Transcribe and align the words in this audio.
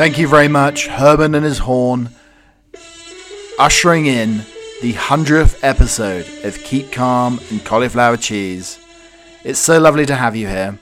Thank 0.00 0.16
you 0.16 0.28
very 0.28 0.48
much, 0.48 0.86
Herman 0.86 1.34
and 1.34 1.44
his 1.44 1.58
horn, 1.58 2.08
ushering 3.58 4.06
in 4.06 4.38
the 4.80 4.94
100th 4.94 5.58
episode 5.62 6.26
of 6.42 6.56
Keep 6.64 6.90
Calm 6.90 7.38
and 7.50 7.62
Cauliflower 7.62 8.16
Cheese. 8.16 8.78
It's 9.44 9.58
so 9.58 9.78
lovely 9.78 10.06
to 10.06 10.14
have 10.14 10.34
you 10.34 10.48
here 10.48 10.78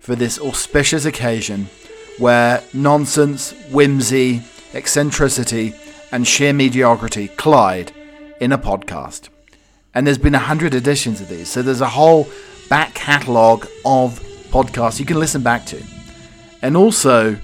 for 0.00 0.14
this 0.14 0.38
auspicious 0.38 1.06
occasion 1.06 1.70
where 2.18 2.62
nonsense, 2.74 3.52
whimsy, 3.70 4.42
eccentricity, 4.74 5.72
and 6.12 6.28
sheer 6.28 6.52
mediocrity 6.52 7.28
collide 7.38 7.92
in 8.38 8.52
a 8.52 8.58
podcast. 8.58 9.30
And 9.94 10.06
there's 10.06 10.18
been 10.18 10.34
a 10.34 10.40
hundred 10.40 10.74
editions 10.74 11.22
of 11.22 11.30
these, 11.30 11.48
so 11.48 11.62
there's 11.62 11.80
a 11.80 11.88
whole 11.88 12.28
back 12.68 12.92
catalogue 12.92 13.66
of 13.86 14.20
podcasts 14.50 15.00
you 15.00 15.06
can 15.06 15.18
listen 15.18 15.42
back 15.42 15.64
to. 15.64 15.82
And 16.60 16.76
also, 16.76 17.38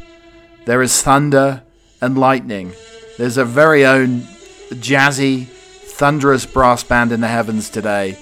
there 0.64 0.82
is 0.82 1.02
thunder 1.02 1.62
and 2.00 2.18
lightning. 2.18 2.72
There's 3.18 3.36
a 3.36 3.44
very 3.44 3.84
own 3.84 4.20
jazzy, 4.70 5.46
thunderous 5.46 6.46
brass 6.46 6.82
band 6.82 7.12
in 7.12 7.20
the 7.20 7.28
heavens 7.28 7.70
today, 7.70 8.18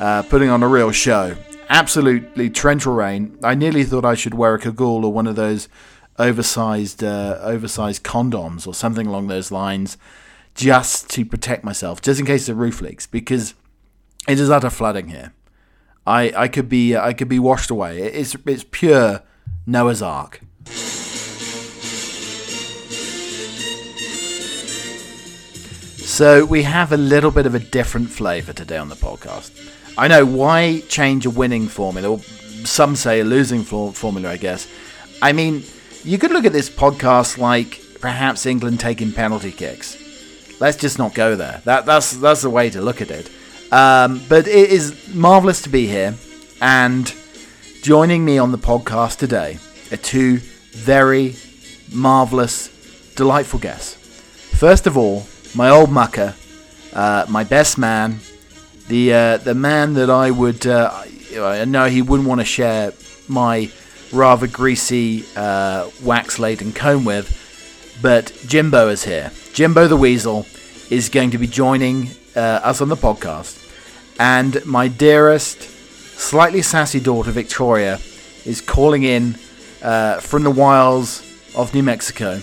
uh, 0.00 0.22
putting 0.22 0.48
on 0.48 0.62
a 0.62 0.68
real 0.68 0.90
show. 0.90 1.36
Absolutely 1.68 2.50
torrential 2.50 2.94
rain. 2.94 3.38
I 3.42 3.54
nearly 3.54 3.84
thought 3.84 4.04
I 4.04 4.14
should 4.14 4.34
wear 4.34 4.54
a 4.54 4.58
cagoule 4.58 5.04
or 5.04 5.12
one 5.12 5.26
of 5.26 5.36
those 5.36 5.68
oversized, 6.18 7.02
uh, 7.02 7.38
oversized 7.40 8.02
condoms 8.02 8.66
or 8.66 8.74
something 8.74 9.06
along 9.06 9.28
those 9.28 9.50
lines, 9.50 9.96
just 10.54 11.08
to 11.10 11.24
protect 11.24 11.64
myself, 11.64 12.02
just 12.02 12.20
in 12.20 12.26
case 12.26 12.46
the 12.46 12.54
roof 12.54 12.80
leaks, 12.80 13.06
because 13.06 13.54
it 14.28 14.38
is 14.38 14.50
utter 14.50 14.70
flooding 14.70 15.08
here. 15.08 15.32
I, 16.06 16.32
I 16.36 16.48
could 16.48 16.68
be 16.68 16.96
I 16.96 17.12
could 17.12 17.28
be 17.28 17.38
washed 17.38 17.70
away. 17.70 18.02
It's 18.02 18.36
it's 18.44 18.64
pure 18.70 19.22
Noah's 19.66 20.02
Ark. 20.02 20.40
So 26.12 26.44
we 26.44 26.64
have 26.64 26.92
a 26.92 26.98
little 26.98 27.30
bit 27.30 27.46
of 27.46 27.54
a 27.54 27.58
different 27.58 28.10
flavour 28.10 28.52
today 28.52 28.76
on 28.76 28.90
the 28.90 28.94
podcast. 28.94 29.50
I 29.96 30.08
know 30.08 30.26
why 30.26 30.80
change 30.86 31.24
a 31.24 31.30
winning 31.30 31.68
formula, 31.68 32.10
or 32.10 32.18
some 32.18 32.96
say 32.96 33.20
a 33.20 33.24
losing 33.24 33.62
formula, 33.62 34.28
I 34.28 34.36
guess. 34.36 34.68
I 35.22 35.32
mean, 35.32 35.64
you 36.04 36.18
could 36.18 36.30
look 36.30 36.44
at 36.44 36.52
this 36.52 36.68
podcast 36.68 37.38
like 37.38 37.80
perhaps 38.02 38.44
England 38.44 38.78
taking 38.78 39.10
penalty 39.10 39.50
kicks. 39.50 39.96
Let's 40.60 40.76
just 40.76 40.98
not 40.98 41.14
go 41.14 41.34
there. 41.34 41.62
That, 41.64 41.86
that's 41.86 42.12
that's 42.12 42.42
the 42.42 42.50
way 42.50 42.68
to 42.68 42.82
look 42.82 43.00
at 43.00 43.10
it. 43.10 43.30
Um, 43.72 44.20
but 44.28 44.46
it 44.46 44.70
is 44.70 45.14
marvelous 45.14 45.62
to 45.62 45.70
be 45.70 45.86
here, 45.86 46.14
and 46.60 47.12
joining 47.80 48.22
me 48.22 48.36
on 48.36 48.52
the 48.52 48.58
podcast 48.58 49.16
today 49.16 49.58
are 49.90 49.96
two 49.96 50.40
very 50.72 51.36
marvelous, 51.90 52.68
delightful 53.14 53.60
guests. 53.60 53.94
First 54.58 54.86
of 54.86 54.98
all, 54.98 55.26
my 55.54 55.68
old 55.68 55.90
mucker, 55.90 56.34
uh, 56.92 57.26
my 57.28 57.44
best 57.44 57.78
man, 57.78 58.20
the 58.88 59.12
uh, 59.12 59.36
the 59.38 59.54
man 59.54 59.94
that 59.94 60.10
I 60.10 60.30
would 60.30 60.66
uh, 60.66 61.04
I 61.40 61.64
know 61.64 61.86
he 61.86 62.02
wouldn't 62.02 62.28
want 62.28 62.40
to 62.40 62.44
share 62.44 62.92
my 63.28 63.70
rather 64.12 64.46
greasy 64.46 65.24
uh, 65.36 65.88
wax 66.02 66.38
laden 66.38 66.72
comb 66.72 67.04
with, 67.04 67.98
but 68.02 68.32
Jimbo 68.46 68.88
is 68.88 69.04
here. 69.04 69.30
Jimbo 69.52 69.88
the 69.88 69.96
Weasel 69.96 70.46
is 70.90 71.08
going 71.08 71.30
to 71.30 71.38
be 71.38 71.46
joining 71.46 72.08
uh, 72.36 72.60
us 72.62 72.80
on 72.80 72.88
the 72.88 72.96
podcast, 72.96 73.58
and 74.18 74.64
my 74.66 74.88
dearest, 74.88 75.62
slightly 75.62 76.62
sassy 76.62 77.00
daughter 77.00 77.30
Victoria 77.30 77.98
is 78.44 78.60
calling 78.60 79.02
in 79.02 79.36
uh, 79.82 80.20
from 80.20 80.42
the 80.42 80.50
wilds 80.50 81.22
of 81.54 81.72
New 81.74 81.82
Mexico, 81.82 82.40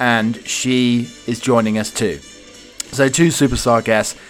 and 0.00 0.36
she 0.46 1.08
is 1.26 1.40
joining 1.40 1.78
us 1.78 1.90
too. 1.90 2.18
So 2.92 3.08
two 3.08 3.28
superstar 3.28 3.82
guests. 3.82 4.20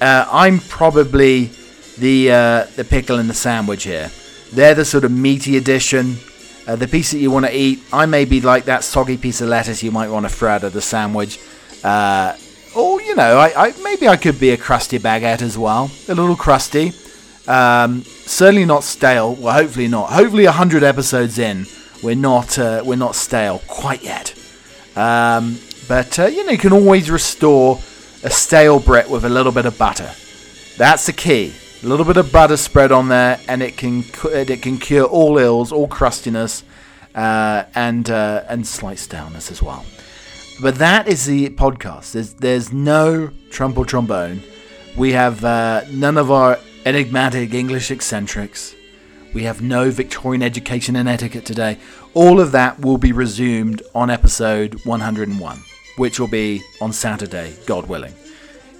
Uh, 0.00 0.26
I'm 0.30 0.60
probably 0.60 1.50
the 1.98 2.30
uh, 2.30 2.64
the 2.76 2.84
pickle 2.84 3.18
in 3.18 3.26
the 3.26 3.34
sandwich 3.34 3.82
here. 3.82 4.12
They're 4.52 4.76
the 4.76 4.84
sort 4.84 5.02
of 5.02 5.10
meaty 5.10 5.56
addition, 5.56 6.16
uh, 6.68 6.76
the 6.76 6.86
piece 6.86 7.10
that 7.10 7.18
you 7.18 7.32
want 7.32 7.46
to 7.46 7.56
eat. 7.56 7.80
I 7.92 8.06
may 8.06 8.24
be 8.24 8.40
like 8.40 8.66
that 8.66 8.84
soggy 8.84 9.16
piece 9.16 9.40
of 9.40 9.48
lettuce 9.48 9.82
you 9.82 9.90
might 9.90 10.08
want 10.08 10.24
to 10.24 10.32
throw 10.32 10.50
out 10.50 10.62
of 10.62 10.72
the 10.72 10.80
sandwich. 10.80 11.40
Uh, 11.82 12.36
or 12.76 13.02
you 13.02 13.16
know, 13.16 13.38
I, 13.38 13.68
I, 13.68 13.82
maybe 13.82 14.06
I 14.06 14.16
could 14.16 14.38
be 14.38 14.50
a 14.50 14.56
crusty 14.56 15.00
baguette 15.00 15.42
as 15.42 15.58
well, 15.58 15.90
a 16.08 16.14
little 16.14 16.36
crusty. 16.36 16.92
Um, 17.48 18.02
certainly 18.02 18.64
not 18.64 18.84
stale. 18.84 19.34
Well, 19.34 19.52
hopefully 19.52 19.88
not. 19.88 20.12
Hopefully, 20.12 20.44
hundred 20.44 20.84
episodes 20.84 21.40
in, 21.40 21.66
we're 22.04 22.14
not 22.14 22.56
uh, 22.56 22.82
we're 22.84 22.94
not 22.94 23.16
stale 23.16 23.62
quite 23.66 24.04
yet. 24.04 24.32
Um, 24.94 25.58
but 25.88 26.20
uh, 26.20 26.26
you 26.26 26.44
know, 26.44 26.52
you 26.52 26.58
can 26.58 26.72
always 26.72 27.10
restore 27.10 27.80
a 28.22 28.30
stale 28.30 28.78
Brit 28.78 29.10
with 29.10 29.24
a 29.24 29.28
little 29.28 29.52
bit 29.52 29.66
of 29.66 29.76
butter. 29.78 30.10
That's 30.76 31.06
the 31.06 31.12
key. 31.12 31.52
A 31.82 31.86
little 31.86 32.04
bit 32.06 32.16
of 32.16 32.30
butter 32.30 32.56
spread 32.56 32.92
on 32.92 33.08
there, 33.08 33.40
and 33.48 33.62
it 33.62 33.76
can 33.76 34.04
it 34.24 34.62
can 34.62 34.78
cure 34.78 35.04
all 35.04 35.38
ills, 35.38 35.72
all 35.72 35.88
crustiness, 35.88 36.62
uh, 37.14 37.64
and 37.74 38.08
uh, 38.08 38.44
and 38.48 38.66
slight 38.66 38.98
staleness 38.98 39.50
as 39.50 39.60
well. 39.60 39.84
But 40.60 40.76
that 40.76 41.08
is 41.08 41.26
the 41.26 41.50
podcast. 41.50 42.12
There's 42.12 42.34
there's 42.34 42.72
no 42.72 43.30
trump 43.50 43.76
or 43.78 43.84
trombone. 43.84 44.42
We 44.96 45.12
have 45.12 45.44
uh, 45.44 45.82
none 45.90 46.16
of 46.18 46.30
our 46.30 46.58
enigmatic 46.86 47.52
English 47.52 47.90
eccentrics. 47.90 48.76
We 49.34 49.44
have 49.44 49.62
no 49.62 49.90
Victorian 49.90 50.42
education 50.42 50.94
and 50.94 51.08
etiquette 51.08 51.46
today. 51.46 51.78
All 52.14 52.38
of 52.38 52.52
that 52.52 52.80
will 52.80 52.98
be 52.98 53.12
resumed 53.12 53.82
on 53.94 54.10
episode 54.10 54.84
101 54.84 55.62
which 55.96 56.18
will 56.18 56.28
be 56.28 56.62
on 56.80 56.92
Saturday, 56.92 57.54
God 57.66 57.86
willing. 57.86 58.14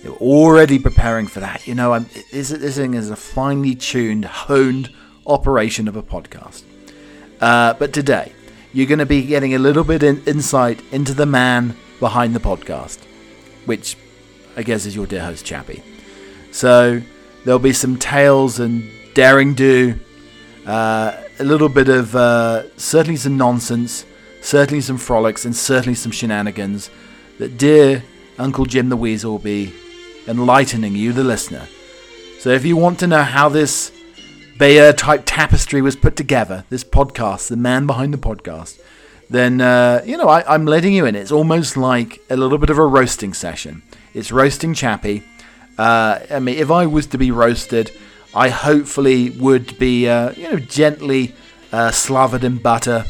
You're 0.03 0.17
already 0.17 0.79
preparing 0.79 1.27
for 1.27 1.41
that. 1.41 1.67
You 1.67 1.75
know, 1.75 1.93
I'm, 1.93 2.07
this, 2.33 2.49
this 2.49 2.77
thing 2.77 2.95
is 2.95 3.11
a 3.11 3.17
finely 3.17 3.75
tuned, 3.75 4.25
honed 4.25 4.91
operation 5.27 5.87
of 5.89 5.97
a 5.97 6.03
podcast. 6.03 6.65
Uh, 7.41 7.75
but 7.75 7.93
today, 7.93 8.33
you're 8.73 8.87
going 8.87 8.99
to 8.99 9.07
be 9.07 9.23
getting 9.23 9.55
a 9.55 9.59
little 9.59 9.85
bit 9.85 10.03
in 10.03 10.23
insight 10.25 10.81
into 10.93 11.15
the 11.15 11.27
man 11.27 11.77
behind 12.01 12.35
the 12.35 12.41
podcast, 12.41 12.99
which 13.67 13.97
I 14.57 14.63
guess 14.63 14.87
is 14.87 14.97
your 14.97 15.07
dear 15.07 15.25
host, 15.25 15.45
Chappie. 15.45 15.83
So 16.51 17.01
there'll 17.45 17.59
be 17.59 17.73
some 17.73 17.97
tales 17.97 18.59
and 18.59 18.91
daring 19.15 19.55
do, 19.55 19.99
uh, 20.67 21.17
a 21.39 21.45
little 21.45 21.69
bit 21.69 21.89
of 21.89 22.15
uh, 22.17 22.77
certainly 22.77 23.17
some 23.17 23.37
nonsense, 23.37 24.05
certainly 24.43 24.81
some 24.83 24.99
frolics, 24.99 25.45
and 25.45 25.57
certainly 25.57 25.95
some 25.95 26.13
shenanigans 26.13 26.91
that 27.39 27.57
dear 27.57 28.03
Uncle 28.39 28.67
Jim 28.67 28.89
the 28.89 28.97
Weasel 28.97 29.33
will 29.33 29.39
be 29.39 29.73
enlightening 30.27 30.95
you, 30.95 31.13
the 31.13 31.25
listener. 31.25 31.67
So 32.39 32.51
if 32.51 32.65
you 32.65 32.77
want 32.77 32.99
to 33.01 33.07
know 33.07 33.23
how 33.23 33.49
this 33.49 33.93
Bayer 34.59 34.93
type 34.93 35.23
tapestry 35.25 35.81
was 35.81 35.97
put 35.97 36.15
together, 36.15 36.65
this 36.71 36.85
podcast, 36.85 37.49
the 37.49 37.57
man 37.57 37.87
behind 37.87 38.13
the 38.13 38.19
podcast, 38.19 38.81
then, 39.31 39.61
uh, 39.61 40.03
you 40.05 40.17
know, 40.17 40.29
I, 40.29 40.55
am 40.55 40.67
letting 40.67 40.93
you 40.93 41.07
in. 41.07 41.17
It's 41.17 41.33
almost 41.33 41.77
like 41.77 42.21
a 42.29 42.37
little 42.37 42.59
bit 42.59 42.69
of 42.69 42.79
a 42.79 42.87
roasting 42.87 43.33
session. 43.33 43.83
It's 44.13 44.31
roasting 44.31 44.75
Chappie. 44.75 45.23
Uh, 45.79 46.21
I 46.31 46.39
mean, 46.39 46.59
if 46.59 46.71
I 46.71 46.87
was 46.87 47.07
to 47.09 47.19
be 47.19 47.31
roasted, 47.31 47.91
I 48.35 48.51
hopefully 48.51 49.31
would 49.31 49.79
be, 49.79 50.09
uh, 50.09 50.33
you 50.33 50.51
know, 50.51 50.59
gently 50.59 51.35
uh, 51.73 51.91
slathered 51.91 52.45
in 52.45 52.59
butter 52.59 53.07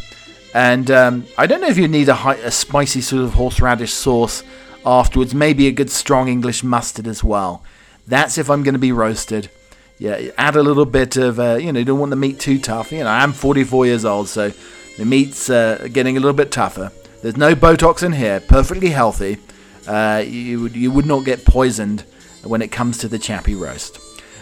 and 0.54 0.90
um, 0.90 1.26
I 1.38 1.46
don't 1.46 1.60
know 1.60 1.68
if 1.68 1.78
you 1.78 1.88
need 1.88 2.08
a, 2.08 2.14
high, 2.14 2.36
a 2.36 2.50
spicy 2.50 3.00
sort 3.00 3.24
of 3.24 3.34
horseradish 3.34 3.92
sauce 3.92 4.42
afterwards. 4.84 5.34
Maybe 5.34 5.66
a 5.66 5.72
good 5.72 5.90
strong 5.90 6.28
English 6.28 6.62
mustard 6.62 7.06
as 7.06 7.24
well. 7.24 7.62
That's 8.06 8.38
if 8.38 8.50
I'm 8.50 8.62
going 8.62 8.74
to 8.74 8.80
be 8.80 8.92
roasted. 8.92 9.50
Yeah, 9.98 10.30
add 10.36 10.56
a 10.56 10.62
little 10.62 10.84
bit 10.84 11.16
of, 11.16 11.38
uh, 11.38 11.54
you 11.54 11.72
know, 11.72 11.78
you 11.78 11.84
don't 11.84 12.00
want 12.00 12.10
the 12.10 12.16
meat 12.16 12.40
too 12.40 12.58
tough. 12.58 12.90
You 12.90 13.04
know, 13.04 13.10
I'm 13.10 13.32
44 13.32 13.86
years 13.86 14.04
old, 14.04 14.28
so 14.28 14.52
the 14.98 15.04
meat's 15.04 15.48
uh, 15.48 15.88
getting 15.92 16.16
a 16.16 16.20
little 16.20 16.36
bit 16.36 16.50
tougher. 16.50 16.90
There's 17.22 17.36
no 17.36 17.54
Botox 17.54 18.02
in 18.02 18.12
here, 18.12 18.40
perfectly 18.40 18.90
healthy. 18.90 19.38
Uh, 19.86 20.24
you, 20.26 20.62
would, 20.62 20.74
you 20.74 20.90
would 20.90 21.06
not 21.06 21.24
get 21.24 21.44
poisoned 21.44 22.04
when 22.42 22.62
it 22.62 22.72
comes 22.72 22.98
to 22.98 23.08
the 23.08 23.18
chappy 23.18 23.54
roast. 23.54 24.00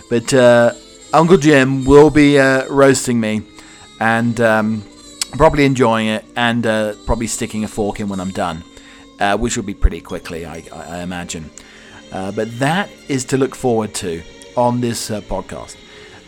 But 0.08 0.32
uh, 0.32 0.72
Uncle 1.12 1.36
Jim 1.36 1.84
will 1.84 2.10
be 2.10 2.38
uh, 2.38 2.66
roasting 2.68 3.20
me, 3.20 3.42
and 4.00 4.40
um, 4.40 4.82
probably 5.32 5.64
enjoying 5.64 6.08
it 6.08 6.24
and 6.36 6.66
uh, 6.66 6.94
probably 7.06 7.26
sticking 7.26 7.64
a 7.64 7.68
fork 7.68 8.00
in 8.00 8.08
when 8.08 8.20
I'm 8.20 8.30
done, 8.30 8.64
uh, 9.18 9.36
which 9.36 9.56
will 9.56 9.64
be 9.64 9.74
pretty 9.74 10.00
quickly, 10.00 10.46
I, 10.46 10.64
I 10.72 11.02
imagine. 11.02 11.50
Uh, 12.12 12.32
but 12.32 12.58
that 12.58 12.90
is 13.08 13.24
to 13.26 13.38
look 13.38 13.54
forward 13.54 13.94
to 13.94 14.22
on 14.56 14.80
this 14.80 15.10
uh, 15.10 15.20
podcast. 15.22 15.76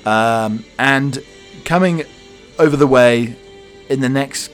Um, 0.06 0.64
and 0.78 1.22
coming 1.64 2.04
over 2.58 2.76
the 2.76 2.86
way 2.86 3.36
in 3.88 4.00
the 4.00 4.08
next, 4.08 4.50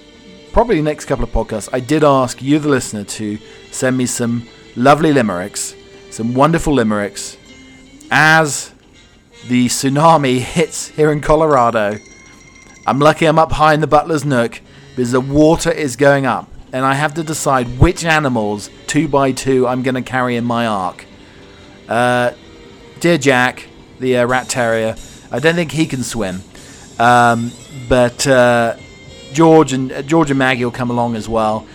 probably 0.52 0.80
next 0.82 1.04
couple 1.04 1.24
of 1.24 1.30
podcasts, 1.30 1.68
I 1.72 1.80
did 1.80 2.04
ask 2.04 2.42
you, 2.42 2.58
the 2.58 2.68
listener, 2.68 3.04
to 3.04 3.38
send 3.70 3.96
me 3.96 4.06
some 4.06 4.46
lovely 4.76 5.12
limericks, 5.12 5.74
some 6.10 6.34
wonderful 6.34 6.74
limericks, 6.74 7.36
as 8.10 8.72
the 9.48 9.66
tsunami 9.66 10.38
hits 10.56 10.88
here 10.88 11.12
in 11.12 11.20
Colorado 11.20 11.98
I'm 12.88 13.00
lucky 13.00 13.26
I'm 13.26 13.38
up 13.38 13.52
high 13.52 13.74
in 13.74 13.82
the 13.82 13.86
butler's 13.86 14.24
nook 14.24 14.62
because 14.96 15.12
the 15.12 15.20
water 15.20 15.70
is 15.70 15.94
going 15.94 16.24
up 16.24 16.48
and 16.72 16.86
I 16.86 16.94
have 16.94 17.12
to 17.14 17.22
decide 17.22 17.78
which 17.78 18.02
animals, 18.02 18.70
two 18.86 19.08
by 19.08 19.32
two, 19.32 19.68
I'm 19.68 19.82
going 19.82 19.96
to 19.96 20.00
carry 20.00 20.36
in 20.36 20.44
my 20.46 20.66
ark. 20.66 21.04
Uh, 21.86 22.32
dear 22.98 23.18
Jack, 23.18 23.66
the 23.98 24.16
uh, 24.16 24.26
rat 24.26 24.48
terrier, 24.48 24.96
I 25.30 25.38
don't 25.38 25.54
think 25.54 25.72
he 25.72 25.84
can 25.84 26.02
swim, 26.02 26.40
um, 26.98 27.52
but 27.90 28.26
uh, 28.26 28.76
George 29.34 29.74
and 29.74 29.92
uh, 29.92 30.00
George 30.00 30.30
and 30.30 30.38
Maggie 30.38 30.64
will 30.64 30.72
come 30.72 30.90
along 30.90 31.14
as 31.14 31.28
well. 31.28 31.66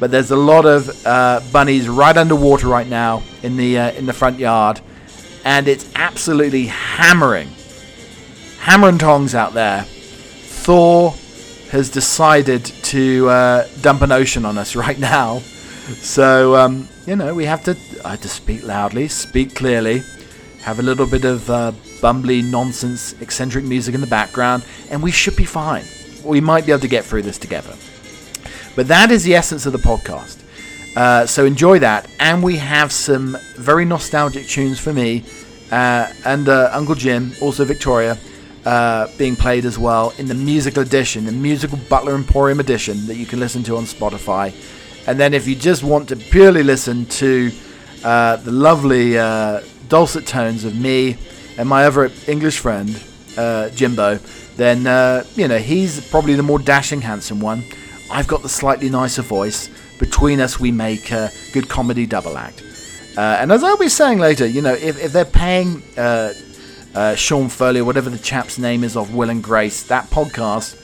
But 0.00 0.10
there's 0.10 0.30
a 0.30 0.36
lot 0.36 0.64
of 0.64 1.06
uh, 1.06 1.42
bunnies 1.52 1.86
right 1.86 2.16
underwater 2.16 2.66
right 2.68 2.88
now 2.88 3.22
in 3.42 3.58
the 3.58 3.78
uh, 3.78 3.92
in 3.92 4.06
the 4.06 4.14
front 4.14 4.38
yard, 4.38 4.80
and 5.44 5.68
it's 5.68 5.92
absolutely 5.94 6.68
hammering, 6.68 7.48
hammer 8.60 8.88
and 8.88 8.98
tongs 8.98 9.34
out 9.34 9.52
there. 9.52 9.84
Thor 10.62 11.10
has 11.72 11.90
decided 11.90 12.64
to 12.64 13.28
uh, 13.28 13.66
dump 13.80 14.02
an 14.02 14.12
ocean 14.12 14.44
on 14.44 14.58
us 14.58 14.76
right 14.84 14.98
now. 14.98 15.38
So, 15.38 16.54
um, 16.54 16.88
you 17.04 17.16
know, 17.16 17.34
we 17.34 17.46
have 17.46 17.64
to, 17.64 17.76
I 18.04 18.12
have 18.12 18.20
to 18.20 18.28
speak 18.28 18.62
loudly, 18.62 19.08
speak 19.08 19.56
clearly, 19.56 20.02
have 20.62 20.78
a 20.78 20.82
little 20.82 21.06
bit 21.06 21.24
of 21.24 21.50
uh, 21.50 21.72
bumbly 22.00 22.48
nonsense, 22.48 23.20
eccentric 23.20 23.64
music 23.64 23.96
in 23.96 24.00
the 24.00 24.06
background, 24.06 24.64
and 24.88 25.02
we 25.02 25.10
should 25.10 25.34
be 25.34 25.44
fine. 25.44 25.84
We 26.24 26.40
might 26.40 26.64
be 26.64 26.70
able 26.70 26.82
to 26.82 26.88
get 26.88 27.04
through 27.04 27.22
this 27.22 27.38
together. 27.38 27.74
But 28.76 28.86
that 28.86 29.10
is 29.10 29.24
the 29.24 29.34
essence 29.34 29.66
of 29.66 29.72
the 29.72 29.78
podcast. 29.78 30.44
Uh, 30.96 31.26
so 31.26 31.44
enjoy 31.44 31.80
that. 31.80 32.08
And 32.20 32.40
we 32.40 32.58
have 32.58 32.92
some 32.92 33.36
very 33.56 33.84
nostalgic 33.84 34.46
tunes 34.46 34.78
for 34.78 34.92
me 34.92 35.24
uh, 35.72 36.12
and 36.24 36.48
uh, 36.48 36.70
Uncle 36.72 36.94
Jim, 36.94 37.32
also 37.40 37.64
Victoria, 37.64 38.16
uh, 38.64 39.08
being 39.18 39.36
played 39.36 39.64
as 39.64 39.78
well 39.78 40.12
in 40.18 40.26
the 40.26 40.34
musical 40.34 40.82
edition, 40.82 41.24
the 41.24 41.32
musical 41.32 41.78
Butler 41.88 42.14
Emporium 42.14 42.60
edition 42.60 43.06
that 43.06 43.16
you 43.16 43.26
can 43.26 43.40
listen 43.40 43.62
to 43.64 43.76
on 43.76 43.84
Spotify. 43.84 44.54
And 45.08 45.18
then 45.18 45.34
if 45.34 45.48
you 45.48 45.56
just 45.56 45.82
want 45.82 46.08
to 46.10 46.16
purely 46.16 46.62
listen 46.62 47.06
to 47.06 47.50
uh, 48.04 48.36
the 48.36 48.52
lovely 48.52 49.18
uh, 49.18 49.62
dulcet 49.88 50.26
tones 50.26 50.64
of 50.64 50.76
me 50.78 51.16
and 51.58 51.68
my 51.68 51.84
other 51.84 52.10
English 52.28 52.60
friend, 52.60 53.02
uh, 53.36 53.70
Jimbo, 53.70 54.18
then, 54.56 54.86
uh, 54.86 55.24
you 55.34 55.48
know, 55.48 55.58
he's 55.58 56.08
probably 56.10 56.34
the 56.34 56.42
more 56.42 56.58
dashing, 56.58 57.00
handsome 57.00 57.40
one. 57.40 57.64
I've 58.10 58.28
got 58.28 58.42
the 58.42 58.48
slightly 58.48 58.90
nicer 58.90 59.22
voice. 59.22 59.70
Between 59.98 60.40
us, 60.40 60.60
we 60.60 60.70
make 60.70 61.10
a 61.10 61.30
good 61.52 61.68
comedy 61.68 62.06
double 62.06 62.36
act. 62.36 62.62
And 63.16 63.50
as 63.50 63.64
I'll 63.64 63.76
be 63.76 63.88
saying 63.88 64.18
later, 64.18 64.46
you 64.46 64.62
know, 64.62 64.74
if, 64.74 65.02
if 65.02 65.12
they're 65.12 65.24
paying 65.24 65.82
uh, 66.94 66.98
uh, 66.98 67.14
Sean 67.14 67.48
Foley, 67.48 67.82
whatever 67.82 68.10
the 68.10 68.18
chap's 68.18 68.58
name 68.58 68.84
is 68.84 68.96
of 68.96 69.14
Will 69.14 69.30
and 69.30 69.42
Grace, 69.42 69.82
that 69.84 70.08
podcast, 70.10 70.78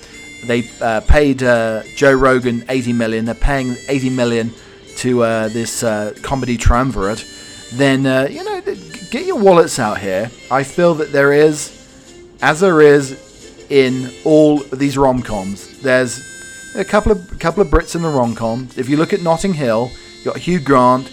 they 0.46 0.68
uh, 0.80 1.00
paid 1.02 1.42
uh, 1.42 1.82
Joe 1.96 2.12
Rogan 2.12 2.64
80 2.68 2.92
million. 2.92 3.24
They're 3.24 3.34
paying 3.34 3.76
80 3.88 4.10
million 4.10 4.52
to 4.98 5.22
uh, 5.22 5.48
this 5.48 5.82
comedy 6.22 6.56
triumvirate. 6.56 7.24
Then, 7.72 8.04
you 8.30 8.44
know, 8.44 8.60
get 9.10 9.26
your 9.26 9.38
wallets 9.38 9.78
out 9.78 9.98
here. 9.98 10.30
I 10.50 10.62
feel 10.62 10.94
that 10.94 11.12
there 11.12 11.32
is, 11.32 11.74
as 12.40 12.60
there 12.60 12.80
is 12.80 13.66
in 13.68 14.10
all 14.24 14.58
these 14.58 14.96
rom 14.96 15.22
coms, 15.22 15.80
there's 15.80 16.24
a 16.74 16.84
couple 16.84 17.12
of 17.12 17.32
a 17.32 17.36
couple 17.36 17.62
of 17.62 17.68
Brits 17.68 17.94
in 17.94 18.02
the 18.02 18.08
rom 18.08 18.34
com. 18.34 18.68
If 18.76 18.88
you 18.88 18.96
look 18.96 19.12
at 19.12 19.22
Notting 19.22 19.54
Hill, 19.54 19.90
you 20.18 20.24
got 20.24 20.38
Hugh 20.38 20.60
Grant, 20.60 21.10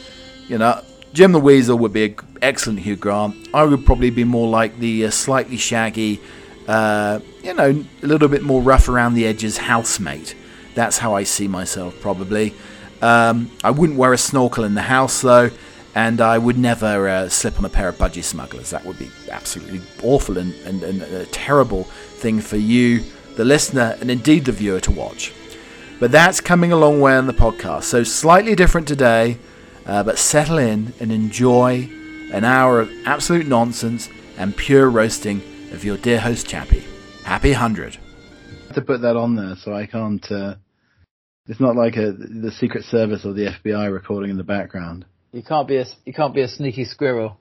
you 0.48 0.58
know, 0.58 0.82
Jim 1.14 1.32
the 1.32 1.40
Weasel 1.40 1.78
would 1.80 1.94
be 1.94 2.06
an 2.06 2.16
excellent 2.42 2.80
Hugh 2.80 2.96
Grant. 2.96 3.50
I 3.54 3.64
would 3.64 3.86
probably 3.86 4.10
be 4.10 4.24
more 4.24 4.48
like 4.48 4.80
the 4.80 5.06
uh, 5.06 5.10
slightly 5.10 5.58
shaggy, 5.58 6.22
uh, 6.68 7.20
you 7.44 7.54
know, 7.54 7.86
a 8.04 8.06
little 8.06 8.28
bit 8.28 8.44
more 8.44 8.62
rough 8.62 8.90
around 8.90 9.14
the 9.14 9.26
edges 9.26 9.58
housemate. 9.58 10.36
That's 10.74 10.98
how 10.98 11.16
I 11.16 11.24
see 11.24 11.48
myself, 11.48 12.00
probably. 12.02 12.54
Um, 13.02 13.52
I 13.64 13.72
wouldn't 13.72 13.98
wear 13.98 14.14
a 14.14 14.18
snorkel 14.18 14.64
in 14.64 14.74
the 14.74 14.82
house, 14.82 15.22
though, 15.22 15.52
and 15.94 16.22
I 16.22 16.38
would 16.38 16.58
never 16.58 17.08
uh, 17.08 17.30
slip 17.30 17.58
on 17.58 17.66
a 17.66 17.70
pair 17.70 17.90
of 17.90 17.98
budgie 17.98 18.24
smugglers. 18.24 18.72
That 18.72 18.86
would 18.86 19.00
be 19.00 19.10
absolutely 19.32 19.82
awful 20.04 20.38
and, 20.38 20.54
and, 20.66 20.84
and 20.84 21.02
a 21.02 21.26
terrible 21.28 21.84
thing 21.84 22.42
for 22.42 22.58
you, 22.58 23.04
the 23.36 23.46
listener, 23.46 23.98
and 24.02 24.10
indeed 24.12 24.46
the 24.46 24.52
viewer 24.52 24.80
to 24.82 24.92
watch. 24.92 25.34
But 26.00 26.12
that's 26.12 26.42
coming 26.42 26.72
a 26.72 26.78
long 26.78 27.00
way 27.00 27.16
on 27.16 27.28
the 27.28 27.34
podcast. 27.34 27.84
So, 27.84 28.04
slightly 28.04 28.56
different 28.56 28.88
today. 28.88 29.38
Uh, 29.86 30.02
but 30.04 30.18
settle 30.18 30.58
in 30.58 30.94
and 31.00 31.12
enjoy 31.12 31.90
an 32.36 32.44
hour 32.44 32.82
of 32.82 32.90
absolute 33.06 33.48
nonsense 33.48 34.10
and 34.38 34.58
pure 34.58 34.90
roasting 34.90 35.42
of 35.72 35.86
your 35.86 35.96
dear 35.96 36.20
host 36.20 36.46
Chappie. 36.46 36.84
Happy 37.24 37.52
100. 37.52 37.98
To 38.74 38.82
put 38.82 39.02
that 39.04 39.16
on 39.16 39.38
there 39.38 39.56
so 39.56 39.74
I 39.74 39.86
can't. 39.86 40.30
Uh, 40.30 40.56
it's 41.48 41.62
not 41.62 41.78
like 41.78 41.96
a, 41.96 42.12
the 42.12 42.52
Secret 42.52 42.84
Service 42.84 43.24
or 43.24 43.32
the 43.32 43.56
FBI 43.64 43.90
recording 43.92 44.32
in 44.32 44.38
the 44.38 44.44
background. 44.44 45.06
You 45.32 45.44
can't 45.44 45.66
be 45.66 45.78
a 45.78 45.86
you 46.04 46.12
can't 46.12 46.36
be 46.36 46.42
a 46.42 46.50
sneaky 46.50 46.84
squirrel 46.84 47.40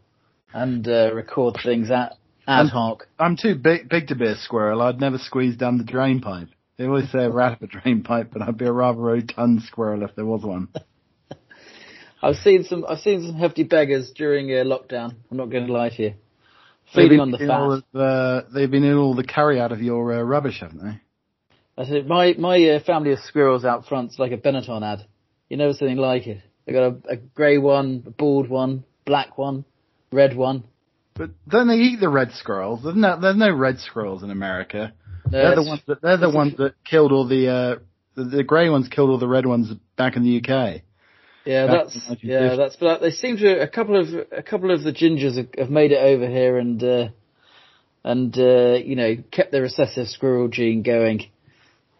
and 0.52 0.86
uh, 0.86 1.12
record 1.12 1.56
things 1.64 1.90
at 1.90 2.12
ad 2.46 2.68
hoc. 2.68 3.08
I'm 3.18 3.36
too 3.36 3.56
big 3.56 3.88
big 3.88 4.06
to 4.08 4.14
be 4.14 4.26
a 4.26 4.36
squirrel. 4.36 4.80
I'd 4.80 5.00
never 5.00 5.18
squeeze 5.18 5.56
down 5.56 5.78
the 5.78 5.84
drain 5.84 6.20
pipe. 6.20 6.48
They 6.76 6.86
always 6.86 7.10
say 7.10 7.24
a 7.24 7.30
rat 7.30 7.52
up 7.52 7.62
a 7.62 7.66
drain 7.66 8.04
pipe, 8.04 8.30
but 8.32 8.42
I'd 8.42 8.58
be 8.58 8.66
a 8.66 8.72
rather 8.72 9.00
rotund 9.00 9.62
squirrel 9.62 10.04
if 10.04 10.14
there 10.14 10.26
was 10.26 10.44
one. 10.44 10.68
I've 12.24 12.36
seen 12.36 12.64
some. 12.64 12.86
I've 12.88 13.00
seen 13.00 13.26
some 13.26 13.36
hefty 13.36 13.64
beggars 13.64 14.10
during 14.14 14.50
uh, 14.50 14.64
lockdown. 14.64 15.14
I'm 15.30 15.36
not 15.36 15.50
going 15.50 15.66
to 15.66 15.72
lie 15.72 15.90
to 15.90 16.02
you. 16.02 16.14
Feeding 16.94 17.20
on 17.20 17.30
the 17.30 17.38
fat. 17.38 17.98
Uh, 17.98 18.42
they've 18.54 18.70
been 18.70 18.84
in 18.84 18.96
all 18.96 19.14
the 19.14 19.24
carry 19.24 19.60
out 19.60 19.72
of 19.72 19.82
your 19.82 20.12
uh, 20.12 20.22
rubbish, 20.22 20.60
haven't 20.60 20.82
they? 20.82 21.00
I 21.76 21.86
said 21.86 22.06
my 22.06 22.34
my 22.38 22.62
uh, 22.70 22.80
family 22.82 23.12
of 23.12 23.18
squirrels 23.20 23.64
out 23.64 23.86
front's 23.86 24.18
like 24.18 24.32
a 24.32 24.38
Benetton 24.38 24.82
ad. 24.82 25.06
You 25.50 25.58
never 25.58 25.74
seen 25.74 25.88
anything 25.88 26.02
like 26.02 26.26
it. 26.26 26.40
They 26.64 26.72
got 26.72 26.84
a, 26.84 26.96
a 27.10 27.16
grey 27.16 27.58
one, 27.58 28.04
a 28.06 28.10
bald 28.10 28.48
one, 28.48 28.84
black 29.04 29.36
one, 29.36 29.66
red 30.10 30.34
one. 30.34 30.64
But 31.14 31.30
don't 31.46 31.68
they 31.68 31.74
eat 31.74 32.00
the 32.00 32.08
red 32.08 32.32
squirrels? 32.32 32.82
There's 32.82 32.96
no 32.96 33.20
there's 33.20 33.36
no 33.36 33.52
red 33.52 33.80
squirrels 33.80 34.22
in 34.22 34.30
America. 34.30 34.94
No, 35.30 35.42
they're 35.42 35.56
the 35.56 35.62
ones 35.62 35.82
that 35.86 36.00
they're 36.00 36.16
the 36.16 36.30
ones 36.30 36.56
that 36.56 36.74
killed 36.84 37.12
all 37.12 37.26
the 37.26 37.48
uh 37.48 37.76
the, 38.14 38.36
the 38.36 38.44
grey 38.44 38.70
ones 38.70 38.88
killed 38.88 39.10
all 39.10 39.18
the 39.18 39.28
red 39.28 39.44
ones 39.44 39.70
back 39.96 40.16
in 40.16 40.22
the 40.22 40.38
UK. 40.38 40.82
Yeah, 41.44 41.66
that's 41.66 41.98
yeah, 42.22 42.56
that's 42.56 42.76
but 42.76 43.00
they 43.00 43.10
seem 43.10 43.36
to 43.38 43.60
a 43.60 43.68
couple 43.68 44.00
of 44.00 44.08
a 44.32 44.42
couple 44.42 44.70
of 44.70 44.82
the 44.82 44.92
gingers 44.92 45.36
have, 45.36 45.48
have 45.58 45.70
made 45.70 45.92
it 45.92 45.98
over 45.98 46.26
here 46.26 46.56
and 46.56 46.82
uh, 46.82 47.08
and 48.02 48.36
uh, 48.38 48.78
you 48.82 48.96
know 48.96 49.16
kept 49.30 49.52
the 49.52 49.60
recessive 49.60 50.08
squirrel 50.08 50.48
gene 50.48 50.82
going, 50.82 51.30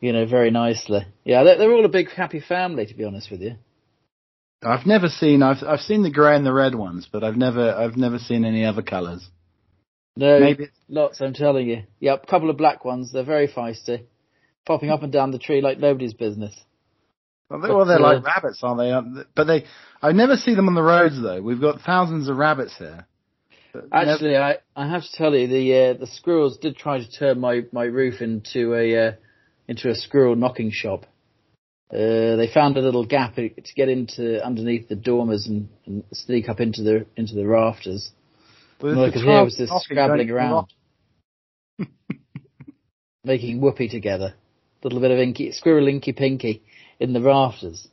you 0.00 0.12
know, 0.12 0.26
very 0.26 0.50
nicely. 0.50 1.00
Yeah, 1.24 1.44
they're, 1.44 1.58
they're 1.58 1.72
all 1.72 1.84
a 1.84 1.90
big 1.90 2.10
happy 2.10 2.40
family 2.40 2.86
to 2.86 2.94
be 2.94 3.04
honest 3.04 3.30
with 3.30 3.42
you. 3.42 3.56
I've 4.62 4.86
never 4.86 5.08
seen 5.08 5.42
I've 5.42 5.62
I've 5.62 5.80
seen 5.80 6.02
the 6.02 6.10
grey 6.10 6.36
and 6.36 6.46
the 6.46 6.52
red 6.52 6.74
ones, 6.74 7.06
but 7.10 7.22
I've 7.22 7.36
never 7.36 7.74
I've 7.74 7.96
never 7.96 8.18
seen 8.18 8.46
any 8.46 8.64
other 8.64 8.82
colours. 8.82 9.28
No, 10.16 10.38
Maybe. 10.38 10.68
lots. 10.88 11.20
I'm 11.20 11.34
telling 11.34 11.68
you. 11.68 11.82
Yep, 12.00 12.22
a 12.22 12.26
couple 12.26 12.48
of 12.48 12.56
black 12.56 12.84
ones. 12.84 13.12
They're 13.12 13.24
very 13.24 13.48
feisty, 13.48 14.04
popping 14.64 14.90
up 14.90 15.02
and 15.02 15.12
down 15.12 15.32
the 15.32 15.38
tree 15.38 15.60
like 15.60 15.78
nobody's 15.78 16.14
business. 16.14 16.54
Well, 17.50 17.60
they, 17.60 17.68
well, 17.68 17.84
they're 17.84 17.98
like 17.98 18.18
uh, 18.18 18.22
rabbits, 18.22 18.60
aren't 18.62 18.78
they? 18.78 18.90
Um, 18.90 19.24
but 19.34 19.44
they, 19.44 19.64
I 20.00 20.12
never 20.12 20.36
see 20.36 20.54
them 20.54 20.68
on 20.68 20.74
the 20.74 20.82
roads 20.82 21.20
though. 21.20 21.42
We've 21.42 21.60
got 21.60 21.82
thousands 21.82 22.28
of 22.28 22.36
rabbits 22.36 22.76
here. 22.78 23.06
Actually, 23.92 24.32
never... 24.32 24.60
I, 24.76 24.84
I 24.84 24.88
have 24.88 25.02
to 25.02 25.12
tell 25.14 25.34
you, 25.34 25.46
the 25.46 25.74
uh, 25.74 26.00
the 26.00 26.06
squirrels 26.06 26.58
did 26.58 26.76
try 26.76 26.98
to 26.98 27.10
turn 27.10 27.40
my, 27.40 27.62
my 27.72 27.84
roof 27.84 28.22
into 28.22 28.74
a 28.74 29.08
uh, 29.08 29.12
into 29.68 29.90
a 29.90 29.94
squirrel 29.94 30.36
knocking 30.36 30.70
shop. 30.72 31.04
Uh, 31.92 32.36
they 32.36 32.48
found 32.52 32.76
a 32.76 32.80
little 32.80 33.04
gap 33.04 33.34
to 33.34 33.50
get 33.76 33.88
into 33.88 34.44
underneath 34.44 34.88
the 34.88 34.96
dormers 34.96 35.46
and, 35.46 35.68
and 35.86 36.02
sneak 36.12 36.48
up 36.48 36.60
into 36.60 36.82
the 36.82 37.06
into 37.16 37.34
the 37.34 37.46
rafters. 37.46 38.10
Well, 38.80 38.98
all 38.98 39.04
I 39.04 39.10
could 39.10 39.22
hear 39.22 39.44
was 39.44 39.58
this 39.58 39.70
scrabbling 39.84 40.30
around, 40.30 40.68
making 43.24 43.60
whoopee 43.60 43.88
together. 43.88 44.34
A 44.82 44.86
little 44.86 45.00
bit 45.00 45.12
of 45.12 45.18
inky, 45.18 45.52
squirrel 45.52 45.88
inky 45.88 46.12
pinky 46.12 46.62
in 47.00 47.12
the 47.12 47.20
rafters. 47.20 47.88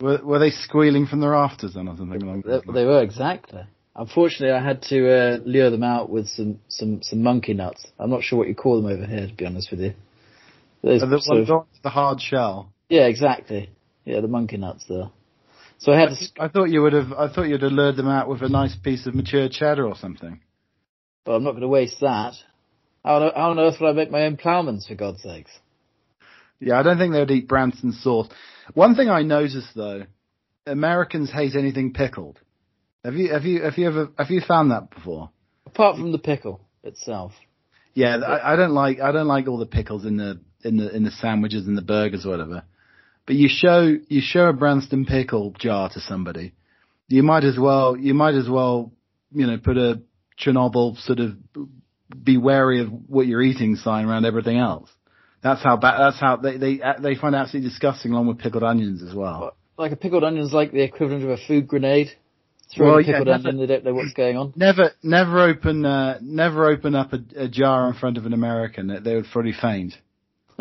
Were, 0.00 0.20
were 0.22 0.38
they 0.38 0.50
squealing 0.50 1.06
from 1.06 1.20
the 1.20 1.28
rafters 1.28 1.74
then 1.74 1.88
or 1.88 1.96
something 1.96 2.42
that? 2.42 2.62
They, 2.66 2.72
they 2.72 2.84
were, 2.84 3.02
exactly. 3.02 3.62
Unfortunately, 3.94 4.50
I 4.50 4.64
had 4.64 4.82
to 4.84 5.10
uh, 5.10 5.38
lure 5.44 5.70
them 5.70 5.82
out 5.84 6.08
with 6.08 6.26
some, 6.28 6.58
some, 6.68 7.02
some 7.02 7.22
monkey 7.22 7.52
nuts. 7.52 7.86
I'm 7.98 8.10
not 8.10 8.22
sure 8.22 8.38
what 8.38 8.48
you 8.48 8.54
call 8.54 8.80
them 8.80 8.90
over 8.90 9.06
here, 9.06 9.26
to 9.26 9.34
be 9.34 9.44
honest 9.44 9.70
with 9.70 9.80
you. 9.80 9.94
Those 10.82 11.02
the, 11.02 11.20
sort 11.20 11.48
of, 11.48 11.66
the 11.82 11.90
hard 11.90 12.20
shell. 12.20 12.72
Yeah, 12.88 13.06
exactly. 13.06 13.70
Yeah, 14.04 14.20
the 14.20 14.28
monkey 14.28 14.56
nuts 14.56 14.84
there. 14.88 15.10
So 15.78 15.92
I 15.92 16.00
had 16.00 16.08
I, 16.08 16.14
to. 16.14 16.42
I 16.44 16.48
thought 16.48 16.70
you 16.70 16.82
would 16.82 16.92
have. 16.92 17.12
I 17.12 17.32
thought 17.32 17.44
you'd 17.44 17.62
have 17.62 17.72
lured 17.72 17.96
them 17.96 18.08
out 18.08 18.28
with 18.28 18.42
a 18.42 18.48
nice 18.48 18.74
piece 18.74 19.06
of 19.06 19.14
mature 19.14 19.48
cheddar 19.48 19.86
or 19.86 19.94
something. 19.96 20.40
But 21.24 21.32
I'm 21.32 21.44
not 21.44 21.52
going 21.52 21.62
to 21.62 21.68
waste 21.68 22.00
that. 22.00 22.34
How 23.04 23.16
on, 23.16 23.32
how 23.34 23.50
on 23.50 23.58
earth 23.58 23.76
would 23.80 23.88
I 23.88 23.92
make 23.92 24.10
my 24.10 24.22
own 24.22 24.36
ploughmans, 24.36 24.88
for 24.88 24.94
God's 24.94 25.22
sakes? 25.22 25.50
Yeah, 26.62 26.78
I 26.78 26.84
don't 26.84 26.96
think 26.96 27.12
they 27.12 27.18
would 27.18 27.30
eat 27.30 27.48
Branston 27.48 27.92
sauce. 27.92 28.28
One 28.74 28.94
thing 28.94 29.08
I 29.10 29.22
noticed 29.22 29.74
though, 29.74 30.04
Americans 30.64 31.30
hate 31.30 31.56
anything 31.56 31.92
pickled. 31.92 32.38
Have 33.04 33.14
you 33.14 33.32
have 33.32 33.44
you 33.44 33.62
have 33.62 33.76
you 33.76 33.88
ever 33.88 34.10
have 34.16 34.30
you 34.30 34.40
found 34.40 34.70
that 34.70 34.90
before? 34.90 35.30
Apart 35.66 35.96
from 35.96 36.12
the 36.12 36.18
pickle 36.18 36.60
itself. 36.84 37.32
Yeah, 37.94 38.16
I, 38.18 38.52
I 38.52 38.56
don't 38.56 38.72
like 38.72 39.00
I 39.00 39.10
don't 39.10 39.26
like 39.26 39.48
all 39.48 39.58
the 39.58 39.66
pickles 39.66 40.04
in 40.04 40.16
the 40.16 40.40
in 40.62 40.76
the 40.76 40.94
in 40.94 41.02
the 41.02 41.10
sandwiches 41.10 41.66
and 41.66 41.76
the 41.76 41.82
burgers 41.82 42.24
or 42.24 42.30
whatever. 42.30 42.62
but 43.26 43.34
you 43.34 43.48
show 43.50 43.96
you 44.06 44.20
show 44.22 44.46
a 44.46 44.52
Branston 44.52 45.04
pickle 45.04 45.52
jar 45.58 45.88
to 45.90 46.00
somebody, 46.00 46.54
you 47.08 47.24
might 47.24 47.42
as 47.42 47.58
well 47.58 47.96
you 47.96 48.14
might 48.14 48.34
as 48.36 48.48
well 48.48 48.92
you 49.32 49.48
know 49.48 49.58
put 49.58 49.76
a 49.76 50.00
Chernobyl 50.40 50.96
sort 50.98 51.18
of 51.18 51.36
be 52.22 52.36
wary 52.36 52.80
of 52.80 52.88
what 53.08 53.26
you're 53.26 53.42
eating 53.42 53.74
sign 53.74 54.06
around 54.06 54.26
everything 54.26 54.58
else. 54.58 54.90
That's 55.42 55.62
how 55.62 55.76
bad. 55.76 55.98
That's 55.98 56.20
how 56.20 56.36
they 56.36 56.56
they 56.56 56.80
they 57.00 57.14
find 57.16 57.34
it 57.34 57.38
absolutely 57.38 57.70
disgusting, 57.70 58.12
along 58.12 58.28
with 58.28 58.38
pickled 58.38 58.62
onions 58.62 59.02
as 59.02 59.14
well. 59.14 59.56
Like 59.76 59.92
a 59.92 59.96
pickled 59.96 60.22
onion's 60.22 60.52
like 60.52 60.70
the 60.72 60.82
equivalent 60.82 61.24
of 61.24 61.30
a 61.30 61.36
food 61.36 61.66
grenade. 61.66 62.12
Throw 62.74 62.86
well, 62.86 62.98
a 63.00 63.04
pickled 63.04 63.26
yeah, 63.26 63.36
never, 63.36 63.48
onion, 63.48 63.66
they 63.66 63.74
don't 63.74 63.84
know 63.84 63.94
what's 63.94 64.12
going 64.12 64.36
on. 64.36 64.52
Never, 64.56 64.92
never 65.02 65.40
open, 65.40 65.84
uh, 65.84 66.18
never 66.22 66.70
open 66.70 66.94
up 66.94 67.12
a, 67.12 67.18
a, 67.36 67.48
jar 67.48 67.88
in 67.88 67.94
front 67.94 68.16
of 68.16 68.24
an 68.24 68.32
American. 68.32 69.02
They 69.02 69.14
would 69.14 69.26
probably 69.30 69.52
faint. 69.52 69.94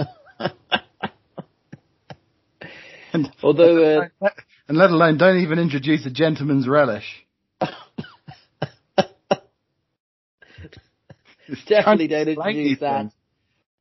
and, 3.13 3.31
Although, 3.43 4.01
uh, 4.21 4.29
and 4.67 4.77
let 4.77 4.89
alone, 4.89 5.17
don't 5.17 5.39
even 5.39 5.57
introduce 5.59 6.05
a 6.05 6.09
gentleman's 6.09 6.67
relish. 6.67 7.05
Definitely 11.67 12.07
don't 12.07 12.27
introduce 12.27 12.79
that. 12.79 13.11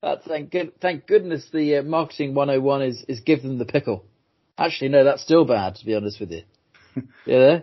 That's 0.03 0.27
thank 0.27 0.51
good, 0.51 0.81
thank 0.81 1.07
goodness 1.07 1.47
the 1.53 1.77
uh, 1.77 1.83
marketing 1.83 2.35
101 2.35 2.83
is 2.83 3.05
is 3.07 3.21
give 3.21 3.43
them 3.43 3.59
the 3.59 3.67
pickle. 3.67 4.05
Actually, 4.57 4.89
no, 4.89 5.05
that's 5.05 5.23
still 5.23 5.45
bad 5.45 5.75
to 5.77 5.85
be 5.85 5.95
honest 5.95 6.21
with 6.21 6.31
you. 6.31 6.43
yeah. 7.27 7.61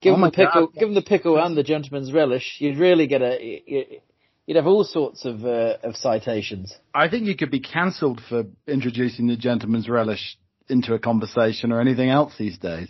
Give 0.00 0.14
oh 0.14 0.16
them 0.16 0.22
the 0.22 0.30
pickle, 0.30 0.66
God. 0.66 0.74
give 0.74 0.88
them 0.88 0.94
the 0.94 1.02
pickle 1.02 1.38
and 1.38 1.56
the 1.56 1.62
gentleman's 1.62 2.12
relish. 2.12 2.56
You'd 2.58 2.78
really 2.78 3.06
get 3.06 3.22
a, 3.22 4.02
you'd 4.46 4.56
have 4.56 4.66
all 4.66 4.84
sorts 4.84 5.24
of 5.24 5.44
uh, 5.44 5.76
of 5.82 5.96
citations. 5.96 6.74
I 6.94 7.08
think 7.08 7.26
you 7.26 7.36
could 7.36 7.50
be 7.50 7.60
cancelled 7.60 8.20
for 8.28 8.44
introducing 8.66 9.28
the 9.28 9.36
gentleman's 9.36 9.88
relish 9.88 10.38
into 10.68 10.94
a 10.94 10.98
conversation 10.98 11.72
or 11.72 11.80
anything 11.80 12.10
else 12.10 12.34
these 12.38 12.58
days. 12.58 12.88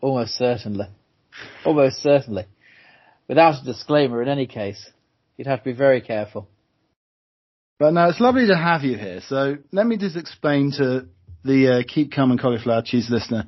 Almost 0.00 0.36
certainly, 0.36 0.86
almost 1.64 2.02
certainly, 2.02 2.44
without 3.26 3.62
a 3.62 3.64
disclaimer. 3.64 4.22
In 4.22 4.28
any 4.28 4.46
case, 4.46 4.90
you'd 5.36 5.48
have 5.48 5.60
to 5.60 5.64
be 5.64 5.72
very 5.72 6.00
careful. 6.00 6.48
But 7.78 7.92
no, 7.92 8.08
it's 8.08 8.20
lovely 8.20 8.48
to 8.48 8.56
have 8.56 8.82
you 8.82 8.96
here. 8.96 9.20
So 9.28 9.56
let 9.70 9.86
me 9.86 9.96
just 9.96 10.16
explain 10.16 10.72
to 10.78 11.06
the 11.44 11.78
uh, 11.78 11.82
Keep 11.86 12.12
Calm 12.12 12.32
and 12.32 12.40
Cauliflower 12.40 12.82
Cheese 12.84 13.08
listener 13.08 13.46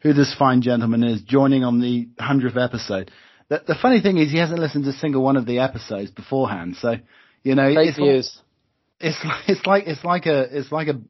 who 0.00 0.12
this 0.12 0.34
fine 0.38 0.62
gentleman 0.62 1.04
is 1.04 1.22
joining 1.22 1.64
on 1.64 1.80
the 1.80 2.08
100th 2.20 2.62
episode. 2.62 3.10
The, 3.48 3.62
the 3.66 3.76
funny 3.80 4.00
thing 4.00 4.18
is 4.18 4.30
he 4.30 4.38
hasn't 4.38 4.58
listened 4.58 4.84
to 4.84 4.90
a 4.90 4.94
single 4.94 5.22
one 5.22 5.36
of 5.36 5.46
the 5.46 5.60
episodes 5.60 6.10
beforehand. 6.10 6.76
So, 6.80 6.96
you 7.42 7.54
know, 7.54 7.68
it's 7.68 7.98
like, 7.98 8.08
it's 9.00 9.24
like, 9.24 9.48
it's 9.48 9.66
like, 9.66 9.84
it's 9.86 10.04
like 10.04 10.26
a, 10.26 10.58
it's 10.58 10.72
like 10.72 10.88
a 10.88 11.00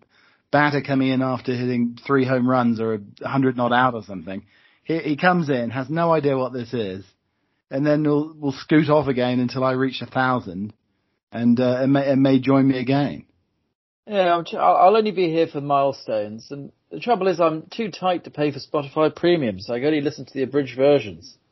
batter 0.50 0.82
coming 0.82 1.08
in 1.08 1.22
after 1.22 1.54
hitting 1.54 1.98
three 2.06 2.26
home 2.26 2.48
runs 2.48 2.80
or 2.80 3.00
a 3.22 3.28
hundred 3.28 3.56
not 3.56 3.72
out 3.72 3.94
or 3.94 4.02
something. 4.02 4.44
He, 4.84 4.98
he 4.98 5.16
comes 5.16 5.48
in, 5.48 5.70
has 5.70 5.88
no 5.88 6.12
idea 6.12 6.36
what 6.36 6.52
this 6.52 6.72
is, 6.74 7.04
and 7.70 7.86
then 7.86 8.02
we'll, 8.02 8.34
we'll 8.36 8.52
scoot 8.52 8.90
off 8.90 9.08
again 9.08 9.40
until 9.40 9.64
I 9.64 9.72
reach 9.72 10.02
a 10.02 10.06
thousand 10.06 10.74
and 11.32 11.58
uh, 11.58 11.80
it, 11.82 11.86
may, 11.86 12.12
it 12.12 12.16
may 12.16 12.38
join 12.38 12.68
me 12.68 12.78
again. 12.78 13.24
Yeah, 14.06 14.36
i 14.36 14.56
I'll 14.56 14.96
only 14.96 15.12
be 15.12 15.30
here 15.30 15.46
for 15.46 15.60
milestones, 15.60 16.48
and 16.50 16.72
the 16.90 17.00
trouble 17.00 17.28
is 17.28 17.40
I'm 17.40 17.66
too 17.70 17.90
tight 17.90 18.24
to 18.24 18.30
pay 18.30 18.50
for 18.50 18.58
Spotify 18.58 19.14
Premium, 19.14 19.60
so 19.60 19.74
I 19.74 19.78
can 19.78 19.86
only 19.86 20.00
listen 20.00 20.26
to 20.26 20.34
the 20.34 20.42
abridged 20.42 20.76
versions. 20.76 21.36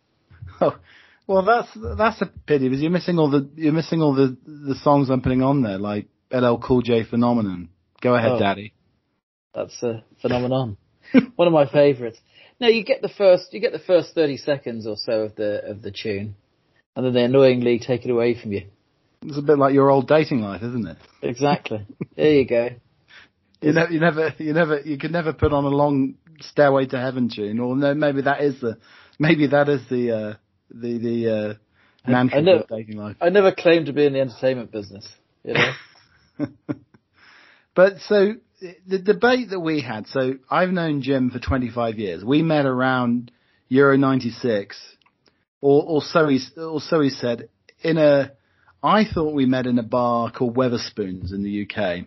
Oh, 0.62 0.76
well, 1.26 1.42
that's 1.42 1.68
that's 1.96 2.20
a 2.20 2.26
pity 2.26 2.68
because 2.68 2.82
you're 2.82 2.90
missing 2.90 3.18
all 3.18 3.30
the 3.30 3.48
you're 3.54 3.72
missing 3.72 4.02
all 4.02 4.14
the 4.14 4.36
the 4.44 4.74
songs 4.74 5.08
I'm 5.08 5.22
putting 5.22 5.42
on 5.42 5.62
there, 5.62 5.78
like 5.78 6.08
LL 6.30 6.56
Cool 6.56 6.82
J 6.82 7.04
Phenomenon. 7.04 7.70
Go 8.02 8.14
ahead, 8.14 8.32
oh, 8.32 8.38
Daddy. 8.38 8.74
That's 9.54 9.82
a 9.82 10.04
phenomenon. 10.20 10.76
One 11.36 11.48
of 11.48 11.54
my 11.54 11.66
favourites. 11.66 12.18
No, 12.58 12.68
you 12.68 12.84
get 12.84 13.00
the 13.00 13.08
first 13.08 13.54
you 13.54 13.60
get 13.60 13.72
the 13.72 13.78
first 13.78 14.12
thirty 14.14 14.36
seconds 14.36 14.86
or 14.86 14.96
so 14.96 15.22
of 15.22 15.36
the 15.36 15.64
of 15.64 15.82
the 15.82 15.92
tune, 15.92 16.34
and 16.94 17.06
then 17.06 17.14
they 17.14 17.24
annoyingly 17.24 17.78
take 17.78 18.04
it 18.04 18.10
away 18.10 18.38
from 18.38 18.52
you. 18.52 18.64
It's 19.22 19.38
a 19.38 19.42
bit 19.42 19.58
like 19.58 19.74
your 19.74 19.90
old 19.90 20.08
dating 20.08 20.40
life, 20.40 20.62
isn't 20.62 20.86
it? 20.86 20.96
Exactly. 21.22 21.86
there 22.16 22.34
you 22.34 22.46
go. 22.46 22.70
You, 23.62 23.74
ne- 23.74 23.88
you 23.90 24.00
never, 24.00 24.34
you 24.38 24.54
never, 24.54 24.80
you 24.80 24.96
could 24.96 25.12
never 25.12 25.34
put 25.34 25.52
on 25.52 25.66
a 25.66 25.68
long 25.68 26.14
Stairway 26.40 26.86
to 26.86 26.98
Heaven 26.98 27.28
tune, 27.28 27.60
or 27.60 27.76
no, 27.76 27.92
maybe 27.92 28.22
that 28.22 28.40
is 28.40 28.58
the, 28.58 28.78
maybe 29.18 29.48
that 29.48 29.68
is 29.68 29.82
the, 29.90 30.12
uh, 30.12 30.34
the, 30.70 30.96
the, 30.96 31.30
uh, 31.30 32.10
mantra 32.10 32.38
I 32.38 32.40
never, 32.40 32.60
of 32.60 32.68
dating 32.68 32.96
life. 32.96 33.16
I 33.20 33.28
never 33.28 33.52
claimed 33.52 33.84
to 33.84 33.92
be 33.92 34.06
in 34.06 34.14
the 34.14 34.20
entertainment 34.20 34.72
business, 34.72 35.06
you 35.44 35.52
know. 35.52 35.72
but 37.74 37.98
so, 38.06 38.36
the 38.86 38.98
debate 38.98 39.50
that 39.50 39.60
we 39.60 39.82
had, 39.82 40.06
so 40.06 40.36
I've 40.50 40.70
known 40.70 41.02
Jim 41.02 41.30
for 41.30 41.38
25 41.38 41.98
years. 41.98 42.24
We 42.24 42.40
met 42.40 42.64
around 42.64 43.30
Euro 43.68 43.98
96, 43.98 44.96
or, 45.60 45.84
or 45.84 46.00
so 46.00 46.28
he, 46.28 46.40
or 46.56 46.80
so 46.80 47.00
he 47.00 47.10
said, 47.10 47.50
in 47.82 47.98
a, 47.98 48.32
I 48.82 49.04
thought 49.04 49.34
we 49.34 49.46
met 49.46 49.66
in 49.66 49.78
a 49.78 49.82
bar 49.82 50.30
called 50.30 50.56
Wetherspoons 50.56 51.32
in 51.32 51.42
the 51.42 51.66
UK, 51.66 52.06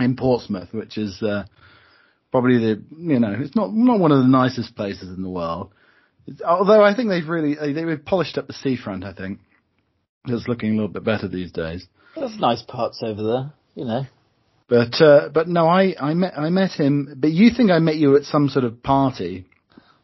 in 0.00 0.16
Portsmouth, 0.16 0.72
which 0.72 0.98
is 0.98 1.22
uh, 1.22 1.44
probably 2.32 2.58
the 2.58 2.82
you 2.96 3.20
know 3.20 3.34
it's 3.38 3.54
not 3.54 3.72
not 3.72 4.00
one 4.00 4.12
of 4.12 4.18
the 4.18 4.28
nicest 4.28 4.74
places 4.74 5.08
in 5.08 5.22
the 5.22 5.30
world. 5.30 5.72
It's, 6.26 6.42
although 6.42 6.82
I 6.82 6.94
think 6.94 7.10
they've 7.10 7.28
really 7.28 7.54
they've 7.72 8.04
polished 8.04 8.38
up 8.38 8.48
the 8.48 8.52
seafront. 8.54 9.04
I 9.04 9.12
think 9.12 9.40
it's 10.26 10.48
looking 10.48 10.70
a 10.70 10.74
little 10.74 10.88
bit 10.88 11.04
better 11.04 11.28
these 11.28 11.52
days. 11.52 11.86
There's 12.16 12.38
nice 12.38 12.62
parts 12.62 13.02
over 13.02 13.22
there, 13.22 13.52
you 13.74 13.84
know. 13.84 14.02
But 14.68 15.00
uh, 15.00 15.28
but 15.32 15.46
no, 15.46 15.68
I 15.68 15.94
I 16.00 16.14
met 16.14 16.36
I 16.36 16.50
met 16.50 16.72
him. 16.72 17.14
But 17.16 17.30
you 17.30 17.50
think 17.56 17.70
I 17.70 17.78
met 17.78 17.96
you 17.96 18.16
at 18.16 18.24
some 18.24 18.48
sort 18.48 18.64
of 18.64 18.82
party? 18.82 19.46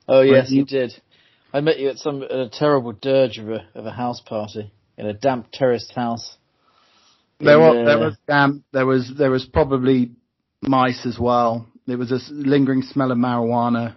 Oh 0.09 0.21
yes, 0.21 0.51
you, 0.51 0.61
you 0.61 0.67
did. 0.67 0.93
I 1.53 1.61
met 1.61 1.81
you 1.81 1.89
at 1.89 1.99
some 1.99 2.23
a 2.23 2.49
terrible 2.49 2.93
dirge 2.93 3.39
of 3.39 3.49
a 3.49 3.67
of 3.75 3.87
a 3.87 3.91
house 3.91 4.21
party 4.21 4.73
in 4.97 5.07
a 5.07 5.13
damp 5.13 5.49
terraced 5.53 5.93
house. 5.95 6.37
There 7.39 7.59
was, 7.59 7.87
there 7.87 7.99
was 7.99 8.17
damp. 8.27 8.65
There 8.73 8.87
was 8.87 9.13
there 9.19 9.31
was 9.31 9.45
probably 9.45 10.13
mice 10.63 11.05
as 11.05 11.19
well. 11.19 11.67
There 11.87 11.99
was 11.99 12.11
a 12.11 12.19
lingering 12.33 12.83
smell 12.83 13.13
of 13.13 13.19
marijuana. 13.19 13.95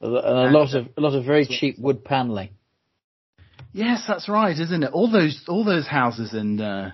A, 0.00 0.06
a 0.06 0.50
lot 0.50 0.74
of 0.74 0.88
a 0.96 1.00
lot 1.00 1.14
of 1.14 1.24
very 1.24 1.46
cheap 1.46 1.78
wood 1.78 2.04
paneling. 2.04 2.50
Yes, 3.72 4.04
that's 4.06 4.28
right, 4.28 4.58
isn't 4.58 4.82
it? 4.82 4.92
All 4.92 5.10
those 5.10 5.44
all 5.48 5.64
those 5.64 5.86
houses 5.86 6.32
and 6.32 6.60
uh, 6.60 6.90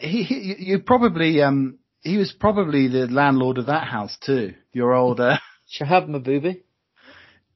he, 0.00 0.22
he 0.22 0.56
you 0.58 0.78
probably 0.80 1.42
um 1.42 1.78
he 2.00 2.16
was 2.16 2.32
probably 2.32 2.88
the 2.88 3.06
landlord 3.06 3.58
of 3.58 3.66
that 3.66 3.86
house 3.86 4.16
too. 4.24 4.54
Your 4.72 4.94
old 4.94 5.20
uh, 5.20 5.36
Shahab 5.78 6.08
Mahboobi. 6.08 6.62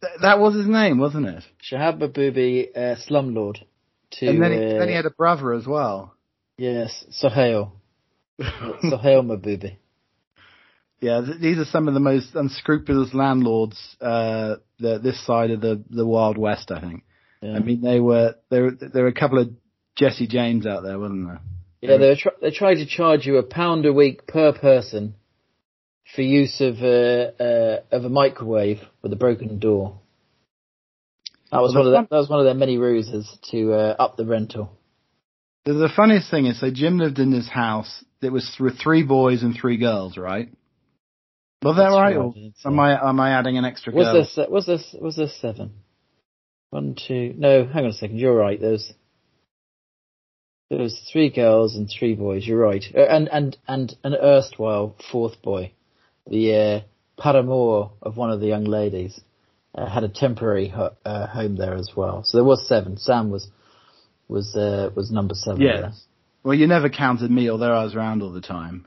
Th- 0.03 0.21
that 0.23 0.39
was 0.39 0.55
his 0.55 0.67
name, 0.67 0.99
wasn't 0.99 1.27
it? 1.27 1.43
Shahab 1.71 2.01
Mahboobi, 2.01 2.77
uh, 2.77 2.97
slumlord 3.09 3.63
to. 4.13 4.29
And 4.29 4.43
then 4.43 4.53
he, 4.53 4.59
uh, 4.59 4.79
then 4.79 4.89
he 4.89 4.95
had 4.95 5.07
a 5.07 5.11
brother 5.11 5.53
as 5.53 5.67
well. 5.67 6.15
Yes, 6.57 7.05
Sohail. 7.11 7.75
Sohail 8.39 9.23
Mahboobi. 9.23 9.77
Yeah, 11.01 11.23
th- 11.25 11.41
these 11.41 11.59
are 11.59 11.65
some 11.65 11.89
of 11.89 11.95
the 11.95 12.01
most 12.01 12.35
unscrupulous 12.35 13.15
landlords 13.15 13.79
uh, 14.01 14.57
the, 14.79 14.99
this 14.99 15.25
side 15.25 15.51
of 15.51 15.61
the 15.61 15.83
the 15.89 16.07
Wild 16.07 16.37
West. 16.37 16.71
I 16.71 16.81
think. 16.81 17.05
Yeah. 17.41 17.57
I 17.57 17.59
mean, 17.61 17.81
they 17.81 18.01
were 18.01 18.35
there. 18.51 18.71
There 18.71 19.05
were 19.05 19.09
a 19.09 19.15
couple 19.15 19.39
of 19.39 19.51
Jesse 19.97 20.27
James 20.27 20.67
out 20.67 20.83
there, 20.83 20.99
wasn't 20.99 21.27
there? 21.27 21.41
Yeah, 21.81 21.97
they 21.97 22.09
were 22.09 22.17
tr- 22.17 22.41
they 22.43 22.51
tried 22.51 22.75
to 22.75 22.87
charge 22.87 23.25
you 23.27 23.39
a 23.39 23.43
pound 23.43 23.87
a 23.87 23.93
week 23.93 24.27
per 24.27 24.53
person 24.53 25.15
for 26.15 26.23
use 26.23 26.61
of 26.61 26.77
a 26.83 27.33
uh, 27.41 27.43
uh, 27.43 27.97
of 27.97 28.05
a 28.05 28.11
microwave 28.11 28.81
with 29.01 29.13
a 29.13 29.17
broken 29.17 29.59
door. 29.59 30.00
That 31.53 31.63
was 31.63 31.75
well, 31.75 31.85
one 31.85 31.95
of 31.95 32.09
the, 32.09 32.15
that 32.15 32.19
was 32.19 32.29
one 32.29 32.39
of 32.39 32.45
their 32.45 32.55
many 32.55 32.79
ruses 32.79 33.29
to 33.51 33.73
uh, 33.73 33.97
up 33.99 34.17
the 34.17 34.25
rental. 34.25 34.71
The, 35.65 35.75
the, 35.75 35.91
funniest 35.95 36.31
thing 36.31 36.47
is, 36.47 36.61
so 36.61 36.71
Jim 36.71 36.99
lived 36.99 37.19
in 37.19 37.31
this 37.31 37.49
house. 37.49 38.05
It 38.23 38.33
was 38.33 38.57
with 38.59 38.79
three 38.81 39.03
boys 39.03 39.43
and 39.43 39.55
three 39.55 39.77
girls, 39.77 40.17
right? 40.17 40.49
Was 41.63 41.77
that 41.77 41.89
right? 41.89 42.17
right 42.17 42.53
am 42.65 42.81
I 42.81 43.09
am 43.09 43.21
I 43.21 43.33
adding 43.39 43.59
an 43.59 43.65
extra? 43.65 43.93
Was 43.93 44.07
girl? 44.07 44.15
this 44.15 44.39
was 44.49 44.67
this 44.67 44.97
was 45.01 45.17
this 45.17 45.39
seven? 45.41 45.73
One, 46.71 46.95
two. 46.95 47.35
No, 47.37 47.67
hang 47.67 47.85
on 47.85 47.91
a 47.91 47.93
second. 47.93 48.19
You're 48.19 48.35
right. 48.35 48.59
There's 48.59 48.93
there 50.71 50.79
was 50.79 50.99
three 51.13 51.31
girls 51.31 51.75
and 51.75 51.91
three 51.91 52.15
boys. 52.15 52.47
You're 52.47 52.59
right, 52.59 52.85
uh, 52.97 53.01
and 53.01 53.29
and 53.29 53.57
and 53.67 53.97
an 54.05 54.15
erstwhile 54.15 54.97
fourth 55.11 55.43
boy, 55.43 55.73
the 56.27 56.55
uh, 56.55 57.21
paramour 57.21 57.91
of 58.01 58.17
one 58.17 58.31
of 58.31 58.41
the 58.41 58.47
young 58.47 58.65
ladies 58.65 59.21
uh, 59.75 59.89
had 59.89 60.05
a 60.05 60.09
temporary 60.09 60.69
ho- 60.69 60.97
uh, 61.05 61.27
home 61.27 61.57
there 61.57 61.75
as 61.75 61.91
well. 61.97 62.23
So 62.25 62.39
there 62.39 62.45
was 62.45 62.67
seven. 62.67 62.97
Sam 62.97 63.31
was 63.31 63.49
was 64.29 64.55
uh, 64.57 64.91
was 64.95 65.11
number 65.11 65.35
seven. 65.35 65.61
Yes. 65.61 65.81
There. 65.81 65.93
Well, 66.43 66.55
you 66.55 66.67
never 66.67 66.89
counted 66.89 67.31
me, 67.31 67.51
although 67.51 67.73
I 67.73 67.85
was 67.85 67.95
around 67.95 68.23
all 68.23 68.33
the 68.33 68.41
time. 68.41 68.87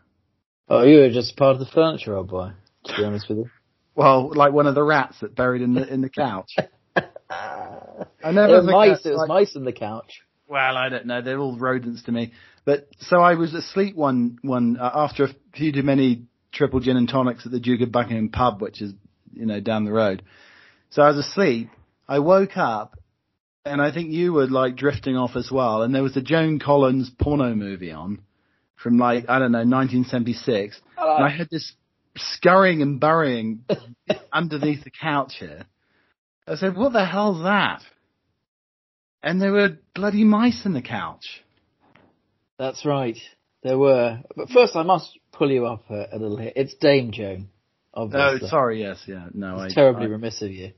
Oh, 0.68 0.84
you 0.84 1.00
were 1.00 1.10
just 1.10 1.38
part 1.38 1.54
of 1.54 1.60
the 1.60 1.68
furniture, 1.68 2.16
old 2.16 2.30
boy. 2.30 2.52
To 2.86 2.94
be 2.98 3.04
honest 3.04 3.30
with 3.30 3.40
you. 3.40 3.50
Well, 3.96 4.32
like 4.34 4.54
one 4.54 4.66
of 4.66 4.74
the 4.74 4.82
rats 4.82 5.18
that 5.22 5.36
buried 5.36 5.62
in 5.62 5.76
the 5.76 5.88
in 5.88 6.02
the 6.02 6.10
couch. 6.10 6.56
I 7.30 8.32
never. 8.32 8.56
It 8.56 8.64
was 8.64 8.66
mice. 8.66 9.06
It 9.06 9.10
was 9.10 9.18
like, 9.20 9.28
mice 9.28 9.56
in 9.56 9.66
the 9.66 9.72
couch. 9.72 10.22
Well, 10.48 10.76
I 10.76 10.90
don't 10.90 11.06
know. 11.06 11.22
They're 11.22 11.38
all 11.38 11.56
rodents 11.56 12.02
to 12.06 12.12
me. 12.12 12.34
But 12.66 12.88
so 13.00 13.22
I 13.22 13.36
was 13.36 13.54
asleep 13.54 13.96
one 13.96 14.40
one 14.42 14.78
uh, 14.78 14.90
after 14.96 15.26
a 15.26 15.30
few 15.56 15.72
too 15.72 15.84
many 15.84 16.24
triple 16.52 16.80
gin 16.80 16.98
and 16.98 17.08
tonics 17.08 17.46
at 17.46 17.52
the 17.52 17.60
Duke 17.60 17.82
of 17.82 17.92
Buckingham 17.92 18.30
pub, 18.30 18.62
which 18.62 18.82
is 18.82 18.94
you 19.32 19.46
know 19.46 19.60
down 19.60 19.86
the 19.86 19.92
road. 19.92 20.24
So 20.94 21.02
I 21.02 21.08
was 21.10 21.18
asleep. 21.18 21.70
I 22.08 22.20
woke 22.20 22.56
up, 22.56 23.00
and 23.66 23.82
I 23.82 23.92
think 23.92 24.12
you 24.12 24.32
were 24.32 24.46
like 24.48 24.76
drifting 24.76 25.18
off 25.18 25.36
as 25.36 25.50
well. 25.52 25.82
And 25.82 25.94
there 25.94 26.04
was 26.04 26.16
a 26.16 26.22
Joan 26.22 26.60
Collins 26.60 27.10
porno 27.20 27.56
movie 27.56 27.92
on 27.92 28.22
from 28.76 29.00
like 29.00 29.26
I 29.28 29.40
don't 29.40 29.52
know 29.52 29.60
1976, 29.66 30.80
Oh. 31.00 31.16
and 31.16 31.26
I 31.26 31.30
had 31.30 31.50
this 31.50 31.74
scurrying 32.16 32.84
and 32.84 33.00
burying 33.00 33.66
underneath 34.32 34.84
the 34.84 34.92
couch 34.92 35.34
here. 35.40 35.64
I 36.48 36.56
said, 36.56 36.76
"What 36.78 36.94
the 36.94 37.06
hell's 37.06 37.42
that?" 37.42 37.82
And 39.24 39.42
there 39.42 39.52
were 39.52 39.78
bloody 39.96 40.24
mice 40.24 40.64
in 40.64 40.74
the 40.74 40.82
couch. 40.84 41.44
That's 42.60 42.86
right. 42.86 43.18
There 43.64 43.80
were. 43.80 44.20
But 44.36 44.50
first, 44.50 44.76
I 44.76 44.84
must 44.84 45.18
pull 45.32 45.50
you 45.50 45.66
up 45.66 45.90
a, 45.90 46.10
a 46.12 46.18
little 46.20 46.38
here. 46.38 46.52
It's 46.56 46.76
Dame 46.76 47.12
Joan. 47.12 47.50
Oh, 47.96 48.10
sorry. 48.48 48.82
Yes, 48.82 49.02
yeah. 49.08 49.28
No, 49.34 49.58
I 49.58 49.66
It's 49.66 49.76
terribly 49.76 50.06
I, 50.06 50.10
remiss 50.10 50.42
of 50.42 50.52
you. 50.52 50.74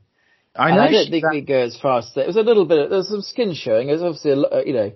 I 0.55 0.75
know 0.75 0.81
I 0.81 0.91
don't 0.91 1.09
think 1.09 1.23
that- 1.23 1.31
we 1.33 1.41
go 1.41 1.59
as 1.59 1.77
far 1.79 1.99
as 1.99 2.05
to 2.05 2.11
say 2.11 2.21
it 2.21 2.27
was 2.27 2.37
a 2.37 2.41
little 2.41 2.65
bit. 2.65 2.89
There 2.89 2.97
was 2.97 3.09
some 3.09 3.21
skin 3.21 3.53
showing. 3.53 3.89
It 3.89 3.93
was 3.93 4.01
obviously 4.01 4.31
a, 4.31 4.37
uh, 4.37 4.61
you 4.65 4.73
know 4.73 4.91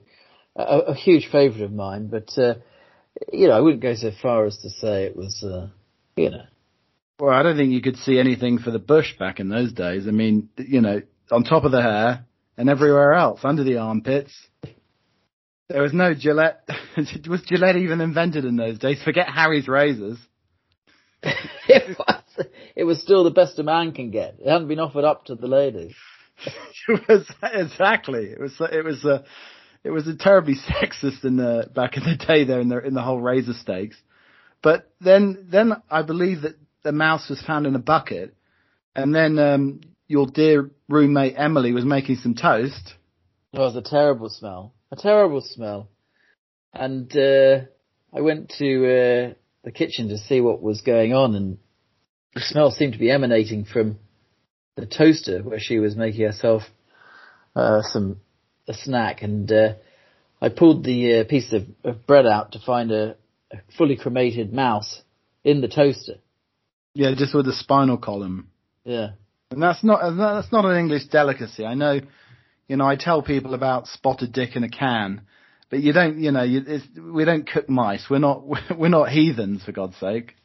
a, 0.56 0.78
a 0.92 0.96
huge 0.96 1.30
favourite 1.32 1.64
of 1.64 1.72
mine, 1.74 2.08
but 2.08 2.30
uh, 2.38 2.56
you 3.32 3.48
know 3.48 3.54
I 3.54 3.60
wouldn't 3.60 3.82
go 3.82 3.94
so 3.96 4.12
far 4.22 4.46
as 4.46 4.58
to 4.60 4.70
say 4.70 5.04
it 5.06 5.16
was 5.16 5.44
uh, 5.44 5.68
you 6.16 6.30
know 6.32 6.44
Well, 7.20 7.36
I 7.38 7.44
don't 7.44 7.58
think 7.58 7.72
you 7.72 7.82
could 7.82 7.98
see 7.98 8.20
anything 8.20 8.60
for 8.60 8.72
the 8.72 8.80
bush 8.80 9.18
back 9.18 9.40
in 9.40 9.50
those 9.50 9.74
days. 9.74 10.08
I 10.08 10.12
mean, 10.12 10.50
you 10.58 10.82
know, 10.82 11.02
on 11.32 11.44
top 11.44 11.66
of 11.66 11.72
the 11.72 11.82
hair 11.82 12.26
and 12.58 12.70
everywhere 12.70 13.14
else, 13.14 13.42
under 13.44 13.64
the 13.64 13.78
armpits. 13.78 14.34
There 15.70 15.84
was 15.84 15.94
no 15.94 16.16
Gillette. 16.16 16.68
was 17.30 17.44
Gillette 17.46 17.76
even 17.76 18.02
invented 18.02 18.44
in 18.44 18.56
those 18.56 18.80
days? 18.80 19.04
Forget 19.04 19.28
Harry's 19.30 19.68
razors. 19.68 20.18
it 21.22 21.96
it 22.80 22.86
was 22.86 23.02
still 23.02 23.26
the 23.26 23.30
best 23.30 23.60
a 23.60 23.64
man 23.64 23.92
can 23.92 24.10
get. 24.10 24.38
It 24.40 24.50
hadn't 24.50 24.70
been 24.70 24.80
offered 24.80 25.04
up 25.04 25.26
to 25.26 25.36
the 25.36 25.48
ladies. 25.48 25.94
it 26.88 27.02
was 27.10 27.30
exactly. 27.44 28.28
It 28.28 28.40
was. 28.40 28.56
It 28.72 28.86
was. 28.86 29.04
Uh, 29.04 29.24
it 29.84 29.90
was 29.90 30.08
a 30.08 30.16
terribly 30.16 30.56
sexist 30.70 31.26
in 31.26 31.36
the 31.36 31.70
back 31.76 31.98
in 31.98 32.04
the 32.04 32.16
day 32.16 32.46
there 32.46 32.62
in 32.62 32.70
the 32.70 32.80
in 32.80 32.94
the 32.94 33.02
whole 33.02 33.20
razor 33.20 33.52
stakes. 33.52 33.98
But 34.64 34.90
then 35.02 35.48
then 35.52 35.74
I 35.92 36.04
believe 36.04 36.44
that 36.44 36.56
the 36.84 36.94
mouse 36.94 37.28
was 37.30 37.42
found 37.42 37.68
in 37.68 37.76
a 37.76 37.80
bucket, 37.80 38.34
and 38.96 39.14
then 39.14 39.38
um, 39.40 39.82
your 40.08 40.28
dear 40.28 40.72
roommate 40.88 41.36
Emily 41.38 41.74
was 41.74 41.84
making 41.84 42.16
some 42.16 42.34
toast. 42.34 42.94
It 43.52 43.60
was 43.60 43.76
a 43.76 43.82
terrible 43.82 44.30
smell, 44.30 44.74
a 44.90 44.96
terrible 44.96 45.42
smell, 45.42 45.90
and 46.74 47.12
uh, 47.14 47.66
I 48.14 48.22
went 48.22 48.54
to 48.60 48.86
uh, 48.86 49.34
the 49.66 49.72
kitchen 49.74 50.08
to 50.10 50.18
see 50.18 50.40
what 50.40 50.62
was 50.62 50.80
going 50.80 51.14
on, 51.14 51.36
and 51.36 51.58
the 52.34 52.42
smell 52.42 52.72
seemed 52.72 52.94
to 52.94 53.00
be 53.00 53.12
emanating 53.12 53.66
from 53.66 53.98
the 54.76 54.86
toaster 54.86 55.42
where 55.42 55.60
she 55.60 55.80
was 55.80 55.96
making 55.96 56.26
herself 56.26 56.64
uh, 57.56 57.82
some 57.82 58.20
a 58.68 58.74
snack, 58.74 59.24
and 59.24 59.52
uh, 59.52 59.74
I 60.42 60.50
pulled 60.50 60.84
the 60.84 61.20
uh, 61.20 61.24
piece 61.26 61.52
of, 61.52 61.64
of 61.84 62.06
bread 62.06 62.26
out 62.26 62.54
to 62.54 62.60
find 62.60 62.92
a, 62.92 63.16
a 63.52 63.58
fully 63.78 63.98
cremated 63.98 64.54
mouse 64.54 65.02
in 65.44 65.62
the 65.62 65.68
toaster. 65.68 66.16
Yeah, 66.94 67.14
just 67.18 67.34
with 67.34 67.46
the 67.46 67.54
spinal 67.54 67.98
column. 67.98 68.50
Yeah. 68.84 69.12
And 69.52 69.62
that's 69.62 69.84
not 69.84 70.16
that's 70.16 70.52
not 70.52 70.66
an 70.66 70.78
English 70.78 71.08
delicacy. 71.08 71.66
I 71.66 71.74
know, 71.74 72.00
you 72.68 72.78
know, 72.78 72.86
I 72.86 72.96
tell 72.96 73.24
people 73.24 73.56
about 73.56 73.88
spotted 73.88 74.32
dick 74.32 74.56
in 74.56 74.64
a 74.64 74.70
can, 74.70 75.22
but 75.72 75.80
you 75.80 75.92
don't, 75.92 76.20
you 76.20 76.32
know, 76.32 76.44
you, 76.44 76.62
it's, 76.68 76.86
we 76.98 77.26
don't 77.26 77.50
cook 77.50 77.68
mice. 77.68 78.06
We're 78.10 78.20
not 78.20 78.44
we're 78.78 78.90
not 78.90 79.10
heathens 79.10 79.64
for 79.64 79.72
God's 79.72 79.98
sake. 79.98 80.36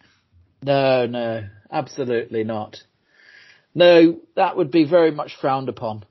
No, 0.63 1.07
no, 1.07 1.47
absolutely 1.75 2.45
not. 2.45 2.83
No, 3.75 4.21
that 4.37 4.57
would 4.57 4.71
be 4.71 4.85
very 4.85 5.11
much 5.11 5.37
frowned 5.41 5.69
upon. 5.69 6.05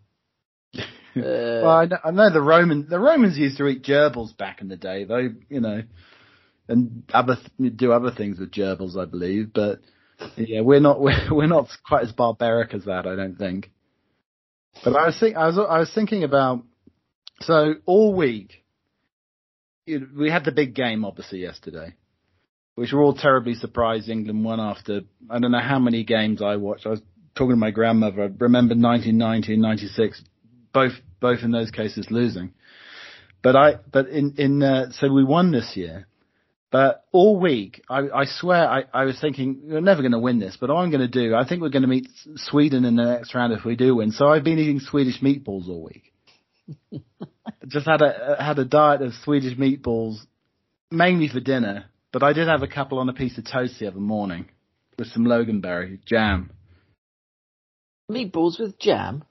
Uh, 1.15 1.21
Well, 1.61 1.69
I 1.69 1.85
know, 1.85 1.97
I 2.05 2.09
know 2.09 2.33
the 2.33 2.41
Roman 2.41 2.87
the 2.89 2.99
Romans 2.99 3.37
used 3.37 3.57
to 3.59 3.67
eat 3.67 3.83
gerbils 3.83 4.35
back 4.35 4.61
in 4.61 4.67
the 4.67 4.75
day, 4.75 5.03
though, 5.03 5.29
you 5.47 5.59
know, 5.61 5.83
and 6.67 7.03
other 7.13 7.37
th- 7.59 7.77
do 7.77 7.91
other 7.91 8.09
things 8.09 8.39
with 8.39 8.49
gerbils, 8.49 8.97
I 8.97 9.05
believe. 9.05 9.53
But 9.53 9.81
yeah, 10.37 10.61
we're 10.61 10.79
not 10.79 10.99
we're, 11.05 11.31
we're 11.31 11.45
not 11.45 11.67
quite 11.85 12.01
as 12.01 12.11
barbaric 12.11 12.73
as 12.73 12.85
that, 12.85 13.05
I 13.05 13.15
don't 13.15 13.37
think. 13.37 13.69
But 14.83 14.95
I 14.95 15.05
was 15.05 15.19
think 15.19 15.35
I 15.35 15.45
was 15.45 15.59
I 15.59 15.77
was 15.77 15.91
thinking 15.93 16.23
about 16.23 16.63
so 17.41 17.75
all 17.85 18.15
week 18.15 18.63
we 19.85 20.31
had 20.31 20.45
the 20.45 20.51
big 20.51 20.73
game 20.73 21.05
obviously 21.05 21.41
yesterday, 21.41 21.93
which 22.75 22.91
we're 22.91 23.03
all 23.03 23.13
terribly 23.13 23.53
surprised 23.53 24.09
England 24.09 24.43
won 24.43 24.59
after 24.59 25.01
I 25.29 25.39
don't 25.39 25.51
know 25.51 25.59
how 25.59 25.79
many 25.79 26.03
games 26.03 26.41
I 26.41 26.55
watched. 26.55 26.85
I 26.85 26.89
was 26.89 27.01
talking 27.35 27.51
to 27.51 27.55
my 27.55 27.71
grandmother. 27.71 28.23
I 28.23 28.29
remember 28.37 28.75
1990 28.75 29.53
and 29.53 29.61
96 29.61 30.23
both 30.73 30.93
both 31.19 31.39
in 31.43 31.51
those 31.51 31.71
cases 31.71 32.07
losing. 32.09 32.53
But 33.41 33.55
I 33.55 33.75
but 33.91 34.07
in 34.07 34.35
in 34.37 34.63
uh, 34.63 34.91
so 34.91 35.11
we 35.11 35.23
won 35.23 35.51
this 35.51 35.73
year. 35.75 36.07
But 36.71 37.05
all 37.11 37.39
week, 37.39 37.83
I, 37.87 38.09
I 38.11 38.25
swear, 38.25 38.67
I, 38.67 38.85
I 38.91 39.03
was 39.03 39.21
thinking 39.21 39.61
we're 39.65 39.79
never 39.79 40.01
going 40.01 40.13
to 40.13 40.17
win 40.17 40.39
this. 40.39 40.57
But 40.59 40.71
all 40.71 40.79
I'm 40.79 40.89
going 40.89 41.01
to 41.01 41.07
do, 41.07 41.35
I 41.35 41.47
think 41.47 41.61
we're 41.61 41.69
going 41.69 41.83
to 41.83 41.87
meet 41.87 42.07
Sweden 42.35 42.83
in 42.83 42.95
the 42.95 43.03
next 43.03 43.35
round 43.35 43.53
if 43.53 43.63
we 43.63 43.75
do 43.75 43.97
win. 43.97 44.11
So 44.11 44.27
I've 44.27 44.43
been 44.43 44.57
eating 44.57 44.79
Swedish 44.79 45.21
meatballs 45.21 45.69
all 45.69 45.83
week. 45.83 46.11
Just 47.67 47.85
had 47.85 48.01
a 48.01 48.37
had 48.39 48.57
a 48.57 48.65
diet 48.65 49.03
of 49.03 49.13
Swedish 49.23 49.55
meatballs, 49.55 50.15
mainly 50.89 51.27
for 51.27 51.39
dinner. 51.39 51.85
But 52.13 52.21
I 52.21 52.31
did 52.31 52.47
have 52.47 52.61
a 52.61 52.67
couple 52.67 52.99
on 52.99 53.09
a 53.09 53.13
piece 53.13 53.37
of 53.39 53.43
toast 53.43 53.79
the 53.79 53.87
other 53.87 53.99
morning 53.99 54.45
with 54.97 55.07
some 55.07 55.25
Loganberry 55.25 55.99
jam. 56.05 56.51
meatballs 58.09 58.59
with 58.59 58.77
jam. 58.79 59.23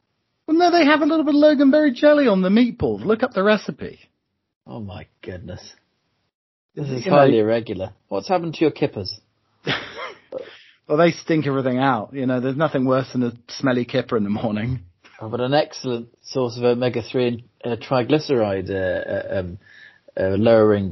Well, 0.46 0.56
no, 0.58 0.72
they 0.72 0.84
have 0.84 1.00
a 1.00 1.06
little 1.06 1.24
bit 1.24 1.36
of 1.36 1.40
Loganberry 1.40 1.94
jelly 1.94 2.26
on 2.26 2.42
the 2.42 2.48
meatballs. 2.48 3.04
Look 3.04 3.22
up 3.22 3.32
the 3.32 3.44
recipe. 3.44 4.00
Oh 4.66 4.80
my 4.80 5.06
goodness. 5.22 5.74
This 6.74 6.88
is 6.88 7.04
You 7.04 7.12
know, 7.12 7.18
highly 7.18 7.38
irregular. 7.38 7.92
What's 8.08 8.28
happened 8.28 8.54
to 8.54 8.60
your 8.60 8.72
kippers? 8.72 9.20
well, 10.88 10.98
they 10.98 11.12
stink 11.12 11.46
everything 11.46 11.78
out. 11.78 12.12
You 12.12 12.26
know, 12.26 12.40
there's 12.40 12.56
nothing 12.56 12.84
worse 12.84 13.12
than 13.12 13.22
a 13.22 13.32
smelly 13.48 13.84
kipper 13.84 14.16
in 14.16 14.24
the 14.24 14.30
morning. 14.30 14.80
Oh, 15.20 15.28
but 15.28 15.40
an 15.40 15.54
excellent 15.54 16.08
source 16.22 16.56
of 16.58 16.64
omega-3 16.64 17.44
and 17.62 17.72
uh, 17.72 17.76
triglyceride 17.76 18.70
uh, 18.70 19.36
uh, 19.36 19.38
um, 19.38 19.58
uh, 20.18 20.36
lowering 20.36 20.90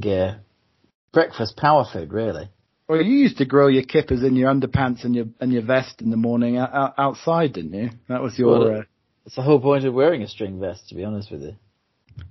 breakfast 1.13 1.57
power 1.57 1.85
food, 1.91 2.11
really. 2.13 2.49
Well, 2.87 3.01
you 3.01 3.19
used 3.19 3.37
to 3.37 3.45
grow 3.45 3.67
your 3.67 3.83
kippers 3.83 4.23
in 4.23 4.35
your 4.35 4.53
underpants 4.53 5.05
and 5.05 5.15
your 5.15 5.25
and 5.39 5.53
your 5.53 5.61
vest 5.63 6.01
in 6.01 6.09
the 6.09 6.17
morning 6.17 6.57
out, 6.57 6.73
out, 6.73 6.93
outside, 6.97 7.53
didn't 7.53 7.73
you? 7.73 7.89
That 8.09 8.21
was 8.21 8.37
your. 8.37 8.59
Well, 8.59 8.79
uh, 8.79 8.83
It's 9.25 9.35
the 9.35 9.41
whole 9.41 9.61
point 9.61 9.85
of 9.85 9.93
wearing 9.93 10.23
a 10.23 10.27
string 10.27 10.59
vest, 10.59 10.89
to 10.89 10.95
be 10.95 11.03
honest 11.05 11.31
with 11.31 11.41
you. 11.41 11.55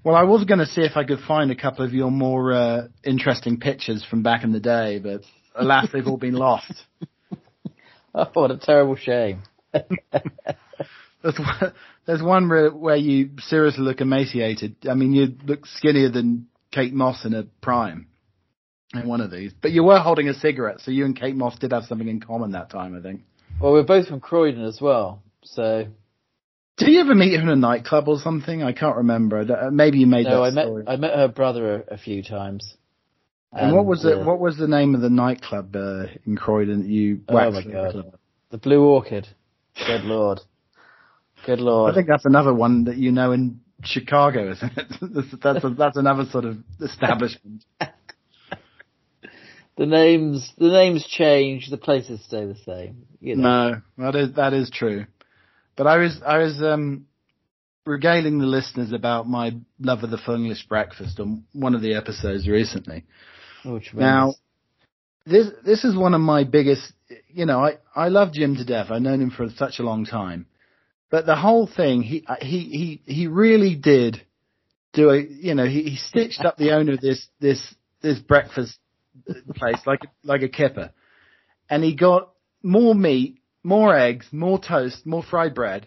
well, 0.04 0.14
I 0.14 0.24
was 0.24 0.44
going 0.44 0.58
to 0.58 0.66
see 0.66 0.82
if 0.82 0.96
I 0.96 1.04
could 1.04 1.20
find 1.20 1.50
a 1.50 1.56
couple 1.56 1.84
of 1.84 1.94
your 1.94 2.10
more 2.10 2.52
uh, 2.52 2.88
interesting 3.04 3.58
pictures 3.58 4.04
from 4.08 4.22
back 4.22 4.44
in 4.44 4.52
the 4.52 4.60
day, 4.60 4.98
but 4.98 5.22
alas, 5.54 5.88
they've 5.92 6.06
all 6.06 6.18
been 6.18 6.34
lost. 6.34 6.72
Oh, 8.12 8.26
what 8.32 8.50
a 8.50 8.58
terrible 8.58 8.96
shame. 8.96 9.44
There's 9.72 11.38
one, 11.38 11.72
there's 12.06 12.22
one 12.22 12.48
where, 12.48 12.70
where 12.70 12.96
you 12.96 13.30
seriously 13.38 13.84
look 13.84 14.00
emaciated. 14.00 14.74
I 14.90 14.94
mean, 14.94 15.12
you 15.12 15.36
look 15.44 15.64
skinnier 15.66 16.10
than 16.10 16.48
Kate 16.72 16.92
Moss 16.92 17.24
in 17.24 17.34
a 17.34 17.44
prime 17.62 18.08
in 18.94 19.06
one 19.06 19.20
of 19.20 19.30
these. 19.30 19.52
But 19.60 19.72
you 19.72 19.84
were 19.84 19.98
holding 19.98 20.28
a 20.28 20.34
cigarette, 20.34 20.80
so 20.80 20.90
you 20.90 21.04
and 21.04 21.18
Kate 21.18 21.36
Moss 21.36 21.58
did 21.58 21.72
have 21.72 21.84
something 21.84 22.08
in 22.08 22.20
common 22.20 22.52
that 22.52 22.70
time, 22.70 22.96
I 22.96 23.00
think. 23.00 23.22
Well, 23.60 23.72
we're 23.72 23.82
both 23.82 24.08
from 24.08 24.20
Croydon 24.20 24.64
as 24.64 24.80
well, 24.80 25.22
so 25.42 25.86
Did 26.78 26.88
you 26.88 27.00
ever 27.00 27.14
meet 27.14 27.34
her 27.34 27.42
in 27.42 27.48
a 27.48 27.56
nightclub 27.56 28.08
or 28.08 28.18
something? 28.18 28.62
I 28.62 28.72
can't 28.72 28.96
remember. 28.96 29.40
Uh, 29.40 29.70
Maybe 29.70 29.98
you 29.98 30.06
made 30.06 30.24
no, 30.24 30.40
that 30.42 30.42
I 30.42 30.50
met 30.50 30.64
story. 30.66 30.84
I 30.86 30.96
met 30.96 31.14
her 31.14 31.28
brother 31.28 31.84
a, 31.88 31.94
a 31.94 31.98
few 31.98 32.22
times. 32.22 32.74
and, 33.52 33.74
what 33.74 33.84
was 33.84 34.04
it? 34.04 34.18
uh, 34.18 34.24
What 34.24 34.40
was 34.40 34.56
the 34.56 34.68
name 34.68 34.94
of 34.94 35.02
the 35.02 35.10
nightclub 35.10 35.76
uh, 35.76 36.04
in 36.26 36.36
Croydon 36.36 36.82
that 36.82 36.88
you 36.88 37.20
Oh 37.28 37.50
my 37.50 37.62
God. 37.62 38.12
The 38.50 38.58
Blue 38.58 38.82
Orchid. 38.82 39.28
Good 39.86 40.02
lord. 40.04 40.40
Good 41.46 41.60
lord. 41.60 41.92
I 41.92 41.94
think 41.94 42.08
that's 42.08 42.24
another 42.24 42.52
one 42.52 42.84
that 42.84 42.96
you 42.96 43.12
know 43.12 43.32
in 43.32 43.60
Chicago, 43.82 44.52
isn't 44.52 44.72
it? 44.76 44.86
that's 45.14 45.42
that's, 45.42 45.64
a, 45.64 45.70
that's 45.70 45.96
another 45.96 46.24
sort 46.30 46.44
of 46.44 46.58
establishment. 46.80 47.64
the 49.80 49.86
names 49.86 50.52
the 50.58 50.68
names 50.68 51.06
change, 51.06 51.70
the 51.70 51.78
places 51.78 52.22
stay 52.26 52.44
the 52.44 52.54
same. 52.66 53.06
You 53.18 53.36
know. 53.36 53.80
No, 53.96 54.12
that 54.12 54.14
is 54.14 54.34
that 54.34 54.52
is 54.52 54.70
true. 54.70 55.06
But 55.74 55.86
I 55.86 55.96
was 55.96 56.20
I 56.24 56.36
was 56.36 56.62
um 56.62 57.06
regaling 57.86 58.38
the 58.38 58.46
listeners 58.46 58.92
about 58.92 59.26
my 59.26 59.52
love 59.80 60.02
of 60.02 60.10
the 60.10 60.18
full 60.18 60.34
English 60.34 60.68
breakfast 60.68 61.18
on 61.18 61.44
one 61.54 61.74
of 61.74 61.80
the 61.80 61.94
episodes 61.94 62.46
recently. 62.46 63.06
Oh. 63.64 63.80
Now, 63.94 64.34
this 65.24 65.46
this 65.64 65.82
is 65.82 65.96
one 65.96 66.12
of 66.12 66.20
my 66.20 66.44
biggest. 66.44 66.92
You 67.28 67.46
know, 67.46 67.64
I 67.64 67.78
I 67.96 68.08
love 68.08 68.34
Jim 68.34 68.56
to 68.56 68.66
death. 68.66 68.88
I've 68.90 69.00
known 69.00 69.22
him 69.22 69.30
for 69.30 69.48
such 69.48 69.78
a 69.78 69.82
long 69.82 70.04
time, 70.04 70.44
but 71.10 71.24
the 71.24 71.36
whole 71.36 71.66
thing, 71.66 72.02
he 72.02 72.26
he 72.42 73.00
he 73.06 73.14
he 73.14 73.26
really 73.28 73.76
did 73.76 74.20
do 74.92 75.08
a. 75.08 75.22
You 75.22 75.54
know, 75.54 75.64
he, 75.64 75.84
he 75.84 75.96
stitched 75.96 76.44
up 76.44 76.58
the 76.58 76.72
owner 76.72 76.92
of 76.92 77.00
this 77.00 77.26
this 77.40 77.74
this 78.02 78.18
breakfast 78.18 78.78
place 79.54 79.80
like 79.86 80.00
like 80.24 80.42
a 80.42 80.48
kipper, 80.48 80.92
and 81.68 81.82
he 81.84 81.94
got 81.94 82.30
more 82.62 82.94
meat, 82.94 83.38
more 83.62 83.96
eggs, 83.96 84.26
more 84.32 84.58
toast, 84.58 85.06
more 85.06 85.22
fried 85.22 85.54
bread 85.54 85.86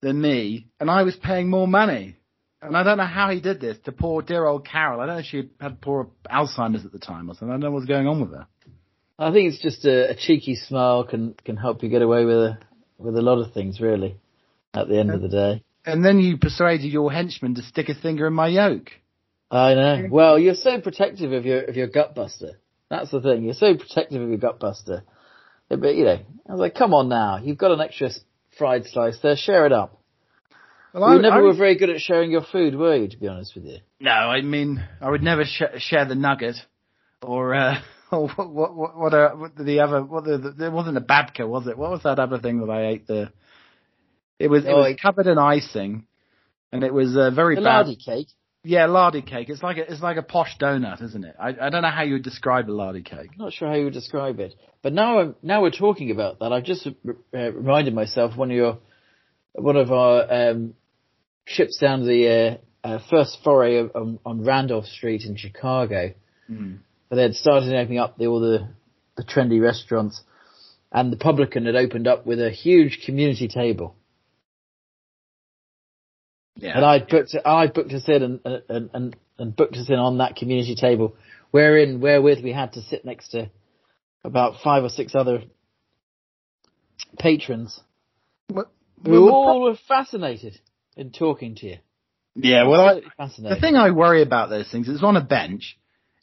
than 0.00 0.20
me, 0.20 0.68
and 0.78 0.90
I 0.90 1.02
was 1.02 1.16
paying 1.16 1.50
more 1.50 1.68
money. 1.68 2.16
And 2.62 2.76
I 2.76 2.82
don't 2.82 2.98
know 2.98 3.06
how 3.06 3.30
he 3.30 3.40
did 3.40 3.58
this 3.58 3.78
to 3.84 3.92
poor 3.92 4.20
dear 4.20 4.44
old 4.44 4.66
Carol. 4.66 5.00
I 5.00 5.06
don't 5.06 5.14
know 5.14 5.20
if 5.20 5.26
she 5.26 5.48
had 5.58 5.80
poor 5.80 6.10
Alzheimer's 6.30 6.84
at 6.84 6.92
the 6.92 6.98
time 6.98 7.30
or 7.30 7.34
something. 7.34 7.48
I 7.48 7.52
don't 7.52 7.60
know 7.60 7.70
what's 7.70 7.86
going 7.86 8.06
on 8.06 8.20
with 8.20 8.32
her. 8.32 8.46
I 9.18 9.32
think 9.32 9.52
it's 9.52 9.62
just 9.62 9.84
a, 9.86 10.10
a 10.10 10.14
cheeky 10.14 10.56
smile 10.56 11.04
can 11.04 11.34
can 11.44 11.56
help 11.56 11.82
you 11.82 11.88
get 11.88 12.02
away 12.02 12.24
with 12.24 12.36
a, 12.36 12.58
with 12.98 13.16
a 13.16 13.22
lot 13.22 13.38
of 13.38 13.52
things, 13.52 13.80
really. 13.80 14.16
At 14.72 14.88
the 14.88 14.98
end 14.98 15.10
of 15.10 15.20
the 15.20 15.28
day. 15.28 15.64
And 15.84 16.04
then 16.04 16.20
you 16.20 16.36
persuaded 16.36 16.92
your 16.92 17.10
henchman 17.10 17.54
to 17.56 17.62
stick 17.62 17.88
a 17.88 17.94
finger 17.94 18.26
in 18.26 18.34
my 18.34 18.48
yoke. 18.48 18.92
I 19.50 19.74
know. 19.74 20.06
Well, 20.10 20.38
you're 20.38 20.54
so 20.54 20.80
protective 20.80 21.32
of 21.32 21.44
your 21.44 21.62
of 21.64 21.76
your 21.76 21.88
gutbuster. 21.88 22.52
That's 22.88 23.10
the 23.10 23.20
thing. 23.20 23.44
You're 23.44 23.54
so 23.54 23.76
protective 23.76 24.22
of 24.22 24.28
your 24.28 24.38
gutbuster. 24.38 25.02
But 25.68 25.94
you 25.94 26.04
know, 26.04 26.18
I 26.48 26.52
was 26.52 26.60
like, 26.60 26.74
come 26.74 26.94
on 26.94 27.08
now, 27.08 27.38
you've 27.38 27.58
got 27.58 27.70
an 27.70 27.80
extra 27.80 28.10
fried 28.58 28.86
slice 28.86 29.18
there. 29.22 29.36
Share 29.36 29.66
it 29.66 29.72
up. 29.72 30.00
Well, 30.92 31.12
you 31.12 31.18
I, 31.18 31.22
never 31.22 31.36
I, 31.36 31.42
were 31.42 31.54
very 31.54 31.76
good 31.76 31.90
at 31.90 32.00
sharing 32.00 32.32
your 32.32 32.42
food, 32.42 32.74
were 32.74 32.96
you? 32.96 33.08
To 33.08 33.16
be 33.16 33.28
honest 33.28 33.54
with 33.54 33.64
you. 33.64 33.78
No, 34.00 34.10
I 34.10 34.40
mean, 34.40 34.84
I 35.00 35.08
would 35.08 35.22
never 35.22 35.44
sh- 35.44 35.78
share 35.78 36.04
the 36.04 36.16
nugget, 36.16 36.56
or 37.22 37.54
uh, 37.54 37.80
or 38.12 38.28
what 38.28 38.50
what 38.50 38.74
what, 38.74 38.98
what, 38.98 39.14
uh, 39.14 39.30
what 39.30 39.56
the 39.56 39.80
other 39.80 40.02
what 40.02 40.24
the, 40.24 40.38
the 40.38 40.50
there 40.50 40.70
wasn't 40.70 40.96
a 40.96 41.00
babka, 41.00 41.46
was 41.48 41.66
it? 41.66 41.78
What 41.78 41.90
was 41.90 42.02
that 42.02 42.18
other 42.18 42.38
thing 42.38 42.60
that 42.60 42.70
I 42.70 42.86
ate? 42.88 43.06
there? 43.06 43.30
it 44.40 44.48
was 44.48 44.64
it 44.64 44.70
oh, 44.70 44.78
was 44.78 44.96
covered 45.00 45.26
in 45.26 45.38
icing, 45.38 46.06
and 46.72 46.82
it 46.82 46.92
was 46.92 47.16
uh, 47.16 47.30
very 47.30 47.54
the 47.54 47.60
bad. 47.60 47.86
lardy 47.86 47.96
cake. 47.96 48.28
Yeah, 48.62 48.86
lardy 48.86 49.22
cake. 49.22 49.48
It's 49.48 49.62
like 49.62 49.78
a, 49.78 49.90
it's 49.90 50.02
like 50.02 50.18
a 50.18 50.22
posh 50.22 50.58
donut, 50.58 51.02
isn't 51.02 51.24
it? 51.24 51.34
I, 51.40 51.48
I 51.48 51.70
don't 51.70 51.80
know 51.80 51.90
how 51.90 52.02
you 52.02 52.14
would 52.14 52.22
describe 52.22 52.68
a 52.68 52.72
lardy 52.72 53.02
cake. 53.02 53.30
I'm 53.32 53.38
not 53.38 53.54
sure 53.54 53.68
how 53.68 53.74
you 53.74 53.84
would 53.84 53.94
describe 53.94 54.38
it. 54.38 54.54
But 54.82 54.92
now 54.92 55.18
I'm, 55.18 55.36
now 55.42 55.62
we're 55.62 55.70
talking 55.70 56.10
about 56.10 56.40
that. 56.40 56.52
I've 56.52 56.64
just 56.64 56.86
uh, 56.86 56.92
reminded 57.32 57.94
myself 57.94 58.36
one 58.36 58.50
of 58.50 58.56
your 58.56 58.78
one 59.52 59.76
of 59.76 59.90
our 59.90 60.50
um, 60.50 60.74
trips 61.46 61.78
down 61.78 62.06
the 62.06 62.60
uh, 62.84 62.86
uh, 62.86 62.98
first 63.10 63.38
foray 63.42 63.78
of, 63.78 63.92
on, 63.94 64.18
on, 64.24 64.44
Randolph 64.44 64.86
Street 64.86 65.24
in 65.24 65.36
Chicago. 65.36 66.12
Mm. 66.48 66.78
But 67.08 67.16
they 67.16 67.22
had 67.22 67.34
started 67.34 67.74
opening 67.74 67.98
up 67.98 68.16
the, 68.18 68.26
all 68.26 68.40
the 68.40 68.68
the 69.16 69.24
trendy 69.24 69.60
restaurants, 69.60 70.22
and 70.92 71.12
the 71.12 71.16
publican 71.16 71.66
had 71.66 71.76
opened 71.76 72.06
up 72.06 72.26
with 72.26 72.40
a 72.40 72.50
huge 72.50 73.02
community 73.06 73.48
table. 73.48 73.96
Yeah. 76.56 76.76
And 76.76 76.84
I 76.84 76.98
booked 76.98 77.34
I 77.44 77.66
booked 77.68 77.92
us 77.92 78.08
in 78.08 78.22
and, 78.22 78.40
and, 78.68 78.90
and, 78.92 79.16
and 79.38 79.56
booked 79.56 79.76
us 79.76 79.88
in 79.88 79.96
on 79.96 80.18
that 80.18 80.36
community 80.36 80.74
table, 80.74 81.16
wherein 81.50 82.00
wherewith 82.00 82.42
we 82.42 82.52
had 82.52 82.74
to 82.74 82.82
sit 82.82 83.04
next 83.04 83.28
to 83.30 83.50
about 84.24 84.60
five 84.62 84.84
or 84.84 84.88
six 84.88 85.14
other 85.14 85.42
patrons. 87.18 87.80
What, 88.48 88.70
who 89.04 89.30
all 89.30 89.62
were 89.62 89.76
fascinated 89.88 90.60
in 90.96 91.10
talking 91.10 91.54
to 91.56 91.66
you. 91.66 91.76
Yeah, 92.36 92.68
well, 92.68 93.02
I, 93.18 93.28
the 93.38 93.58
thing 93.60 93.76
I 93.76 93.90
worry 93.90 94.22
about 94.22 94.50
those 94.50 94.70
things 94.70 94.88
is 94.88 95.02
on 95.02 95.16
a 95.16 95.20
bench, 95.20 95.78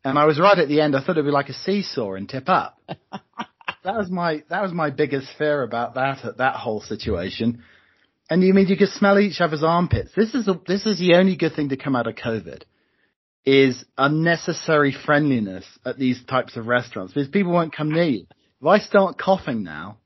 and 0.05 0.17
I 0.17 0.25
was 0.25 0.39
right 0.39 0.57
at 0.57 0.69
the 0.69 0.79
end. 0.79 0.95
I 0.95 0.99
thought 1.01 1.11
it'd 1.11 1.25
be 1.25 1.31
like 1.31 1.49
a 1.49 1.53
seesaw 1.53 2.13
and 2.13 2.29
tip 2.29 2.47
up. 2.47 2.79
that 2.87 3.97
was 3.97 4.09
my 4.09 4.43
that 4.49 4.61
was 4.61 4.71
my 4.71 4.89
biggest 4.89 5.27
fear 5.37 5.63
about 5.63 5.95
that 5.95 6.37
that 6.37 6.55
whole 6.55 6.81
situation. 6.81 7.63
And 8.29 8.43
you 8.43 8.53
mean 8.53 8.67
you 8.67 8.77
could 8.77 8.89
smell 8.89 9.19
each 9.19 9.39
other's 9.39 9.63
armpits? 9.63 10.11
This 10.15 10.33
is 10.33 10.47
a, 10.47 10.59
this 10.67 10.85
is 10.85 10.99
the 10.99 11.15
only 11.15 11.35
good 11.35 11.55
thing 11.55 11.69
to 11.69 11.77
come 11.77 11.95
out 11.95 12.07
of 12.07 12.15
COVID 12.15 12.63
is 13.45 13.85
unnecessary 13.97 14.93
friendliness 15.05 15.63
at 15.85 15.97
these 15.97 16.21
types 16.25 16.57
of 16.57 16.67
restaurants 16.67 17.13
because 17.13 17.29
people 17.29 17.53
won't 17.53 17.73
come 17.73 17.89
near 17.89 18.03
you. 18.03 18.27
If 18.59 18.67
I 18.67 18.79
start 18.79 19.17
coughing 19.17 19.63
now, 19.63 19.99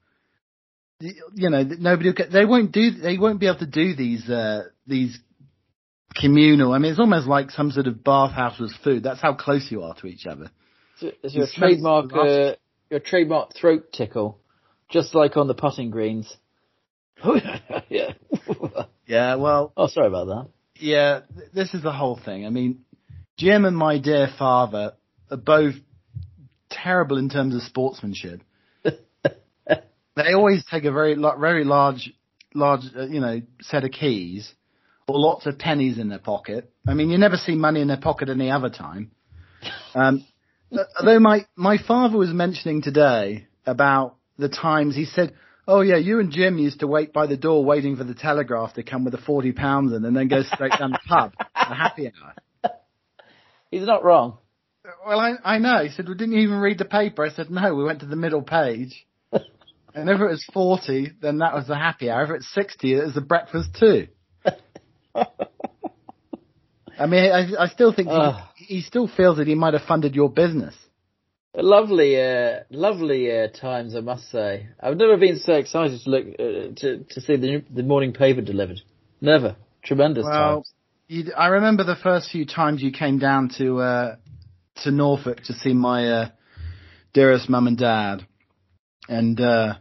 you 0.99 1.49
know, 1.49 1.63
nobody 1.63 2.09
will 2.09 2.15
get, 2.15 2.31
they 2.31 2.45
won't 2.45 2.71
do, 2.71 2.91
they 2.91 3.17
won't 3.17 3.39
be 3.39 3.47
able 3.47 3.57
to 3.57 3.65
do 3.65 3.95
these, 3.95 4.29
uh, 4.29 4.65
these 4.85 5.17
communal, 6.15 6.73
I 6.73 6.77
mean, 6.77 6.91
it's 6.91 6.99
almost 6.99 7.25
like 7.25 7.49
some 7.49 7.71
sort 7.71 7.87
of 7.87 8.03
bathhouse 8.03 8.59
with 8.59 8.73
food. 8.83 9.01
That's 9.01 9.21
how 9.21 9.33
close 9.33 9.71
you 9.71 9.81
are 9.81 9.95
to 9.95 10.07
each 10.07 10.27
other. 10.27 10.51
Is 11.01 11.33
your 11.33 11.47
trademark, 11.51 12.13
uh, 12.13 12.53
your 12.91 12.99
trademark 12.99 13.55
throat 13.55 13.91
tickle, 13.91 14.39
just 14.91 15.15
like 15.15 15.35
on 15.35 15.47
the 15.47 15.55
putting 15.55 15.89
greens. 15.89 16.37
yeah. 17.89 18.13
yeah, 19.05 19.35
well. 19.35 19.73
Oh, 19.77 19.87
sorry 19.87 20.07
about 20.07 20.27
that. 20.27 20.47
Yeah, 20.75 21.21
this 21.53 21.73
is 21.73 21.83
the 21.83 21.91
whole 21.91 22.19
thing. 22.23 22.45
I 22.45 22.49
mean, 22.49 22.81
Jim 23.37 23.65
and 23.65 23.77
my 23.77 23.99
dear 23.99 24.27
father 24.37 24.93
are 25.29 25.37
both 25.37 25.75
terrible 26.69 27.17
in 27.17 27.29
terms 27.29 27.55
of 27.55 27.61
sportsmanship. 27.61 28.41
they 28.83 30.33
always 30.33 30.65
take 30.69 30.85
a 30.85 30.91
very, 30.91 31.15
very 31.15 31.63
large, 31.63 32.13
large, 32.53 32.81
uh, 32.95 33.05
you 33.05 33.19
know, 33.19 33.41
set 33.61 33.83
of 33.83 33.91
keys 33.91 34.51
or 35.07 35.19
lots 35.19 35.45
of 35.45 35.59
pennies 35.59 35.99
in 35.99 36.09
their 36.09 36.19
pocket. 36.19 36.71
I 36.87 36.93
mean, 36.93 37.09
you 37.09 37.17
never 37.17 37.37
see 37.37 37.55
money 37.55 37.81
in 37.81 37.87
their 37.87 37.97
pocket 37.97 38.29
any 38.29 38.49
other 38.49 38.69
time. 38.69 39.11
Um, 39.93 40.25
although 40.99 41.19
my, 41.19 41.45
my 41.55 41.77
father 41.77 42.17
was 42.17 42.29
mentioning 42.29 42.81
today 42.81 43.47
about 43.65 44.15
the 44.37 44.49
times 44.49 44.95
he 44.95 45.05
said, 45.05 45.33
Oh 45.73 45.79
yeah, 45.79 45.95
you 45.95 46.19
and 46.19 46.33
Jim 46.33 46.57
used 46.57 46.81
to 46.81 46.87
wait 46.87 47.13
by 47.13 47.27
the 47.27 47.37
door 47.37 47.63
waiting 47.63 47.95
for 47.95 48.03
the 48.03 48.13
telegraph 48.13 48.73
to 48.73 48.83
come 48.83 49.05
with 49.05 49.13
the 49.13 49.21
forty 49.21 49.53
pounds 49.53 49.93
in 49.93 50.03
and 50.03 50.13
then 50.13 50.27
go 50.27 50.43
straight 50.43 50.73
down 50.77 50.91
the 50.91 50.99
pub, 51.07 51.31
the 51.37 51.73
happy 51.73 52.11
hour. 52.11 52.73
He's 53.71 53.85
not 53.85 54.03
wrong. 54.03 54.37
Well, 55.07 55.17
I, 55.17 55.35
I 55.45 55.59
know. 55.59 55.81
He 55.81 55.89
said, 55.91 56.07
well, 56.07 56.15
didn't 56.15 56.33
you 56.33 56.41
even 56.41 56.57
read 56.59 56.77
the 56.77 56.83
paper? 56.83 57.25
I 57.25 57.29
said, 57.29 57.49
no, 57.49 57.73
we 57.73 57.85
went 57.85 58.01
to 58.01 58.05
the 58.05 58.17
middle 58.17 58.41
page. 58.41 59.07
and 59.31 60.09
if 60.09 60.19
it 60.19 60.25
was 60.25 60.45
40, 60.53 61.13
then 61.21 61.37
that 61.37 61.53
was 61.53 61.67
the 61.67 61.77
happy 61.77 62.09
hour. 62.09 62.23
If 62.25 62.31
it's 62.41 62.53
60, 62.53 62.93
it 62.93 63.05
was 63.05 63.13
the 63.13 63.21
breakfast 63.21 63.69
too. 63.79 64.07
I 65.15 67.05
mean, 67.07 67.31
I, 67.31 67.63
I 67.63 67.67
still 67.67 67.93
think 67.93 68.09
he, 68.09 68.75
he 68.75 68.81
still 68.81 69.07
feels 69.07 69.37
that 69.37 69.47
he 69.47 69.55
might 69.55 69.73
have 69.73 69.83
funded 69.83 70.15
your 70.15 70.29
business. 70.29 70.75
Lovely, 71.53 72.21
uh, 72.21 72.61
lovely 72.69 73.29
uh, 73.29 73.47
times, 73.49 73.93
I 73.93 73.99
must 73.99 74.31
say. 74.31 74.67
I've 74.79 74.95
never 74.95 75.17
been 75.17 75.37
so 75.37 75.53
excited 75.53 75.99
to 76.01 76.09
look 76.09 76.25
uh, 76.39 76.73
to 76.77 77.03
to 77.09 77.21
see 77.21 77.35
the 77.35 77.63
the 77.69 77.83
morning 77.83 78.13
paper 78.13 78.39
delivered. 78.39 78.79
Never, 79.19 79.57
tremendous 79.83 80.23
well, 80.23 80.63
times. 81.09 81.29
I 81.35 81.47
remember 81.47 81.83
the 81.83 81.97
first 81.97 82.31
few 82.31 82.45
times 82.45 82.81
you 82.81 82.93
came 82.93 83.19
down 83.19 83.49
to 83.57 83.79
uh, 83.79 84.15
to 84.83 84.91
Norfolk 84.91 85.41
to 85.43 85.53
see 85.53 85.73
my 85.73 86.09
uh, 86.09 86.29
dearest 87.13 87.49
mum 87.49 87.67
and 87.67 87.77
dad, 87.77 88.25
and 89.09 89.39
uh, 89.41 89.73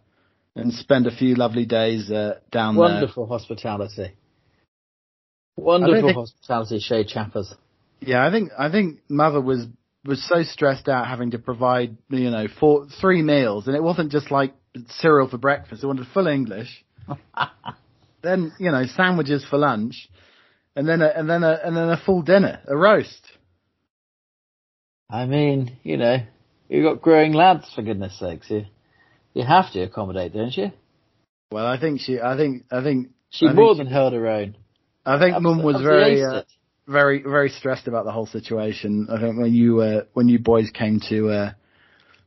and 0.56 0.72
spend 0.72 1.06
a 1.06 1.14
few 1.14 1.37
lovely 1.37 1.66
days 1.66 2.09
down 2.09 2.74
Wonderful 2.74 2.83
there. 2.83 2.94
Wonderful 2.94 3.26
hospitality. 3.26 4.14
Wonderful 5.56 6.00
think, 6.00 6.16
hospitality, 6.16 6.80
chez 6.80 7.04
Chappers. 7.04 7.54
Yeah, 8.00 8.26
I 8.26 8.33
think 8.33 8.50
I 8.59 8.72
think 8.72 8.98
mother 9.09 9.40
was 9.40 9.68
was 10.04 10.22
so 10.26 10.42
stressed 10.42 10.88
out 10.88 11.06
having 11.06 11.32
to 11.32 11.38
provide, 11.38 11.96
you 12.08 12.30
know, 12.30 12.46
four, 12.58 12.86
three 13.00 13.22
meals, 13.22 13.66
and 13.66 13.76
it 13.76 13.82
wasn't 13.82 14.10
just 14.10 14.30
like 14.30 14.54
cereal 14.88 15.28
for 15.28 15.38
breakfast. 15.38 15.82
They 15.82 15.86
wanted 15.86 16.06
full 16.12 16.26
English. 16.26 16.84
then, 18.22 18.52
you 18.58 18.70
know, 18.70 18.84
sandwiches 18.86 19.44
for 19.48 19.58
lunch, 19.58 20.08
and 20.74 20.88
then 20.88 21.02
a, 21.02 21.08
and 21.08 21.28
then 21.28 21.42
a, 21.42 21.60
and 21.64 21.76
then 21.76 21.90
a 21.90 22.00
full 22.04 22.22
dinner, 22.22 22.60
a 22.66 22.76
roast. 22.76 23.26
I 25.10 25.26
mean, 25.26 25.76
you 25.82 25.96
know, 25.96 26.18
you've 26.68 26.84
got 26.84 27.02
growing 27.02 27.32
lads 27.32 27.70
for 27.74 27.82
goodness 27.82 28.18
sakes. 28.18 28.48
You, 28.48 28.66
you 29.34 29.44
have 29.44 29.72
to 29.72 29.82
accommodate, 29.82 30.32
don't 30.32 30.56
you? 30.56 30.70
Well, 31.52 31.66
I 31.66 31.80
think 31.80 32.00
she, 32.00 32.20
I 32.20 32.36
think, 32.36 32.64
I 32.70 32.82
think 32.82 33.08
she 33.30 33.48
I 33.48 33.52
more 33.52 33.74
think 33.74 33.78
than 33.78 33.86
she, 33.88 33.92
held 33.92 34.12
her 34.12 34.28
own. 34.28 34.56
I 35.04 35.18
think 35.18 35.40
Mum 35.42 35.62
was 35.62 35.82
very, 35.82 36.22
uh, 36.22 36.42
very 36.87 37.23
very 37.23 37.51
stressed 37.51 37.87
about 37.88 38.05
the 38.05 38.12
whole 38.12 38.27
situation. 38.27 39.09
I 39.11 39.21
think 39.21 39.38
when 39.38 39.55
you 39.55 39.81
uh, 39.81 40.05
when 40.12 40.29
you 40.29 40.38
boys 40.38 40.71
came 40.71 41.01
to 41.09 41.31
uh, 41.31 41.53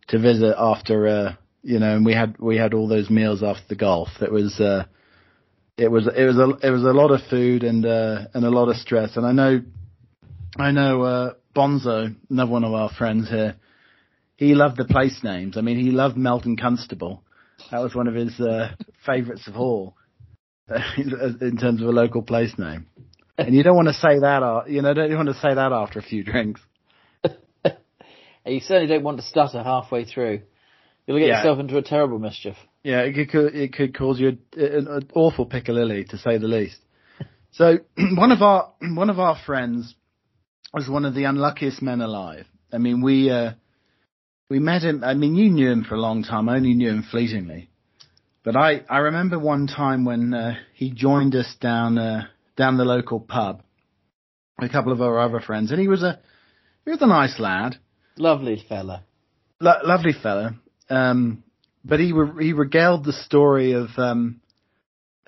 to 0.10 0.20
visit 0.20 0.56
after 0.58 1.08
uh, 1.08 1.34
you 1.64 1.80
know, 1.80 1.96
and 1.96 2.06
we 2.06 2.14
had 2.14 2.38
we 2.40 2.58
had 2.58 2.74
all 2.74 2.88
those 2.88 3.10
meals 3.10 3.42
after 3.42 3.64
the 3.70 3.76
golf. 3.76 4.10
It 4.22 4.32
was 4.32 4.60
uh, 4.60 4.84
it 5.78 5.90
was 5.90 6.08
it 6.08 6.24
was 6.24 6.38
a 6.38 6.68
it 6.68 6.70
was 6.70 6.84
a 6.84 6.94
lot 6.94 7.12
of 7.12 7.22
food 7.30 7.64
and 7.64 7.86
uh, 7.86 8.26
and 8.34 8.46
a 8.46 8.50
lot 8.50 8.70
of 8.70 8.76
stress. 8.76 9.16
And 9.16 9.26
I 9.26 9.32
know 9.32 9.62
I 10.58 10.72
know 10.72 11.02
uh, 11.02 11.34
Bonzo, 11.56 12.14
another 12.30 12.52
one 12.52 12.66
of 12.66 12.74
our 12.74 12.90
friends 12.90 13.30
here. 13.30 13.56
He 14.36 14.56
loved 14.56 14.78
the 14.78 14.86
place 14.86 15.24
names. 15.24 15.58
I 15.58 15.62
mean, 15.62 15.80
he 15.80 15.92
loved 15.92 16.18
Melton 16.18 16.58
Constable. 16.58 17.24
That 17.72 17.82
was 17.82 17.96
one 17.96 18.08
of 18.08 18.16
his 18.16 18.38
uh, 18.42 18.74
favourites 19.06 19.48
of 19.48 19.56
all 19.56 19.96
in 20.98 21.58
terms 21.58 21.82
of 21.82 21.88
a 21.88 21.92
local 21.92 22.24
place 22.24 22.58
name 22.58 22.88
and 23.38 23.56
you 23.56 23.64
don't 23.64 23.76
want 23.76 23.88
to 23.88 23.94
say 23.94 24.20
that, 24.20 24.66
you 24.68 24.82
know, 24.82 24.94
don't 24.94 25.16
want 25.16 25.30
to 25.30 25.36
say 25.36 25.54
that 25.54 25.72
after 25.72 26.00
a 26.00 26.04
few 26.04 26.24
drinks. 26.24 26.62
you 28.46 28.60
certainly 28.60 28.88
don't 28.88 29.04
want 29.04 29.18
to 29.18 29.24
stutter 29.24 29.64
halfway 29.64 30.06
through. 30.06 30.42
You'll 31.06 31.20
get 31.20 31.28
yeah. 31.28 31.38
yourself 31.38 31.60
into 31.60 31.78
a 31.78 31.82
terrible 31.82 32.20
mischief. 32.20 32.56
Yeah, 32.84 33.02
it 33.02 33.30
could 33.30 33.56
it 33.56 33.74
could 33.74 33.98
cause 33.98 34.20
you 34.20 34.38
an 34.56 35.10
awful 35.14 35.46
piccalilli, 35.46 36.08
to 36.10 36.18
say 36.18 36.38
the 36.38 36.48
least. 36.48 36.80
So 37.56 37.78
one 38.16 38.32
of 38.32 38.42
our 38.42 38.74
one 38.82 39.12
of 39.12 39.20
our 39.20 39.38
friends 39.46 39.94
was 40.74 40.90
one 40.90 41.06
of 41.06 41.14
the 41.14 41.26
unluckiest 41.26 41.84
men 41.84 42.02
alive. 42.02 42.48
I 42.72 42.80
mean, 42.80 43.04
we 43.04 43.30
uh, 43.30 43.52
we 44.50 44.58
met 44.58 44.82
him. 44.82 45.04
I 45.04 45.14
mean, 45.14 45.36
you 45.36 45.52
knew 45.52 45.70
him 45.70 45.84
for 45.84 45.94
a 45.94 46.02
long 46.02 46.24
time. 46.24 46.50
I 46.50 46.56
only 46.56 46.74
knew 46.74 46.90
him 46.90 47.04
fleetingly, 47.04 47.70
but 48.44 48.56
I 48.56 48.82
I 48.90 48.98
remember 48.98 49.38
one 49.38 49.68
time 49.68 50.04
when 50.04 50.34
uh, 50.34 50.56
he 50.74 50.90
joined 50.90 51.36
us 51.36 51.56
down 51.62 52.00
uh, 52.00 52.24
down 52.56 52.78
the 52.78 52.86
local 52.86 53.20
pub, 53.20 53.62
a 54.60 54.70
couple 54.70 54.92
of 54.92 55.02
our 55.02 55.20
other 55.20 55.40
friends, 55.40 55.72
and 55.72 55.80
he 55.80 55.88
was 55.88 56.04
a 56.04 56.20
he 56.86 56.92
was 56.92 57.02
a 57.02 57.08
nice 57.08 57.40
lad, 57.40 57.78
Lovely 58.18 58.64
fella. 58.70 59.04
lo- 59.60 59.82
lovely 59.84 60.14
fella. 60.14 60.56
Um, 60.90 61.44
but 61.86 62.00
he 62.00 62.12
re- 62.12 62.46
he 62.46 62.54
regaled 62.54 63.04
the 63.06 63.14
story 63.14 63.74
of 63.74 63.88
um 63.98 64.42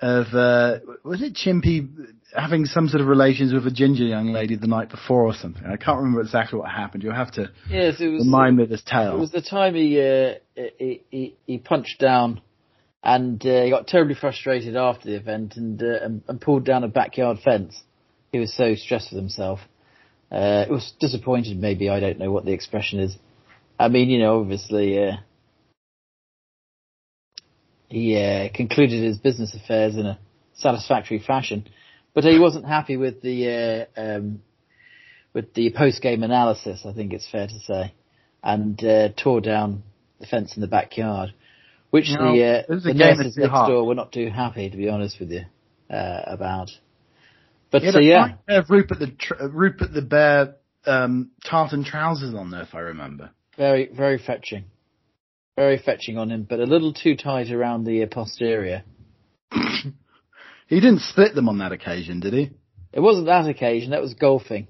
of 0.00 0.26
uh 0.34 0.78
was 1.04 1.22
it 1.22 1.34
Chimpy 1.34 1.88
having 2.34 2.66
some 2.66 2.88
sort 2.88 3.00
of 3.00 3.06
relations 3.08 3.52
with 3.54 3.66
a 3.66 3.70
ginger 3.70 4.04
young 4.04 4.30
lady 4.32 4.56
the 4.56 4.66
night 4.66 4.90
before 4.90 5.22
or 5.24 5.34
something. 5.34 5.64
I 5.64 5.76
can't 5.76 5.98
remember 5.98 6.20
exactly 6.20 6.58
what 6.58 6.70
happened. 6.70 7.02
You'll 7.02 7.14
have 7.14 7.32
to 7.32 7.50
Yes, 7.70 8.00
it 8.00 8.08
was. 8.08 8.24
remind 8.24 8.58
me 8.58 8.64
of 8.64 8.68
this 8.68 8.82
tale. 8.82 9.14
It 9.16 9.20
was 9.20 9.30
the 9.32 9.40
time 9.42 9.74
he 9.74 9.98
uh, 10.00 10.34
he, 10.78 11.02
he 11.10 11.36
he 11.46 11.58
punched 11.58 11.98
down, 11.98 12.40
and 13.06 13.40
uh, 13.46 13.62
he 13.62 13.70
got 13.70 13.86
terribly 13.86 14.16
frustrated 14.16 14.74
after 14.74 15.08
the 15.08 15.14
event, 15.14 15.56
and, 15.56 15.80
uh, 15.80 16.00
and 16.02 16.22
and 16.26 16.40
pulled 16.40 16.64
down 16.64 16.82
a 16.82 16.88
backyard 16.88 17.38
fence. 17.38 17.80
He 18.32 18.40
was 18.40 18.52
so 18.52 18.74
stressed 18.74 19.12
with 19.12 19.20
himself. 19.20 19.60
Uh, 20.30 20.64
it 20.68 20.72
was 20.72 20.92
disappointed, 20.98 21.56
maybe 21.56 21.88
I 21.88 22.00
don't 22.00 22.18
know 22.18 22.32
what 22.32 22.44
the 22.44 22.52
expression 22.52 22.98
is. 22.98 23.16
I 23.78 23.86
mean, 23.86 24.10
you 24.10 24.18
know, 24.18 24.40
obviously, 24.40 24.98
uh, 24.98 25.18
he 27.88 28.16
uh, 28.16 28.48
concluded 28.52 29.04
his 29.04 29.18
business 29.18 29.54
affairs 29.54 29.94
in 29.94 30.04
a 30.04 30.18
satisfactory 30.56 31.20
fashion, 31.24 31.68
but 32.12 32.24
he 32.24 32.40
wasn't 32.40 32.66
happy 32.66 32.96
with 32.96 33.22
the 33.22 33.86
uh, 33.96 34.00
um, 34.00 34.42
with 35.32 35.54
the 35.54 35.72
post 35.76 36.02
game 36.02 36.24
analysis. 36.24 36.84
I 36.84 36.92
think 36.92 37.12
it's 37.12 37.30
fair 37.30 37.46
to 37.46 37.60
say 37.60 37.92
and 38.42 38.82
uh, 38.84 39.08
tore 39.16 39.40
down 39.40 39.84
the 40.20 40.26
fence 40.26 40.56
in 40.56 40.60
the 40.60 40.68
backyard, 40.68 41.34
which 41.96 42.10
No, 42.10 42.34
the 42.34 42.42
it 42.42 42.68
uh, 42.68 42.76
the 42.84 42.92
nurses 42.92 43.36
next 43.38 43.50
halves. 43.52 43.68
door 43.70 43.86
were 43.86 43.94
not 43.94 44.12
too 44.12 44.28
happy, 44.28 44.68
to 44.68 44.76
be 44.76 44.88
honest 44.90 45.18
with 45.18 45.30
you, 45.30 45.44
uh, 45.88 46.20
about. 46.26 46.70
But 47.70 47.84
Yeah, 47.84 47.90
so 47.92 47.98
the 48.00 48.04
yeah, 48.04 48.34
of 48.48 48.68
Rupert 48.68 48.98
the 48.98 49.06
tr- 49.18 49.34
uh, 49.40 49.48
Rupert 49.48 49.94
the 49.94 50.02
Bear 50.02 50.56
um, 50.84 51.30
tartan 51.48 51.84
trousers 51.84 52.34
on 52.34 52.50
there, 52.50 52.62
if 52.62 52.74
I 52.74 52.80
remember. 52.80 53.30
very 53.56 53.88
very 53.96 54.18
fetching, 54.18 54.64
very 55.56 55.78
fetching 55.78 56.18
on 56.18 56.30
him, 56.30 56.42
but 56.48 56.60
a 56.60 56.64
little 56.64 56.92
too 56.92 57.16
tight 57.16 57.50
around 57.50 57.84
the 57.84 58.02
uh, 58.02 58.06
posterior. 58.10 58.84
He 60.68 60.80
didn't 60.80 61.02
split 61.02 61.32
them 61.36 61.48
on 61.48 61.58
that 61.58 61.70
occasion, 61.70 62.18
did 62.18 62.32
he? 62.32 62.50
It 62.92 62.98
wasn't 62.98 63.26
that 63.26 63.46
occasion. 63.48 63.92
That 63.92 64.02
was 64.02 64.14
golfing. 64.14 64.66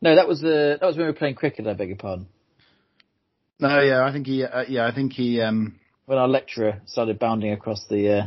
No, 0.00 0.14
that 0.14 0.28
was 0.28 0.40
the 0.40 0.78
that 0.80 0.86
was 0.86 0.96
when 0.96 1.06
we 1.06 1.12
were 1.12 1.18
playing 1.18 1.34
cricket. 1.34 1.66
I 1.66 1.72
beg 1.74 1.88
your 1.88 1.96
pardon. 1.96 2.28
No, 3.58 3.80
yeah, 3.80 4.04
I 4.04 4.12
think 4.12 4.28
he, 4.28 4.44
uh, 4.44 4.62
yeah, 4.68 4.86
I 4.86 4.94
think 4.94 5.12
he, 5.12 5.40
um, 5.40 5.79
When 6.10 6.18
our 6.18 6.26
lecturer 6.26 6.80
started 6.86 7.20
bounding 7.20 7.52
across 7.52 7.86
the. 7.88 8.12
Uh, 8.12 8.26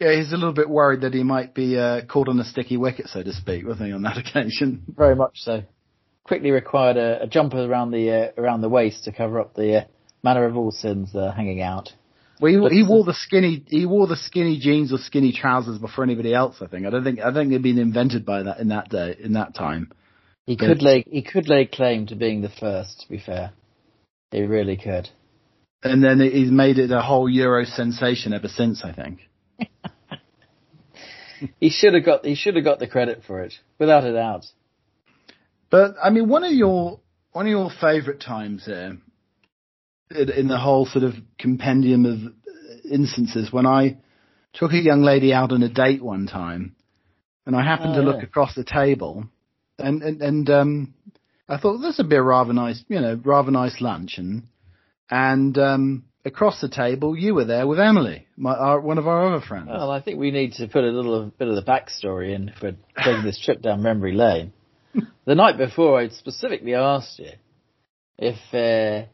yeah, 0.00 0.16
he's 0.16 0.32
a 0.32 0.36
little 0.36 0.52
bit 0.52 0.68
worried 0.68 1.02
that 1.02 1.14
he 1.14 1.22
might 1.22 1.54
be 1.54 1.78
uh, 1.78 2.06
caught 2.06 2.28
on 2.28 2.40
a 2.40 2.44
sticky 2.44 2.76
wicket, 2.76 3.06
so 3.06 3.22
to 3.22 3.32
speak, 3.32 3.64
wasn't 3.64 3.86
he, 3.86 3.92
on 3.92 4.02
that 4.02 4.18
occasion? 4.26 4.82
very 4.88 5.14
much 5.14 5.34
so. 5.36 5.62
Quickly 6.24 6.50
required 6.50 6.96
a, 6.96 7.22
a 7.22 7.26
jumper 7.28 7.58
around 7.64 7.92
the 7.92 8.10
uh, 8.10 8.32
around 8.36 8.62
the 8.62 8.68
waist 8.68 9.04
to 9.04 9.12
cover 9.12 9.38
up 9.38 9.54
the 9.54 9.82
uh, 9.82 9.84
manner 10.24 10.44
of 10.44 10.56
all 10.56 10.72
sins 10.72 11.14
uh, 11.14 11.30
hanging 11.30 11.62
out. 11.62 11.90
Well, 12.40 12.50
he, 12.52 12.58
But- 12.58 12.72
he 12.72 12.82
wore 12.82 13.04
the 13.04 13.14
skinny, 13.14 13.64
he 13.68 13.86
wore 13.86 14.08
the 14.08 14.16
skinny 14.16 14.58
jeans 14.58 14.92
or 14.92 14.98
skinny 14.98 15.30
trousers 15.30 15.78
before 15.78 16.02
anybody 16.02 16.34
else. 16.34 16.56
I 16.60 16.66
think. 16.66 16.84
I 16.84 16.90
don't 16.90 17.04
think, 17.04 17.20
I 17.20 17.32
think 17.32 17.50
they'd 17.50 17.62
been 17.62 17.78
invented 17.78 18.26
by 18.26 18.42
that 18.42 18.58
in 18.58 18.70
that 18.70 18.88
day, 18.88 19.14
in 19.22 19.34
that 19.34 19.54
time. 19.54 19.92
He 20.46 20.56
could 20.56 20.82
lay 20.82 21.04
he 21.08 21.22
could 21.22 21.48
lay 21.48 21.66
claim 21.66 22.06
to 22.08 22.16
being 22.16 22.40
the 22.42 22.48
first. 22.48 23.02
To 23.02 23.08
be 23.08 23.20
fair, 23.20 23.52
he 24.32 24.42
really 24.42 24.76
could. 24.76 25.10
And 25.82 26.02
then 26.02 26.20
he's 26.20 26.50
made 26.50 26.78
it 26.78 26.90
a 26.90 27.00
whole 27.00 27.28
Euro 27.28 27.64
sensation 27.64 28.32
ever 28.32 28.48
since. 28.48 28.82
I 28.84 28.92
think. 28.92 29.20
He 31.60 31.70
should 31.70 31.94
have 31.94 32.04
got 32.04 32.24
he 32.24 32.34
should 32.34 32.56
have 32.56 32.64
got 32.64 32.78
the 32.80 32.88
credit 32.88 33.22
for 33.26 33.42
it, 33.42 33.54
without 33.78 34.04
a 34.04 34.12
doubt. 34.12 34.44
But 35.70 35.94
I 36.02 36.10
mean, 36.10 36.28
one 36.28 36.44
of 36.44 36.52
your 36.52 37.00
one 37.32 37.46
of 37.46 37.50
your 37.50 37.70
favourite 37.80 38.20
times 38.20 38.64
here 38.64 38.98
in, 40.10 40.30
in 40.30 40.48
the 40.48 40.58
whole 40.58 40.86
sort 40.86 41.04
of 41.04 41.14
compendium 41.38 42.06
of 42.06 42.18
instances 42.90 43.52
when 43.52 43.66
I 43.66 43.98
took 44.52 44.72
a 44.72 44.78
young 44.78 45.02
lady 45.02 45.32
out 45.32 45.52
on 45.52 45.62
a 45.62 45.68
date 45.68 46.02
one 46.02 46.26
time, 46.26 46.74
and 47.46 47.54
I 47.54 47.62
happened 47.62 47.94
Oh, 47.94 48.00
to 48.00 48.06
look 48.06 48.16
yeah. 48.16 48.24
across 48.24 48.54
the 48.54 48.64
table, 48.64 49.28
and 49.78 50.02
and, 50.02 50.20
and 50.22 50.50
um, 50.50 50.94
I 51.48 51.58
thought 51.58 51.78
this 51.78 51.98
would 51.98 52.08
be 52.08 52.16
a 52.16 52.22
rather 52.22 52.52
nice, 52.52 52.82
you 52.88 53.00
know, 53.00 53.20
rather 53.24 53.50
nice 53.52 53.80
lunch, 53.80 54.18
and 54.18 54.44
and 55.10 55.56
um, 55.58 56.04
across 56.24 56.60
the 56.60 56.68
table 56.68 57.16
you 57.16 57.34
were 57.34 57.44
there 57.44 57.66
with 57.66 57.80
Emily, 57.80 58.26
my 58.36 58.54
our, 58.54 58.80
one 58.80 58.98
of 58.98 59.08
our 59.08 59.34
other 59.34 59.44
friends. 59.44 59.68
Well, 59.70 59.90
I 59.90 60.00
think 60.00 60.18
we 60.18 60.30
need 60.30 60.52
to 60.54 60.68
put 60.68 60.84
a 60.84 60.88
little 60.88 61.32
bit 61.38 61.48
of 61.48 61.54
the 61.54 61.62
backstory 61.62 62.34
in 62.34 62.52
for 62.58 62.72
taking 63.02 63.24
this 63.24 63.40
trip 63.42 63.62
down 63.62 63.82
memory 63.82 64.14
lane. 64.14 64.52
The 65.26 65.34
night 65.34 65.58
before, 65.58 66.00
I'd 66.00 66.14
specifically 66.14 66.74
asked 66.74 67.18
you 67.18 67.32
if 68.16 68.36
uh, 68.54 69.06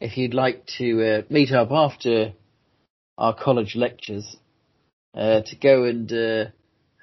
if 0.00 0.16
you'd 0.16 0.32
like 0.32 0.64
to 0.78 1.02
uh, 1.04 1.22
meet 1.28 1.52
up 1.52 1.70
after 1.70 2.32
our 3.18 3.34
college 3.34 3.76
lectures 3.76 4.36
uh, 5.14 5.42
to 5.42 5.56
go 5.56 5.84
and 5.84 6.10
uh, 6.10 6.44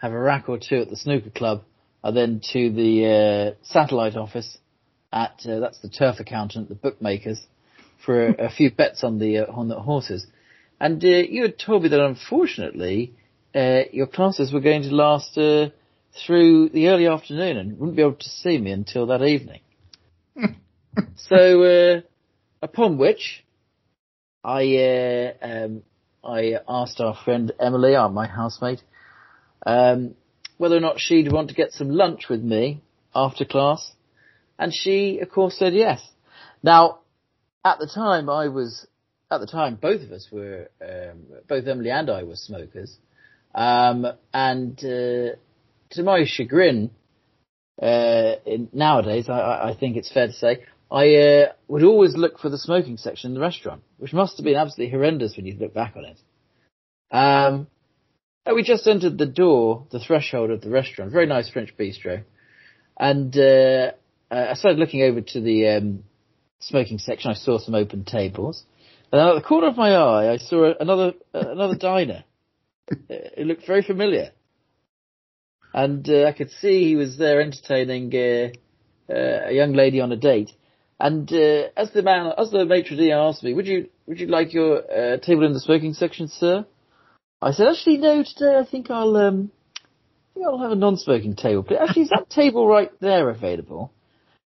have 0.02 0.12
a 0.12 0.20
rack 0.20 0.50
or 0.50 0.58
two 0.58 0.78
at 0.78 0.90
the 0.90 0.96
snooker 0.96 1.30
club, 1.30 1.64
and 2.04 2.18
then 2.18 2.42
to 2.54 2.72
the 2.72 3.56
uh, 3.56 3.64
satellite 3.64 4.16
office 4.16 4.58
at 5.14 5.40
uh, 5.48 5.60
that's 5.60 5.80
the 5.82 5.90
turf 5.90 6.20
accountant, 6.20 6.68
the 6.68 6.76
bookmakers, 6.76 7.46
for 8.06 8.28
a, 8.28 8.46
a 8.46 8.50
few 8.50 8.72
bets 8.72 9.04
on 9.04 9.20
the 9.20 9.40
uh, 9.40 9.52
on 9.52 9.68
the 9.68 9.80
horses. 9.80 10.26
And 10.80 11.04
uh, 11.04 11.08
you 11.08 11.44
had 11.44 11.58
told 11.58 11.84
me 11.84 11.90
that 11.90 12.00
unfortunately 12.00 13.14
uh, 13.56 13.84
your 13.92 14.08
classes 14.08 14.52
were 14.52 14.60
going 14.60 14.84
to 14.84 14.94
last 14.94 15.38
uh, 15.38 15.70
through 16.26 16.70
the 16.70 16.88
early 16.88 17.08
afternoon 17.08 17.58
and 17.58 17.80
wouldn't 17.80 17.96
be 17.96 18.02
able 18.02 18.14
to 18.14 18.30
see 18.30 18.58
me 18.58 18.72
until 18.72 19.08
that 19.08 19.22
evening. 19.22 19.62
so, 21.16 21.64
uh, 21.64 22.02
upon 22.62 22.98
which 22.98 23.44
I 24.44 24.76
uh, 24.78 25.34
um, 25.42 25.84
I 26.24 26.56
asked 26.68 27.00
our 27.00 27.16
friend 27.24 27.52
Emily, 27.60 27.96
our 27.96 28.10
my 28.10 28.28
housemate, 28.28 28.82
um, 29.66 30.16
whether 30.58 30.76
or 30.76 30.82
not 30.82 31.00
she'd 31.00 31.32
want 31.32 31.50
to 31.50 31.56
get 31.56 31.72
some 31.72 31.90
lunch 31.90 32.28
with 32.30 32.42
me 32.42 32.82
after 33.14 33.46
class, 33.46 33.92
and 34.60 34.74
she, 34.74 35.20
of 35.20 35.30
course, 35.30 35.58
said 35.58 35.74
yes. 35.74 36.02
Now, 36.62 37.00
at 37.66 37.80
the 37.80 37.88
time, 37.88 38.30
I 38.30 38.48
was 38.48 38.88
at 39.32 39.40
the 39.40 39.48
time 39.48 39.76
both 39.76 40.02
of 40.04 40.12
us 40.12 40.28
were 40.32 40.70
um, 40.82 41.24
both 41.50 41.66
Emily 41.66 41.90
and 41.90 42.10
I 42.12 42.24
were 42.24 42.36
smokers, 42.36 42.96
um, 43.56 44.06
and 44.32 44.78
uh, 44.80 45.36
to 45.90 46.04
my 46.04 46.24
chagrin, 46.26 46.92
uh, 47.82 48.36
in, 48.46 48.70
nowadays 48.72 49.28
I, 49.28 49.72
I 49.72 49.78
think 49.78 49.98
it's 49.98 50.12
fair 50.12 50.28
to 50.28 50.34
say 50.34 50.64
I 50.92 51.16
uh, 51.16 51.54
would 51.68 51.84
always 51.84 52.16
look 52.16 52.38
for 52.38 52.50
the 52.50 52.60
smoking 52.60 52.98
section 52.98 53.32
in 53.32 53.34
the 53.34 53.42
restaurant, 53.42 53.82
which 53.98 54.14
must 54.14 54.38
have 54.38 54.46
been 54.46 54.56
absolutely 54.56 54.92
horrendous 54.92 55.36
when 55.36 55.48
you 55.48 55.58
look 55.60 55.74
back 55.74 55.96
on 55.98 56.06
it. 56.06 56.20
Um, 57.12 57.68
we 58.54 58.62
just 58.62 58.86
entered 58.86 59.18
the 59.18 59.26
door, 59.26 59.88
the 59.92 60.00
threshold 60.00 60.52
of 60.52 60.62
the 60.62 60.70
restaurant, 60.70 61.12
very 61.12 61.26
nice 61.26 61.50
French 61.50 61.76
bistro, 61.76 62.24
and 63.00 63.36
uh, 63.36 63.92
uh, 64.30 64.48
I 64.52 64.54
started 64.54 64.78
looking 64.78 65.02
over 65.02 65.22
to 65.22 65.42
the 65.42 65.70
um, 65.70 66.04
smoking 66.60 67.00
section. 67.00 67.32
I 67.32 67.36
saw 67.36 67.60
some 67.60 67.76
open 67.76 68.06
tables, 68.06 68.64
and 69.12 69.20
then 69.20 69.28
at 69.28 69.36
the 69.36 69.42
corner 69.48 69.68
of 69.68 69.78
my 69.78 69.92
eye, 69.92 70.34
I 70.34 70.38
saw 70.38 70.74
another 70.80 71.14
another 71.34 71.76
diner. 71.76 72.24
It 73.10 73.48
looked 73.48 73.66
very 73.66 73.82
familiar, 73.82 74.32
and 75.74 76.08
uh, 76.10 76.26
I 76.26 76.32
could 76.32 76.52
see 76.52 76.86
he 76.86 76.96
was 76.96 77.18
there 77.18 77.42
entertaining 77.42 78.14
uh, 78.16 78.50
uh, 79.12 79.50
a 79.50 79.54
young 79.54 79.74
lady 79.74 80.02
on 80.02 80.12
a 80.12 80.18
date. 80.18 80.52
And 81.00 81.32
uh, 81.32 81.70
as 81.76 81.92
the 81.92 82.02
man, 82.02 82.32
as 82.38 82.52
the 82.52 82.66
maitre 82.66 82.96
d' 82.96 83.12
asked 83.12 83.44
me, 83.44 83.54
"Would 83.54 83.68
you 83.68 83.90
would 84.06 84.20
you 84.20 84.28
like 84.28 84.54
your 84.54 84.78
uh, 84.78 85.18
table 85.18 85.46
in 85.46 85.54
the 85.54 85.60
smoking 85.60 85.94
section, 85.94 86.30
sir?" 86.30 86.66
I 87.42 87.52
said, 87.52 87.68
"Actually, 87.68 87.98
no. 87.98 88.24
Today, 88.24 88.58
I 88.58 88.66
think 88.66 88.90
I'll 88.90 89.18
um, 89.18 89.52
I 89.76 90.34
think 90.34 90.46
I'll 90.46 90.60
have 90.60 90.72
a 90.72 90.76
non-smoking 90.76 91.36
table. 91.36 91.64
Please. 91.64 91.80
Actually, 91.82 92.04
is 92.04 92.10
that 92.10 92.30
table 92.30 92.66
right 92.66 92.92
there 93.02 93.30
available? 93.30 93.92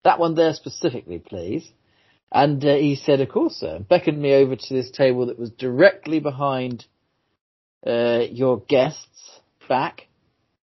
That 0.04 0.18
one 0.18 0.34
there 0.34 0.54
specifically, 0.54 1.18
please." 1.18 1.70
And 2.30 2.62
uh, 2.64 2.74
he 2.74 2.94
said, 2.94 3.20
"Of 3.20 3.30
course, 3.30 3.56
sir." 3.56 3.78
Beckoned 3.78 4.20
me 4.20 4.34
over 4.34 4.56
to 4.56 4.74
this 4.74 4.90
table 4.90 5.26
that 5.26 5.38
was 5.38 5.50
directly 5.50 6.20
behind 6.20 6.84
uh, 7.86 8.20
your 8.30 8.60
guests' 8.60 9.40
back, 9.68 10.08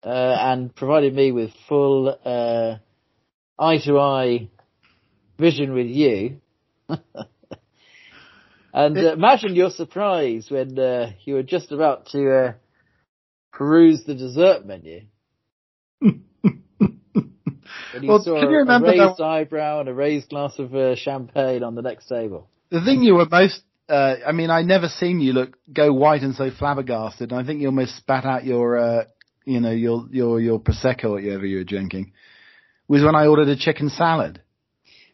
uh, 0.04 0.08
and 0.08 0.74
provided 0.74 1.14
me 1.14 1.32
with 1.32 1.50
full 1.68 2.16
uh, 2.24 2.76
eye-to-eye 3.58 4.48
vision 5.38 5.74
with 5.74 5.88
you. 5.88 6.40
and 6.88 7.00
uh, 8.96 9.12
imagine 9.12 9.56
your 9.56 9.70
surprise 9.70 10.46
when 10.50 10.78
uh, 10.78 11.10
you 11.24 11.34
were 11.34 11.42
just 11.42 11.72
about 11.72 12.06
to 12.06 12.54
peruse 13.52 14.04
the 14.04 14.14
dessert 14.14 14.64
menu. 14.64 15.02
When 17.94 18.06
Well, 18.06 18.22
saw 18.22 18.40
can 18.40 18.50
you 18.50 18.58
remember 18.58 18.88
a 18.88 18.90
raised 18.90 19.18
that- 19.18 19.24
eyebrow 19.24 19.80
and 19.80 19.88
a 19.88 19.94
raised 19.94 20.30
glass 20.30 20.58
of 20.58 20.74
uh, 20.74 20.94
champagne 20.96 21.62
on 21.62 21.74
the 21.74 21.82
next 21.82 22.06
table. 22.08 22.48
The 22.70 22.82
thing 22.84 23.02
you 23.02 23.14
were 23.14 23.26
most, 23.28 23.62
uh, 23.88 24.16
I 24.26 24.32
mean, 24.32 24.50
I 24.50 24.62
never 24.62 24.88
seen 24.88 25.20
you 25.20 25.32
look 25.32 25.56
go 25.72 25.92
white 25.92 26.22
and 26.22 26.34
so 26.34 26.50
flabbergasted. 26.50 27.32
And 27.32 27.40
I 27.40 27.44
think 27.44 27.60
you 27.60 27.66
almost 27.68 27.96
spat 27.96 28.24
out 28.24 28.44
your, 28.44 28.78
uh, 28.78 29.04
you 29.44 29.60
know, 29.60 29.72
your 29.72 30.06
your 30.10 30.40
your 30.40 30.60
prosecco 30.60 31.04
or 31.04 31.10
whatever 31.14 31.46
you 31.46 31.58
were 31.58 31.64
drinking. 31.64 32.12
Was 32.86 33.02
when 33.02 33.14
I 33.14 33.26
ordered 33.26 33.48
a 33.48 33.56
chicken 33.56 33.88
salad. 33.88 34.40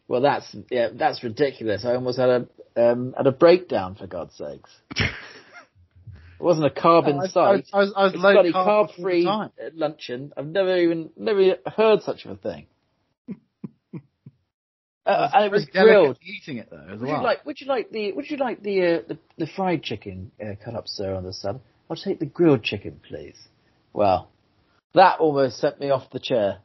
Well, 0.07 0.21
that's 0.21 0.55
yeah, 0.69 0.89
that's 0.93 1.23
ridiculous. 1.23 1.83
I 1.85 1.95
almost 1.95 2.19
had 2.19 2.29
a 2.29 2.47
um, 2.91 3.13
had 3.17 3.27
a 3.27 3.31
breakdown 3.31 3.95
for 3.95 4.07
God's 4.07 4.35
sakes. 4.35 4.69
It 6.39 6.43
wasn't 6.43 6.67
a 6.67 6.69
carb 6.69 7.07
in 7.07 7.19
sight. 7.29 7.65
I 7.73 7.79
was, 7.79 7.93
I 7.95 8.03
was 8.03 8.15
low 8.15 8.35
carb 8.35 8.53
carb 8.53 9.01
free 9.01 9.27
luncheon. 9.73 10.33
I've 10.37 10.47
never 10.47 10.77
even 10.77 11.09
never 11.17 11.55
heard 11.65 12.01
such 12.03 12.25
of 12.25 12.31
a 12.31 12.35
thing. 12.35 12.67
Uh, 15.05 15.29
and 15.33 15.45
it 15.45 15.51
was 15.51 15.65
grilled. 15.65 16.17
Eating 16.21 16.57
it 16.57 16.69
though 16.69 16.85
as 16.91 16.99
Would 16.99 17.07
well. 17.07 17.17
you 17.19 17.23
like? 17.23 17.45
Would 17.45 17.61
you 17.61 17.67
like 17.67 17.91
the? 17.91 18.11
Would 18.11 18.29
you 18.29 18.35
like 18.35 18.61
the 18.61 18.81
uh, 18.81 19.01
the, 19.07 19.17
the 19.37 19.47
fried 19.47 19.81
chicken 19.81 20.31
uh, 20.41 20.55
cut 20.63 20.75
up, 20.75 20.85
sir, 20.87 21.15
on 21.15 21.23
the 21.23 21.31
salad? 21.31 21.61
I'll 21.89 21.95
take 21.95 22.19
the 22.19 22.25
grilled 22.25 22.61
chicken, 22.61 22.99
please. 23.07 23.37
Well, 23.93 24.29
that 24.93 25.19
almost 25.19 25.59
sent 25.59 25.79
me 25.79 25.91
off 25.91 26.09
the 26.11 26.19
chair. 26.19 26.57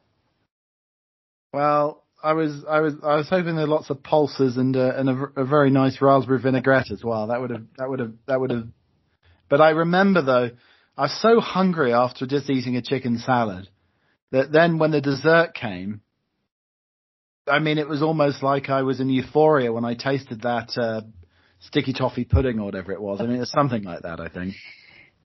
Well, 1.52 2.02
I 2.20 2.32
was 2.32 2.64
I 2.68 2.80
was 2.80 2.94
I 3.04 3.14
was 3.14 3.28
hoping 3.28 3.54
there 3.54 3.66
were 3.66 3.74
lots 3.74 3.90
of 3.90 4.02
pulses 4.02 4.56
and 4.56 4.76
uh, 4.76 4.92
and 4.96 5.08
a, 5.08 5.40
a 5.42 5.44
very 5.44 5.70
nice 5.70 6.00
raspberry 6.00 6.40
vinaigrette 6.40 6.90
as 6.90 7.04
well. 7.04 7.28
That 7.28 7.40
would 7.40 7.50
have 7.50 7.64
that 7.78 7.88
would 7.88 8.00
have 8.00 8.12
that 8.26 8.40
would 8.40 8.50
have. 8.50 8.66
But 9.52 9.60
I 9.60 9.68
remember 9.68 10.22
though, 10.22 10.50
I 10.96 11.02
was 11.02 11.20
so 11.20 11.38
hungry 11.38 11.92
after 11.92 12.26
just 12.26 12.48
eating 12.48 12.76
a 12.76 12.80
chicken 12.80 13.18
salad 13.18 13.68
that 14.30 14.50
then 14.50 14.78
when 14.78 14.92
the 14.92 15.02
dessert 15.02 15.52
came, 15.52 16.00
I 17.46 17.58
mean 17.58 17.76
it 17.76 17.86
was 17.86 18.00
almost 18.02 18.42
like 18.42 18.70
I 18.70 18.80
was 18.80 18.98
in 18.98 19.10
euphoria 19.10 19.70
when 19.70 19.84
I 19.84 19.92
tasted 19.92 20.40
that 20.40 20.70
uh, 20.78 21.02
sticky 21.60 21.92
toffee 21.92 22.24
pudding 22.24 22.60
or 22.60 22.64
whatever 22.64 22.92
it 22.92 23.02
was. 23.02 23.20
I 23.20 23.26
mean 23.26 23.42
it's 23.42 23.52
something 23.52 23.82
like 23.82 24.00
that. 24.04 24.20
I 24.20 24.28
think. 24.28 24.54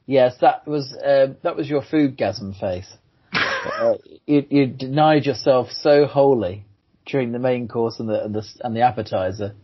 Yes, 0.06 0.36
that 0.42 0.68
was 0.68 0.94
uh, 0.94 1.28
that 1.44 1.56
was 1.56 1.70
your 1.70 1.82
foodgasm 1.82 2.60
face. 2.60 2.94
uh, 3.32 3.94
you, 4.26 4.46
you 4.50 4.68
denied 4.68 5.26
yourself 5.26 5.70
so 5.72 6.06
wholly 6.06 6.66
during 7.06 7.32
the 7.32 7.40
main 7.40 7.70
course 7.70 7.98
and 7.98 8.10
the 8.10 8.26
and 8.26 8.36
the, 8.36 8.44
and 8.60 8.76
the 8.76 8.82
appetizer 8.82 9.56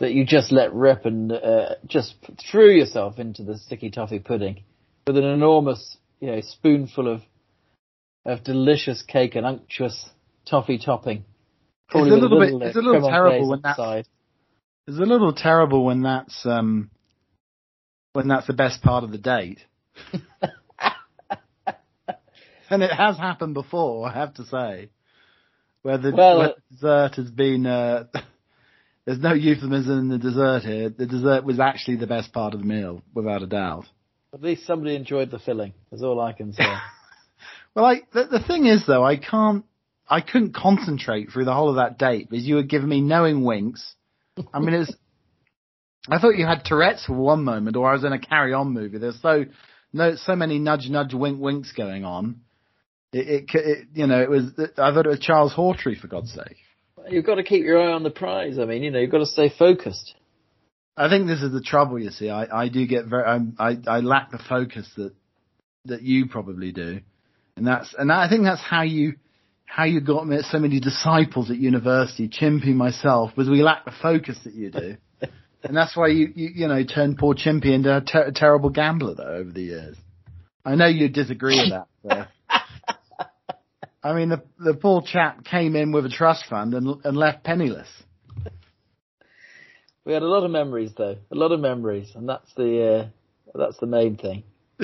that 0.00 0.12
you 0.12 0.24
just 0.24 0.50
let 0.50 0.72
rip 0.74 1.04
and 1.04 1.30
uh, 1.30 1.74
just 1.86 2.14
threw 2.50 2.70
yourself 2.70 3.18
into 3.18 3.44
the 3.44 3.58
sticky 3.58 3.90
toffee 3.90 4.18
pudding 4.18 4.64
with 5.06 5.16
an 5.16 5.24
enormous, 5.24 5.96
you 6.20 6.30
know, 6.32 6.40
spoonful 6.40 7.06
of 7.12 7.22
of 8.26 8.44
delicious 8.44 9.02
cake 9.02 9.34
and 9.34 9.46
unctuous 9.46 10.10
toffee 10.48 10.78
topping. 10.78 11.24
Probably 11.88 12.10
a 12.10 12.14
with 12.14 12.22
little 12.22 12.40
bit- 12.40 12.54
uh, 12.54 12.66
it's 12.66 12.76
a 12.76 12.80
little 12.80 13.08
terrible 13.08 13.48
when 13.50 13.60
that's- 13.62 13.78
inside. 13.78 14.08
It's 14.86 14.98
a 14.98 15.02
little 15.02 15.32
terrible 15.32 15.84
when 15.84 16.02
that's 16.02 16.44
um 16.44 16.90
when 18.12 18.26
that's 18.28 18.46
the 18.46 18.52
best 18.54 18.82
part 18.82 19.04
of 19.04 19.12
the 19.12 19.18
date. 19.18 19.60
and 22.70 22.82
it 22.82 22.90
has 22.92 23.16
happened 23.16 23.54
before, 23.54 24.08
I 24.08 24.14
have 24.14 24.34
to 24.34 24.44
say, 24.46 24.90
where 25.82 25.98
the, 25.98 26.10
Well, 26.12 26.38
where 26.38 26.48
the 26.48 26.74
dessert 26.74 27.14
has 27.16 27.30
been. 27.30 27.66
Uh, 27.66 28.04
there's 29.10 29.22
no 29.22 29.32
euphemism 29.32 29.98
in 29.98 30.08
the 30.08 30.18
dessert 30.18 30.62
here. 30.62 30.88
The 30.88 31.04
dessert 31.04 31.42
was 31.42 31.58
actually 31.58 31.96
the 31.96 32.06
best 32.06 32.32
part 32.32 32.54
of 32.54 32.60
the 32.60 32.66
meal, 32.66 33.02
without 33.12 33.42
a 33.42 33.46
doubt. 33.48 33.86
At 34.32 34.40
least 34.40 34.64
somebody 34.68 34.94
enjoyed 34.94 35.32
the 35.32 35.40
filling. 35.40 35.74
That's 35.90 36.04
all 36.04 36.20
I 36.20 36.32
can 36.32 36.52
say. 36.52 36.62
Well, 37.72 37.84
I, 37.84 38.00
the, 38.12 38.24
the 38.24 38.40
thing 38.40 38.66
is 38.66 38.84
though, 38.84 39.04
I 39.04 39.16
can't, 39.16 39.64
I 40.08 40.20
couldn't 40.20 40.54
concentrate 40.54 41.30
through 41.30 41.44
the 41.44 41.54
whole 41.54 41.70
of 41.70 41.76
that 41.76 41.98
date 41.98 42.28
because 42.28 42.44
you 42.44 42.56
were 42.56 42.64
giving 42.64 42.88
me 42.88 43.00
knowing 43.00 43.44
winks. 43.44 43.94
I 44.52 44.58
mean, 44.58 44.74
it's, 44.74 44.92
I 46.08 46.18
thought 46.18 46.36
you 46.36 46.46
had 46.46 46.64
Tourette's 46.64 47.06
for 47.06 47.12
one 47.12 47.44
moment 47.44 47.76
or 47.76 47.88
I 47.88 47.92
was 47.92 48.02
in 48.02 48.12
a 48.12 48.18
carry 48.18 48.52
on 48.54 48.72
movie. 48.72 48.98
There's 48.98 49.22
so, 49.22 49.44
no, 49.92 50.16
so 50.16 50.34
many 50.34 50.58
nudge, 50.58 50.88
nudge, 50.88 51.14
wink, 51.14 51.40
winks 51.40 51.70
going 51.70 52.04
on. 52.04 52.40
It, 53.12 53.28
it, 53.28 53.50
it 53.54 53.86
you 53.94 54.08
know, 54.08 54.20
it 54.20 54.28
was, 54.28 54.46
I 54.76 54.92
thought 54.92 55.06
it 55.06 55.10
was 55.10 55.20
Charles 55.20 55.54
Hawtrey 55.54 55.96
for 55.96 56.08
God's 56.08 56.32
sake. 56.32 56.56
You've 57.10 57.26
got 57.26 57.36
to 57.36 57.42
keep 57.42 57.64
your 57.64 57.80
eye 57.80 57.92
on 57.92 58.02
the 58.02 58.10
prize. 58.10 58.58
I 58.58 58.64
mean, 58.64 58.82
you 58.82 58.90
know, 58.90 58.98
you've 58.98 59.10
got 59.10 59.18
to 59.18 59.26
stay 59.26 59.52
focused. 59.56 60.14
I 60.96 61.08
think 61.08 61.26
this 61.26 61.42
is 61.42 61.52
the 61.52 61.60
trouble, 61.60 61.98
you 61.98 62.10
see. 62.10 62.28
I, 62.30 62.64
I 62.64 62.68
do 62.68 62.86
get 62.86 63.06
very, 63.06 63.24
I'm, 63.24 63.56
I, 63.58 63.78
I 63.86 64.00
lack 64.00 64.30
the 64.30 64.38
focus 64.38 64.88
that, 64.96 65.12
that 65.86 66.02
you 66.02 66.26
probably 66.28 66.72
do. 66.72 67.00
And 67.56 67.66
that's, 67.66 67.94
and 67.96 68.12
I 68.12 68.28
think 68.28 68.44
that's 68.44 68.60
how 68.60 68.82
you, 68.82 69.14
how 69.64 69.84
you 69.84 70.00
got 70.00 70.26
me- 70.26 70.42
so 70.42 70.58
many 70.58 70.78
disciples 70.80 71.50
at 71.50 71.56
university, 71.56 72.28
Chimpy, 72.28 72.74
myself, 72.74 73.36
was 73.36 73.48
we 73.48 73.62
lack 73.62 73.84
the 73.84 73.92
focus 74.02 74.38
that 74.44 74.54
you 74.54 74.70
do. 74.70 74.96
and 75.62 75.76
that's 75.76 75.96
why 75.96 76.08
you, 76.08 76.32
you, 76.34 76.50
you 76.54 76.68
know, 76.68 76.84
turned 76.84 77.18
poor 77.18 77.34
Chimpy 77.34 77.72
into 77.72 77.96
a, 77.96 78.00
ter- 78.00 78.26
a 78.26 78.32
terrible 78.32 78.70
gambler 78.70 79.14
though 79.14 79.24
over 79.24 79.50
the 79.50 79.62
years. 79.62 79.96
I 80.64 80.74
know 80.74 80.86
you 80.86 81.08
disagree 81.08 81.58
with 81.58 81.70
that. 81.70 82.28
I 84.02 84.14
mean, 84.14 84.30
the, 84.30 84.42
the 84.58 84.74
poor 84.74 85.02
chap 85.02 85.44
came 85.44 85.76
in 85.76 85.92
with 85.92 86.06
a 86.06 86.08
trust 86.08 86.46
fund 86.48 86.74
and, 86.74 87.04
and 87.04 87.16
left 87.16 87.44
penniless. 87.44 87.88
We 90.04 90.14
had 90.14 90.22
a 90.22 90.26
lot 90.26 90.44
of 90.44 90.50
memories, 90.50 90.92
though, 90.96 91.16
a 91.30 91.34
lot 91.34 91.52
of 91.52 91.60
memories, 91.60 92.12
and 92.14 92.28
that's 92.28 92.52
the 92.54 93.10
uh, 93.54 93.58
that's 93.58 93.76
the 93.76 93.86
main 93.86 94.16
thing. 94.16 94.44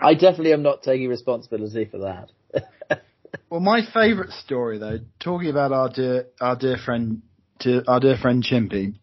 I 0.00 0.14
definitely 0.14 0.54
am 0.54 0.62
not 0.62 0.82
taking 0.82 1.08
responsibility 1.08 1.84
for 1.84 1.98
that. 1.98 2.30
Well, 3.50 3.60
my 3.60 3.80
favourite 3.94 4.30
story, 4.30 4.78
though, 4.78 4.98
talking 5.20 5.48
about 5.48 5.72
our 5.72 5.88
dear, 5.88 6.26
our 6.40 6.56
dear 6.56 6.76
friend, 6.76 7.22
to 7.60 7.82
our 7.88 7.98
dear 7.98 8.16
friend 8.16 8.42
Chimpy, 8.42 8.94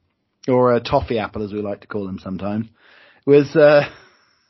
or 0.47 0.73
uh, 0.73 0.79
Toffee 0.79 1.17
Apple, 1.17 1.43
as 1.43 1.51
we 1.51 1.61
like 1.61 1.81
to 1.81 1.87
call 1.87 2.07
him 2.07 2.19
sometimes, 2.19 2.67
was 3.25 3.55
uh, 3.55 3.89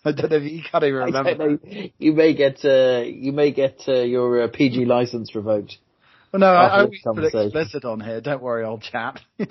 I 0.05 0.11
don't 0.11 0.29
know 0.29 0.37
if 0.37 0.43
you 0.43 0.61
can't 0.61 0.83
even 0.83 0.95
remember. 0.95 1.59
you 1.97 2.13
may 2.13 2.33
get 2.35 2.63
uh, 2.63 3.01
you 3.05 3.31
may 3.31 3.51
get 3.51 3.81
uh, 3.87 4.01
your 4.01 4.43
uh, 4.43 4.47
PG 4.47 4.85
license 4.85 5.33
revoked. 5.35 5.77
Well, 6.31 6.41
no, 6.41 6.47
I, 6.47 6.81
always 6.81 7.01
put 7.03 7.23
explicit 7.23 7.85
on 7.85 8.01
here. 8.01 8.21
Don't 8.21 8.41
worry, 8.41 8.65
old 8.65 8.81
chap. 8.81 9.19
it's, 9.39 9.49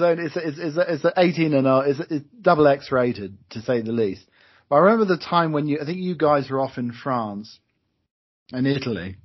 only, 0.00 0.24
it's, 0.24 0.36
it's, 0.36 0.58
it's, 0.58 1.04
it's 1.04 1.14
18 1.16 1.54
and 1.54 1.66
uh, 1.66 1.82
it's, 1.86 2.00
it's 2.10 2.24
double 2.42 2.66
X 2.66 2.90
rated 2.90 3.38
to 3.50 3.62
say 3.62 3.80
the 3.80 3.92
least. 3.92 4.24
But 4.68 4.76
I 4.76 4.78
remember 4.80 5.04
the 5.04 5.22
time 5.22 5.52
when 5.52 5.68
you, 5.68 5.78
I 5.80 5.86
think 5.86 5.98
you 5.98 6.16
guys 6.16 6.50
were 6.50 6.60
off 6.60 6.76
in 6.76 6.92
France 6.92 7.58
and 8.52 8.66
Italy. 8.66 9.16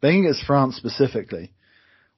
But 0.00 0.08
I 0.08 0.10
think 0.10 0.26
it's 0.26 0.44
France 0.44 0.76
specifically, 0.76 1.52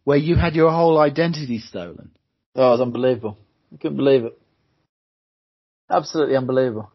where 0.03 0.19
you 0.19 0.35
had 0.35 0.57
your 0.57 0.73
whole 0.73 0.99
identity 0.99 1.61
stolen. 1.61 2.11
Oh, 2.57 2.69
it 2.69 2.71
was 2.73 2.81
unbelievable. 2.81 3.39
I 3.73 3.77
couldn't 3.77 3.97
believe 3.97 4.25
it. 4.25 4.39
Absolutely 5.91 6.37
unbelievable. 6.37 6.91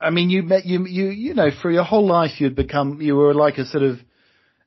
I 0.00 0.10
mean, 0.10 0.30
you 0.30 0.42
met 0.42 0.66
you 0.66 0.84
you 0.86 1.06
you 1.06 1.34
know 1.34 1.50
for 1.50 1.70
your 1.70 1.84
whole 1.84 2.06
life 2.06 2.40
you'd 2.40 2.56
become 2.56 3.00
you 3.00 3.14
were 3.14 3.34
like 3.34 3.58
a 3.58 3.64
sort 3.64 3.84
of 3.84 3.98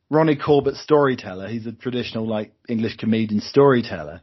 Ronnie 0.09 0.37
Corbett 0.37 0.75
storyteller. 0.75 1.47
He's 1.47 1.65
a 1.65 1.71
traditional 1.71 2.27
like 2.27 2.53
English 2.69 2.97
comedian 2.97 3.41
storyteller, 3.41 4.21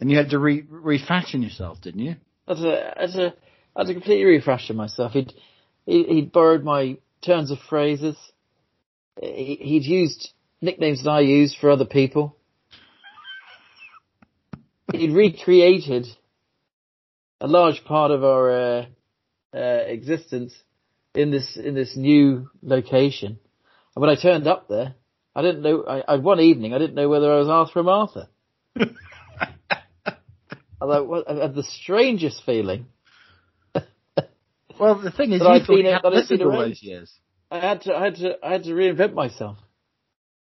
and 0.00 0.10
you 0.10 0.16
had 0.16 0.30
to 0.30 0.38
re 0.38 0.64
refashion 0.68 1.42
yourself, 1.42 1.80
didn't 1.80 2.00
you? 2.00 2.16
That's 2.48 2.60
a 2.60 2.94
that's 2.98 3.16
a 3.16 3.34
I 3.76 3.80
had 3.80 3.86
to 3.88 3.94
completely 3.94 4.24
refashion 4.24 4.76
myself. 4.76 5.12
He'd 5.12 5.32
he, 5.84 6.04
he'd 6.04 6.32
borrowed 6.32 6.64
my 6.64 6.96
turns 7.20 7.50
of 7.50 7.58
phrases. 7.68 8.16
He'd 9.20 9.84
used 9.84 10.32
nicknames 10.60 11.04
that 11.04 11.10
I 11.10 11.20
used 11.20 11.58
for 11.60 11.70
other 11.70 11.84
people. 11.84 12.36
He'd 14.92 15.12
recreated 15.12 16.06
a 17.44 17.46
large 17.46 17.84
part 17.84 18.10
of 18.10 18.24
our 18.24 18.50
uh, 18.50 18.86
uh, 19.54 19.58
existence 19.58 20.54
in 21.14 21.30
this 21.30 21.58
in 21.58 21.74
this 21.74 21.94
new 21.94 22.48
location. 22.62 23.38
And 23.94 24.00
when 24.00 24.08
I 24.08 24.16
turned 24.16 24.46
up 24.46 24.66
there, 24.68 24.94
I 25.36 25.42
didn't 25.42 25.60
know. 25.60 25.84
I, 25.86 26.14
I 26.14 26.16
one 26.16 26.40
evening 26.40 26.72
I 26.72 26.78
didn't 26.78 26.94
know 26.94 27.08
whether 27.10 27.30
I 27.30 27.36
was 27.36 27.48
Arthur 27.48 27.80
or 27.80 27.82
Martha. 27.82 28.28
I 28.80 28.86
thought, 30.80 31.06
what, 31.06 31.30
I 31.30 31.34
had 31.34 31.54
the 31.54 31.62
strangest 31.62 32.42
feeling. 32.46 32.86
Well, 34.80 35.00
the 35.00 35.10
thing 35.12 35.32
is, 35.32 35.40
thought 35.40 35.66
been 35.66 35.78
you 35.78 35.84
had 35.84 36.04
I'd 36.04 36.12
listened 36.12 36.38
been 36.40 36.48
all 36.48 36.58
those 36.58 36.82
years. 36.82 37.12
I 37.50 37.60
had 37.60 37.82
to, 37.82 37.94
I 37.94 38.04
had 38.04 38.16
to, 38.16 38.34
I 38.42 38.52
had 38.52 38.64
to 38.64 38.70
reinvent 38.70 39.12
myself. 39.14 39.58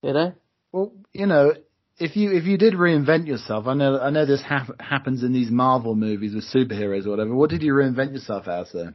You 0.02 0.12
know, 0.12 0.34
Well, 0.72 0.92
you 1.12 1.26
know, 1.26 1.54
if 1.98 2.16
you 2.16 2.32
if 2.32 2.44
you 2.44 2.56
did 2.56 2.74
reinvent 2.74 3.26
yourself, 3.26 3.66
I 3.66 3.74
know 3.74 3.98
I 3.98 4.10
know 4.10 4.24
this 4.24 4.42
hap- 4.42 4.80
happens 4.80 5.22
in 5.22 5.32
these 5.32 5.50
Marvel 5.50 5.94
movies 5.94 6.34
with 6.34 6.44
superheroes 6.44 7.06
or 7.06 7.10
whatever. 7.10 7.34
What 7.34 7.50
did 7.50 7.62
you 7.62 7.72
reinvent 7.72 8.12
yourself 8.12 8.46
as 8.48 8.70
though? 8.72 8.92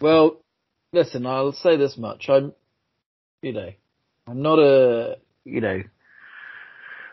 well, 0.00 0.42
listen, 0.92 1.26
I'll 1.26 1.52
say 1.52 1.76
this 1.76 1.96
much: 1.96 2.28
I'm, 2.28 2.52
you 3.42 3.52
know, 3.52 3.70
I'm 4.26 4.42
not 4.42 4.58
a, 4.58 5.16
you 5.44 5.60
know, 5.60 5.82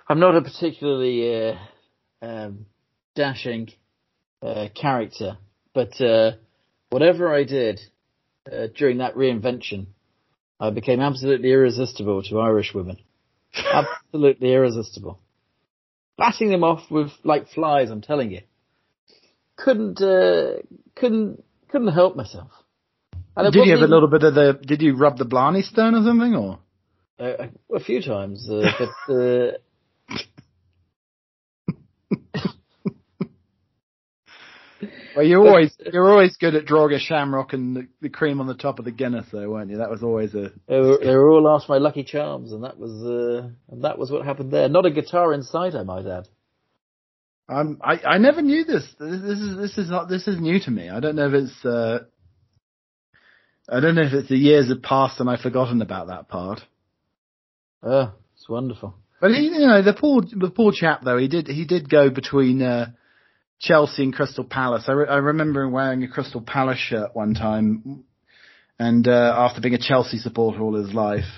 I'm 0.09 0.19
not 0.19 0.35
a 0.35 0.41
particularly 0.41 1.51
uh, 1.51 1.55
um, 2.21 2.65
dashing 3.15 3.69
uh, 4.41 4.67
character, 4.75 5.37
but 5.73 5.99
uh, 6.01 6.31
whatever 6.89 7.33
I 7.33 7.45
did 7.45 7.79
uh, 8.51 8.67
during 8.75 8.97
that 8.97 9.15
reinvention, 9.15 9.87
I 10.59 10.69
became 10.71 10.99
absolutely 10.99 11.51
irresistible 11.51 12.23
to 12.23 12.39
Irish 12.39 12.73
women. 12.73 12.97
absolutely 13.73 14.53
irresistible. 14.53 15.19
Batting 16.17 16.49
them 16.49 16.63
off 16.63 16.89
with 16.91 17.11
like 17.23 17.49
flies, 17.49 17.89
I'm 17.89 18.01
telling 18.01 18.31
you. 18.31 18.41
Couldn't, 19.55 20.01
uh, 20.01 20.57
couldn't, 20.95 21.43
couldn't 21.69 21.93
help 21.93 22.15
myself. 22.15 22.51
Did 23.35 23.55
you 23.55 23.71
have 23.71 23.81
a 23.81 23.87
little 23.87 24.07
bit 24.07 24.23
of 24.23 24.35
the? 24.35 24.59
Did 24.61 24.83
you 24.83 24.95
rub 24.95 25.17
the 25.17 25.25
Blarney 25.25 25.63
Stone 25.63 25.95
or 25.95 26.03
something, 26.03 26.35
or? 26.35 26.59
uh, 27.19 27.47
a 27.73 27.79
few 27.79 28.01
times, 28.01 28.49
uh, 28.49 28.71
but, 28.77 29.61
Well, 35.15 35.25
you're 35.25 35.47
always 35.47 35.75
you're 35.91 36.09
always 36.09 36.37
good 36.37 36.55
at 36.55 36.65
drawing 36.65 36.93
a 36.93 36.99
shamrock 36.99 37.53
and 37.53 37.75
the, 37.75 37.87
the 38.01 38.09
cream 38.09 38.39
on 38.39 38.47
the 38.47 38.55
top 38.55 38.79
of 38.79 38.85
the 38.85 38.91
Guinness, 38.91 39.27
though, 39.31 39.49
weren't 39.49 39.69
you? 39.69 39.77
That 39.77 39.89
was 39.89 40.03
always 40.03 40.33
a. 40.33 40.51
they 40.67 40.79
were, 40.79 40.97
they 41.03 41.15
were 41.15 41.31
all 41.31 41.55
after 41.55 41.71
my 41.71 41.77
lucky 41.77 42.03
charms, 42.03 42.51
and 42.51 42.63
that 42.63 42.77
was, 42.77 42.91
uh, 43.03 43.49
and 43.69 43.83
that 43.83 43.97
was 43.97 44.11
what 44.11 44.25
happened 44.25 44.51
there. 44.51 44.69
Not 44.69 44.85
a 44.85 44.91
guitar 44.91 45.33
inside, 45.33 45.75
I 45.75 45.83
might 45.83 46.05
add. 46.05 46.27
I'm, 47.47 47.79
I 47.83 47.99
I 48.03 48.17
never 48.17 48.41
knew 48.41 48.63
this. 48.63 48.85
This 48.99 49.21
this 49.21 49.39
is 49.39 49.57
this 49.57 49.77
is 49.77 49.89
not 49.89 50.09
this 50.09 50.27
is 50.27 50.39
new 50.39 50.59
to 50.61 50.71
me. 50.71 50.89
I 50.89 50.99
don't 50.99 51.15
know 51.15 51.27
if 51.27 51.33
it's. 51.33 51.65
Uh, 51.65 51.99
I 53.69 53.79
don't 53.79 53.95
know 53.95 54.03
if 54.03 54.13
it's 54.13 54.29
the 54.29 54.37
years 54.37 54.69
have 54.69 54.81
passed 54.81 55.19
and 55.19 55.29
I've 55.29 55.39
forgotten 55.39 55.81
about 55.81 56.07
that 56.07 56.27
part. 56.27 56.61
Oh, 57.81 58.13
it's 58.35 58.49
wonderful. 58.49 58.95
But 59.21 59.31
he, 59.31 59.43
you 59.43 59.67
know, 59.67 59.81
the 59.81 59.93
poor 59.93 60.21
the 60.21 60.49
poor 60.49 60.73
chap 60.73 61.01
though. 61.03 61.17
He 61.17 61.27
did 61.27 61.47
he 61.47 61.65
did 61.65 61.89
go 61.89 62.09
between 62.09 62.61
uh, 62.61 62.91
Chelsea 63.63 64.03
and 64.03 64.13
Crystal 64.13 64.43
Palace. 64.43 64.85
I, 64.87 64.91
re- 64.91 65.07
I 65.07 65.15
remember 65.15 65.63
him 65.63 65.71
wearing 65.71 66.03
a 66.03 66.07
Crystal 66.07 66.41
Palace 66.41 66.79
shirt 66.79 67.15
one 67.15 67.33
time, 67.33 68.03
and 68.77 69.07
uh, 69.07 69.33
after 69.37 69.61
being 69.61 69.73
a 69.73 69.79
Chelsea 69.79 70.17
supporter 70.17 70.61
all 70.61 70.75
his 70.75 70.93
life, 70.93 71.29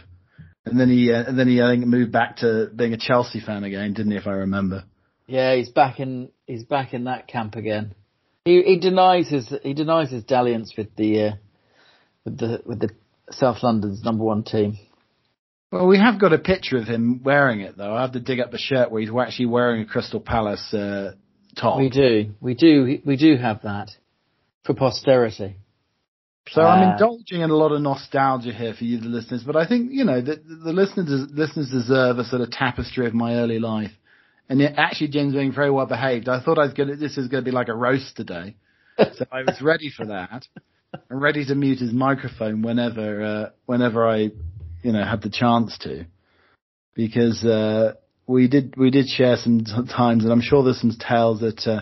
and 0.65 0.79
then 0.79 0.89
he 0.89 1.13
uh, 1.13 1.23
and 1.27 1.37
then 1.37 1.47
he 1.47 1.61
I 1.61 1.71
think 1.71 1.85
moved 1.85 2.11
back 2.11 2.37
to 2.37 2.69
being 2.75 2.93
a 2.93 2.97
Chelsea 2.97 3.39
fan 3.39 3.63
again, 3.63 3.93
didn't 3.93 4.11
he? 4.11 4.17
If 4.17 4.27
I 4.27 4.31
remember. 4.31 4.83
Yeah, 5.27 5.55
he's 5.55 5.69
back 5.69 5.99
in, 5.99 6.29
he's 6.45 6.63
back 6.63 6.93
in 6.93 7.05
that 7.05 7.27
camp 7.27 7.55
again. 7.55 7.95
He, 8.45 8.61
he 8.61 8.79
denies 8.79 9.27
his, 9.27 9.51
he 9.63 9.73
denies 9.73 10.11
his 10.11 10.23
dalliance 10.23 10.73
with 10.77 10.95
the, 10.95 11.21
uh, 11.21 11.31
with 12.23 12.37
the, 12.37 12.61
with 12.65 12.79
the 12.79 12.89
South 13.31 13.63
London's 13.63 14.03
number 14.03 14.23
one 14.23 14.43
team. 14.43 14.77
Well, 15.71 15.87
we 15.87 15.97
have 15.97 16.21
got 16.21 16.31
a 16.31 16.37
picture 16.37 16.77
of 16.77 16.85
him 16.85 17.23
wearing 17.23 17.61
it 17.61 17.75
though. 17.75 17.95
I 17.95 18.01
have 18.01 18.11
to 18.11 18.19
dig 18.19 18.39
up 18.39 18.51
the 18.51 18.59
shirt 18.59 18.91
where 18.91 19.01
he's 19.01 19.09
actually 19.09 19.47
wearing 19.47 19.81
a 19.81 19.85
Crystal 19.85 20.19
Palace 20.19 20.73
uh, 20.73 21.13
top. 21.55 21.77
We 21.79 21.89
do, 21.89 22.31
we 22.41 22.53
do, 22.53 22.99
we 23.05 23.17
do 23.17 23.37
have 23.37 23.61
that 23.63 23.89
for 24.63 24.73
posterity. 24.73 25.57
So 26.49 26.61
I'm 26.61 26.87
Uh, 26.87 26.91
indulging 26.91 27.41
in 27.41 27.49
a 27.49 27.55
lot 27.55 27.71
of 27.71 27.81
nostalgia 27.81 28.53
here 28.53 28.73
for 28.73 28.83
you, 28.83 28.99
the 28.99 29.07
listeners. 29.07 29.43
But 29.43 29.55
I 29.55 29.65
think 29.67 29.91
you 29.91 30.05
know 30.05 30.21
the, 30.21 30.35
the 30.35 30.73
listeners 30.73 31.31
listeners 31.31 31.71
deserve 31.71 32.19
a 32.19 32.23
sort 32.23 32.41
of 32.41 32.51
tapestry 32.51 33.07
of 33.07 33.13
my 33.13 33.35
early 33.35 33.59
life. 33.59 33.91
And 34.47 34.59
yet, 34.59 34.75
actually, 34.77 35.07
Jim's 35.07 35.33
being 35.33 35.51
very 35.51 35.71
well 35.71 35.87
behaved. 35.87 36.29
I 36.29 36.39
thought 36.39 36.59
I 36.59 36.65
was 36.65 36.73
going 36.73 36.89
to, 36.89 36.95
this 36.97 37.17
is 37.17 37.29
going 37.29 37.43
to 37.43 37.49
be 37.49 37.55
like 37.55 37.67
a 37.67 37.73
roast 37.73 38.15
today, 38.15 38.57
so 38.99 39.25
I 39.31 39.41
was 39.41 39.59
ready 39.59 39.89
for 39.89 40.05
that. 40.05 40.47
and 41.09 41.21
ready 41.21 41.45
to 41.45 41.55
mute 41.55 41.79
his 41.79 41.91
microphone 41.91 42.61
whenever 42.61 43.23
uh, 43.23 43.49
whenever 43.65 44.07
I 44.07 44.29
you 44.83 44.91
know 44.91 45.03
had 45.03 45.21
the 45.21 45.29
chance 45.29 45.77
to, 45.79 46.05
because 46.93 47.43
uh, 47.43 47.93
we 48.27 48.47
did 48.47 48.75
we 48.77 48.89
did 48.89 49.07
share 49.07 49.35
some 49.37 49.63
times, 49.63 50.23
and 50.23 50.31
I'm 50.31 50.41
sure 50.41 50.63
there's 50.63 50.81
some 50.81 50.95
tales 50.97 51.41
that 51.41 51.67
uh, 51.67 51.81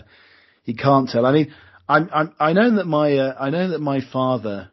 he 0.62 0.74
can't 0.74 1.08
tell. 1.08 1.26
I 1.26 1.32
mean, 1.32 1.54
I'm, 1.88 2.08
I'm 2.12 2.34
I 2.38 2.52
know 2.52 2.76
that 2.76 2.86
my 2.86 3.16
uh, 3.16 3.34
I 3.38 3.50
know 3.50 3.70
that 3.70 3.80
my 3.80 4.00
father. 4.12 4.70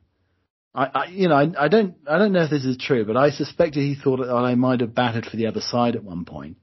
I, 0.73 0.85
I 0.85 1.05
you 1.07 1.27
know 1.27 1.35
I, 1.35 1.65
I 1.65 1.67
don't 1.67 1.95
I 2.07 2.17
don't 2.17 2.31
know 2.31 2.43
if 2.43 2.49
this 2.49 2.65
is 2.65 2.77
true, 2.77 3.05
but 3.05 3.17
I 3.17 3.29
suspected 3.29 3.81
he 3.81 3.95
thought 4.01 4.17
that 4.17 4.33
I 4.33 4.55
might 4.55 4.81
have 4.81 4.95
batted 4.95 5.25
for 5.25 5.37
the 5.37 5.47
other 5.47 5.61
side 5.61 5.95
at 5.95 6.03
one 6.03 6.25
point. 6.25 6.57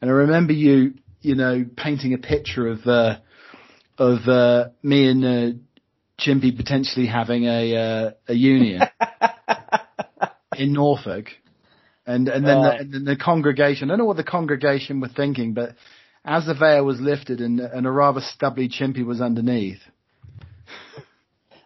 And 0.00 0.10
I 0.10 0.14
remember 0.14 0.52
you 0.52 0.94
you 1.20 1.34
know 1.34 1.64
painting 1.76 2.14
a 2.14 2.18
picture 2.18 2.68
of 2.68 2.86
uh, 2.86 3.18
of 3.98 4.28
uh, 4.28 4.68
me 4.82 5.08
and 5.08 5.24
uh, 5.24 5.58
Chimpy 6.18 6.56
potentially 6.56 7.06
having 7.06 7.44
a 7.44 7.76
uh, 7.76 8.10
a 8.28 8.34
union 8.34 8.82
in 10.56 10.72
Norfolk, 10.72 11.26
and 12.06 12.28
and 12.28 12.46
then 12.46 12.58
Right. 12.58 12.78
the, 12.78 12.80
and 12.82 12.94
then 12.94 13.04
the 13.04 13.16
congregation. 13.16 13.88
I 13.88 13.92
don't 13.92 13.98
know 13.98 14.04
what 14.04 14.16
the 14.16 14.24
congregation 14.24 15.00
were 15.00 15.08
thinking, 15.08 15.54
but 15.54 15.74
as 16.24 16.46
the 16.46 16.54
veil 16.54 16.84
was 16.84 17.00
lifted 17.00 17.40
and 17.40 17.60
and 17.60 17.86
a 17.86 17.90
rather 17.90 18.20
stubbly 18.20 18.68
Chimpy 18.68 19.04
was 19.04 19.20
underneath. 19.20 19.80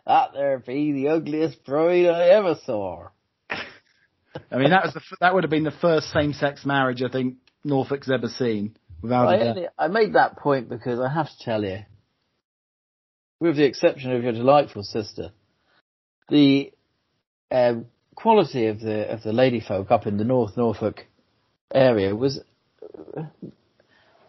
That 0.06 0.34
there 0.34 0.58
be 0.58 0.92
the 0.92 1.08
ugliest 1.08 1.64
bride 1.64 2.04
I 2.04 2.28
ever 2.28 2.56
saw. 2.66 3.08
I 3.48 4.58
mean, 4.58 4.68
that 4.68 4.84
was 4.84 4.92
the 4.92 5.00
that 5.20 5.34
would 5.34 5.44
have 5.44 5.50
been 5.50 5.64
the 5.64 5.70
first 5.70 6.10
same-sex 6.10 6.66
marriage 6.66 7.02
I 7.02 7.08
think 7.08 7.36
Norfolk's 7.64 8.10
ever 8.10 8.28
seen. 8.28 8.76
Without 9.00 9.28
I, 9.28 9.40
only, 9.40 9.66
I 9.78 9.88
made 9.88 10.14
that 10.14 10.36
point 10.36 10.68
because 10.68 11.00
I 11.00 11.08
have 11.08 11.28
to 11.28 11.38
tell 11.44 11.64
you, 11.64 11.78
with 13.40 13.56
the 13.56 13.64
exception 13.64 14.12
of 14.12 14.22
your 14.22 14.32
delightful 14.32 14.82
sister, 14.82 15.30
the 16.28 16.72
uh, 17.50 17.74
quality 18.14 18.66
of 18.66 18.80
the 18.80 19.10
of 19.12 19.22
the 19.22 19.32
lady 19.32 19.60
folk 19.60 19.90
up 19.90 20.06
in 20.06 20.16
the 20.16 20.24
North 20.24 20.56
Norfolk 20.56 21.06
area 21.72 22.14
was 22.14 22.40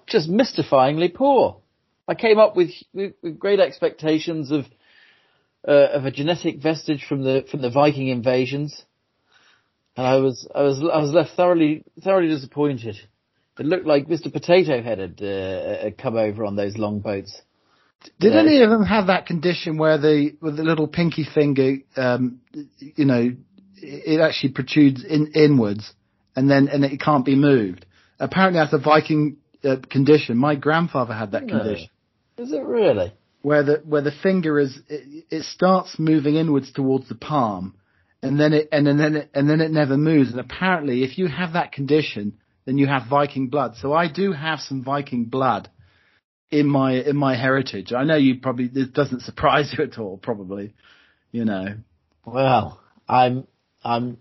just 0.07 0.29
mystifyingly 0.29 1.13
poor. 1.13 1.57
I 2.07 2.15
came 2.15 2.39
up 2.39 2.55
with 2.55 2.71
with, 2.93 3.13
with 3.21 3.39
great 3.39 3.59
expectations 3.59 4.51
of 4.51 4.65
uh, 5.67 5.71
of 5.93 6.05
a 6.05 6.11
genetic 6.11 6.61
vestige 6.61 7.05
from 7.07 7.23
the 7.23 7.45
from 7.49 7.61
the 7.61 7.69
Viking 7.71 8.07
invasions, 8.09 8.83
and 9.97 10.05
I 10.05 10.17
was 10.17 10.47
I 10.53 10.61
was 10.61 10.79
I 10.79 10.99
was 10.99 11.11
left 11.11 11.31
thoroughly 11.35 11.83
thoroughly 12.03 12.27
disappointed. 12.29 12.97
It 13.57 13.65
looked 13.65 13.85
like 13.85 14.07
Mr. 14.07 14.31
Potato 14.33 14.81
Head 14.81 14.99
had, 14.99 15.21
uh, 15.21 15.83
had 15.83 15.97
come 15.97 16.17
over 16.17 16.43
on 16.43 16.57
those 16.57 16.77
long 16.77 16.99
boats. 16.99 17.41
Did 18.19 18.33
Yeah. 18.33 18.41
any 18.41 18.61
of 18.61 18.69
them 18.69 18.83
have 18.83 19.07
that 19.07 19.25
condition 19.25 19.77
where 19.77 19.97
the 19.97 20.35
with 20.41 20.57
the 20.57 20.63
little 20.63 20.87
pinky 20.87 21.23
finger, 21.23 21.77
um, 21.95 22.41
you 22.79 23.05
know, 23.05 23.35
it 23.77 24.19
actually 24.19 24.53
protrudes 24.53 25.03
in 25.03 25.31
inwards, 25.33 25.93
and 26.35 26.49
then 26.49 26.67
and 26.67 26.83
it 26.85 26.99
can't 26.99 27.25
be 27.25 27.35
moved? 27.35 27.85
Apparently, 28.19 28.59
that's 28.59 28.73
a 28.73 28.77
Viking 28.79 29.37
uh, 29.63 29.77
condition. 29.89 30.37
My 30.37 30.55
grandfather 30.55 31.13
had 31.13 31.31
that 31.31 31.43
No. 31.43 31.57
condition 31.59 31.89
Is 32.37 32.51
it 32.51 32.63
really? 32.63 33.13
where 33.41 33.63
the 33.63 33.81
where 33.85 34.01
the 34.01 34.11
finger 34.23 34.59
is 34.59 34.79
it, 34.89 35.25
it 35.29 35.43
starts 35.43 35.99
moving 35.99 36.35
inwards 36.35 36.71
towards 36.71 37.07
the 37.09 37.15
palm, 37.15 37.75
and 38.21 38.39
then 38.39 38.53
it 38.53 38.69
and 38.71 38.87
then 38.87 39.15
it, 39.15 39.29
and 39.33 39.49
then 39.49 39.61
it 39.61 39.71
never 39.71 39.97
moves. 39.97 40.31
And 40.31 40.39
apparently, 40.39 41.03
if 41.03 41.17
you 41.17 41.27
have 41.27 41.53
that 41.53 41.71
condition, 41.71 42.37
then 42.65 42.77
you 42.77 42.87
have 42.87 43.03
Viking 43.09 43.49
blood. 43.49 43.75
So 43.77 43.93
I 43.93 44.07
do 44.11 44.31
have 44.31 44.59
some 44.59 44.83
Viking 44.83 45.25
blood 45.25 45.69
in 46.51 46.67
my 46.67 46.93
in 46.93 47.17
my 47.17 47.35
heritage. 47.35 47.93
I 47.93 48.03
know 48.03 48.15
you 48.15 48.39
probably 48.39 48.67
this 48.67 48.87
doesn't 48.87 49.21
surprise 49.29 49.73
you 49.77 49.83
at 49.83 49.97
all, 49.99 50.17
probably. 50.17 50.73
You 51.31 51.43
know, 51.45 51.65
Well, 52.25 52.79
I'm 53.09 53.45
I'm 53.85 54.17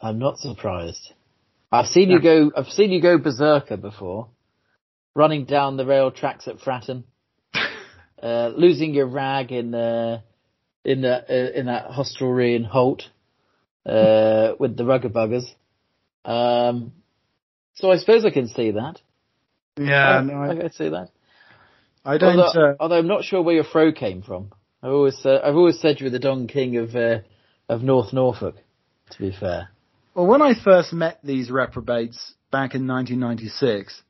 I'm 0.00 0.18
not 0.18 0.38
surprised. 0.38 1.12
I've 1.70 1.86
seen 1.86 2.10
you 2.10 2.20
go 2.20 2.50
I've 2.54 2.66
seen 2.66 2.90
you 2.90 3.00
go 3.00 3.16
berserker 3.16 3.76
before, 3.76 4.28
running 5.14 5.44
down 5.44 5.76
the 5.76 5.86
rail 5.86 6.10
tracks 6.10 6.48
at 6.48 6.58
Fratton, 6.58 7.04
uh, 8.22 8.48
losing 8.54 8.94
your 8.94 9.06
rag 9.06 9.52
in 9.52 9.74
uh, 9.74 10.20
in 10.84 11.02
that 11.02 11.30
uh, 11.30 11.58
in 11.58 11.66
that 11.66 11.92
hostelry 11.92 12.56
in 12.56 12.64
Holt 12.64 13.04
uh, 13.86 14.54
with 14.58 14.76
the 14.76 14.84
rugger 14.84 15.08
buggers. 15.08 15.44
Um, 16.24 16.92
so 17.74 17.92
I 17.92 17.96
suppose 17.96 18.24
I 18.24 18.30
can 18.30 18.48
see 18.48 18.72
that. 18.72 19.00
yeah, 19.78 20.18
I, 20.18 20.22
no, 20.22 20.34
I 20.34 20.50
I, 20.50 20.56
can 20.56 20.72
see 20.72 20.88
that. 20.88 21.10
I 22.04 22.18
don't. 22.18 22.40
although, 22.40 22.70
uh, 22.70 22.74
although 22.80 22.98
I'm 22.98 23.08
not 23.08 23.22
sure 23.22 23.40
where 23.40 23.54
your 23.54 23.64
fro 23.64 23.92
came 23.92 24.22
from. 24.22 24.52
I've 24.82 24.90
always 24.90 25.24
uh, 25.24 25.38
I've 25.44 25.54
always 25.54 25.78
said 25.78 26.00
you 26.00 26.06
were 26.06 26.10
the 26.10 26.18
Don 26.18 26.48
King 26.48 26.76
of 26.76 26.96
uh, 26.96 27.20
of 27.72 27.82
North 27.82 28.12
Norfolk. 28.12 28.56
To 29.12 29.18
be 29.18 29.32
fair, 29.38 29.70
Well, 30.14 30.26
when 30.26 30.40
I 30.40 30.54
first 30.54 30.92
met 30.92 31.18
these 31.22 31.50
reprobates 31.50 32.34
back 32.50 32.74
in 32.74 32.86
1996, 32.86 34.02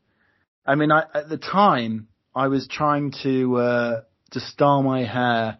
I 0.64 0.74
mean, 0.76 0.92
I, 0.92 1.04
at 1.12 1.28
the 1.28 1.38
time 1.38 2.08
I 2.34 2.48
was 2.48 2.68
trying 2.68 3.12
to 3.22 3.56
uh, 3.56 4.00
to 4.32 4.40
style 4.40 4.82
my 4.82 5.04
hair. 5.04 5.58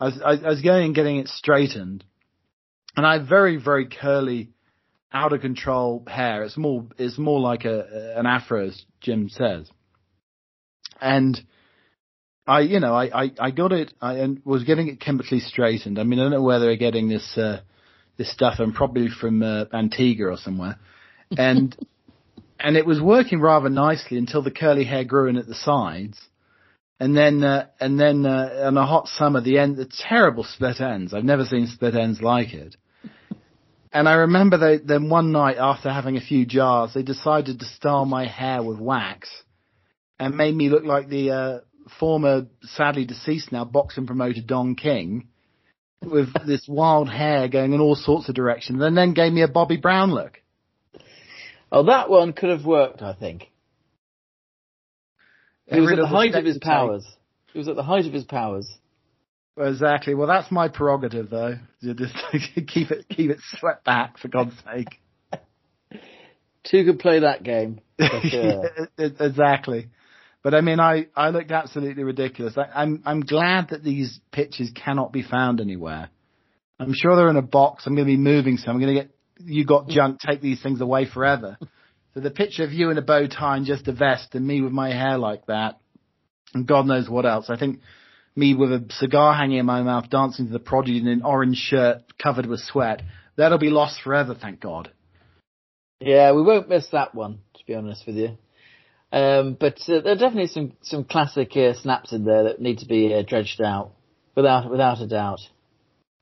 I 0.00 0.04
was, 0.04 0.20
I, 0.24 0.48
was 0.48 0.62
going 0.62 0.86
and 0.86 0.94
getting 0.94 1.18
it 1.18 1.28
straightened, 1.28 2.04
and 2.96 3.06
I 3.06 3.14
had 3.14 3.28
very 3.28 3.56
very 3.56 3.86
curly, 3.86 4.50
out 5.12 5.32
of 5.32 5.40
control 5.40 6.04
hair. 6.06 6.44
It's 6.44 6.56
more 6.56 6.86
it's 6.98 7.18
more 7.18 7.40
like 7.40 7.64
a 7.64 8.14
an 8.16 8.26
afro, 8.26 8.68
as 8.68 8.84
Jim 9.00 9.28
says, 9.28 9.68
and. 11.00 11.40
I, 12.46 12.60
you 12.60 12.80
know, 12.80 12.94
I, 12.94 13.24
I, 13.24 13.30
I 13.38 13.50
got 13.50 13.72
it, 13.72 13.92
I 14.00 14.14
and 14.18 14.42
was 14.44 14.64
getting 14.64 14.88
it 14.88 15.00
chemically 15.00 15.40
straightened. 15.40 15.98
I 15.98 16.02
mean, 16.02 16.18
I 16.18 16.24
don't 16.24 16.32
know 16.32 16.42
where 16.42 16.60
they're 16.60 16.76
getting 16.76 17.08
this, 17.08 17.38
uh, 17.38 17.60
this 18.16 18.30
stuff 18.30 18.58
and 18.58 18.74
probably 18.74 19.08
from 19.08 19.42
uh, 19.42 19.64
Antigua 19.72 20.32
or 20.32 20.36
somewhere. 20.36 20.78
And 21.36 21.74
and 22.60 22.76
it 22.76 22.86
was 22.86 23.00
working 23.00 23.40
rather 23.40 23.68
nicely 23.68 24.18
until 24.18 24.42
the 24.42 24.50
curly 24.50 24.84
hair 24.84 25.04
grew 25.04 25.28
in 25.28 25.36
at 25.36 25.46
the 25.46 25.54
sides. 25.54 26.18
And 27.00 27.16
then 27.16 27.42
uh, 27.42 27.66
and 27.80 27.98
then 27.98 28.24
uh, 28.24 28.64
on 28.66 28.76
a 28.76 28.86
hot 28.86 29.08
summer 29.08 29.40
the 29.40 29.58
end 29.58 29.76
the 29.76 29.90
terrible 30.08 30.44
split 30.44 30.80
ends. 30.80 31.12
I've 31.12 31.24
never 31.24 31.44
seen 31.44 31.66
split 31.66 31.94
ends 31.94 32.22
like 32.22 32.54
it. 32.54 32.76
and 33.92 34.08
I 34.08 34.14
remember 34.14 34.58
they, 34.58 34.78
then 34.78 35.10
one 35.10 35.32
night 35.32 35.56
after 35.58 35.90
having 35.90 36.16
a 36.16 36.20
few 36.20 36.46
jars, 36.46 36.94
they 36.94 37.02
decided 37.02 37.58
to 37.58 37.66
style 37.66 38.04
my 38.04 38.26
hair 38.26 38.62
with 38.62 38.78
wax 38.78 39.28
and 40.18 40.36
made 40.36 40.54
me 40.54 40.68
look 40.68 40.84
like 40.84 41.08
the 41.08 41.30
uh, 41.30 41.58
former, 41.98 42.46
sadly 42.62 43.04
deceased 43.04 43.52
now, 43.52 43.64
boxing 43.64 44.06
promoter 44.06 44.40
Don 44.44 44.74
King 44.74 45.28
with 46.02 46.28
this 46.46 46.66
wild 46.68 47.08
hair 47.08 47.48
going 47.48 47.72
in 47.72 47.80
all 47.80 47.94
sorts 47.94 48.28
of 48.28 48.34
directions 48.34 48.82
and 48.82 48.96
then 48.96 49.14
gave 49.14 49.32
me 49.32 49.42
a 49.42 49.48
Bobby 49.48 49.76
Brown 49.76 50.12
look. 50.12 50.40
Oh, 51.72 51.84
that 51.84 52.08
one 52.08 52.32
could 52.32 52.50
have 52.50 52.64
worked, 52.64 53.02
I 53.02 53.14
think. 53.14 53.50
He 55.66 55.80
was 55.80 55.92
at 55.92 55.96
the 55.96 56.06
height 56.06 56.34
of 56.34 56.44
his 56.44 56.58
powers. 56.58 57.04
He 57.52 57.58
was 57.58 57.68
at 57.68 57.76
the 57.76 57.82
height 57.82 58.06
of 58.06 58.12
his 58.12 58.24
powers. 58.24 58.70
Exactly. 59.56 60.14
Well, 60.14 60.26
that's 60.26 60.50
my 60.50 60.68
prerogative, 60.68 61.30
though. 61.30 61.54
You 61.80 61.94
just 61.94 62.14
keep 62.66 62.90
it 62.90 63.06
keep 63.08 63.30
it 63.30 63.38
swept 63.58 63.84
back 63.84 64.18
for 64.18 64.28
God's 64.28 64.54
sake. 64.64 65.00
Two 66.64 66.84
could 66.84 66.98
play 66.98 67.20
that 67.20 67.42
game. 67.42 67.80
Sure. 68.00 68.70
Exactly. 68.98 69.88
But 70.44 70.54
I 70.54 70.60
mean, 70.60 70.78
I, 70.78 71.06
I 71.16 71.30
looked 71.30 71.50
absolutely 71.50 72.04
ridiculous. 72.04 72.56
I, 72.56 72.82
I'm 72.82 73.02
I'm 73.06 73.20
glad 73.20 73.70
that 73.70 73.82
these 73.82 74.20
pictures 74.30 74.70
cannot 74.74 75.10
be 75.10 75.22
found 75.22 75.60
anywhere. 75.60 76.10
I'm 76.78 76.92
sure 76.92 77.16
they're 77.16 77.30
in 77.30 77.36
a 77.36 77.42
box. 77.42 77.86
I'm 77.86 77.94
going 77.94 78.06
to 78.06 78.12
be 78.12 78.18
moving 78.18 78.58
some. 78.58 78.76
I'm 78.76 78.80
going 78.80 78.94
to 78.94 79.02
get 79.02 79.10
you 79.40 79.64
got 79.64 79.88
junk. 79.88 80.20
Take 80.20 80.42
these 80.42 80.62
things 80.62 80.80
away 80.80 81.06
forever. 81.06 81.56
So 82.12 82.20
the 82.20 82.30
picture 82.30 82.62
of 82.62 82.72
you 82.72 82.90
in 82.90 82.98
a 82.98 83.02
bow 83.02 83.26
tie 83.26 83.56
and 83.56 83.66
just 83.66 83.88
a 83.88 83.92
vest, 83.92 84.34
and 84.34 84.46
me 84.46 84.60
with 84.60 84.70
my 84.70 84.90
hair 84.90 85.18
like 85.18 85.46
that, 85.46 85.80
and 86.52 86.66
God 86.66 86.86
knows 86.86 87.08
what 87.08 87.26
else. 87.26 87.46
I 87.48 87.56
think 87.56 87.80
me 88.36 88.54
with 88.54 88.70
a 88.70 88.84
cigar 88.90 89.34
hanging 89.34 89.58
in 89.58 89.66
my 89.66 89.82
mouth, 89.82 90.10
dancing 90.10 90.46
to 90.46 90.52
the 90.52 90.58
prodigy 90.58 90.98
in 90.98 91.08
an 91.08 91.22
orange 91.22 91.56
shirt 91.56 92.02
covered 92.22 92.46
with 92.46 92.60
sweat. 92.60 93.02
That'll 93.36 93.58
be 93.58 93.70
lost 93.70 94.02
forever, 94.02 94.36
thank 94.40 94.60
God. 94.60 94.92
Yeah, 96.00 96.32
we 96.32 96.42
won't 96.42 96.68
miss 96.68 96.86
that 96.92 97.14
one, 97.14 97.40
to 97.54 97.64
be 97.66 97.74
honest 97.74 98.06
with 98.06 98.16
you. 98.16 98.36
Um, 99.14 99.56
but 99.58 99.78
uh, 99.88 100.00
there 100.00 100.14
are 100.14 100.16
definitely 100.16 100.48
some 100.48 100.72
some 100.82 101.04
classic 101.04 101.56
uh, 101.56 101.74
snaps 101.74 102.12
in 102.12 102.24
there 102.24 102.42
that 102.44 102.60
need 102.60 102.78
to 102.78 102.86
be 102.86 103.14
uh, 103.14 103.22
dredged 103.22 103.62
out, 103.62 103.92
without 104.34 104.68
without 104.68 105.00
a 105.00 105.06
doubt. 105.06 105.38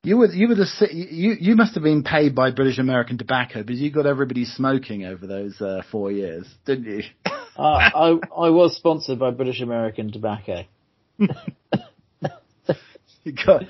You 0.03 0.17
were 0.17 0.31
you 0.31 0.47
were 0.47 0.53
the 0.53 0.67
you 0.91 1.35
you 1.39 1.55
must 1.55 1.73
have 1.73 1.81
been 1.81 2.03
paid 2.03 2.35
by 2.35 2.51
British 2.51 2.77
American 2.77 3.17
Tobacco 3.17 3.63
because 3.63 3.81
you 3.81 3.89
got 3.89 4.05
everybody 4.05 4.45
smoking 4.45 5.05
over 5.05 5.25
those 5.25 5.59
uh, 5.59 5.81
four 5.91 6.11
years, 6.11 6.45
didn't 6.65 6.85
you? 6.85 7.03
Uh, 7.55 7.61
I 7.61 8.07
I 8.35 8.49
was 8.49 8.75
sponsored 8.75 9.19
by 9.19 9.29
British 9.29 9.61
American 9.61 10.11
Tobacco. 10.11 10.63
you 11.19 11.27
got 13.45 13.65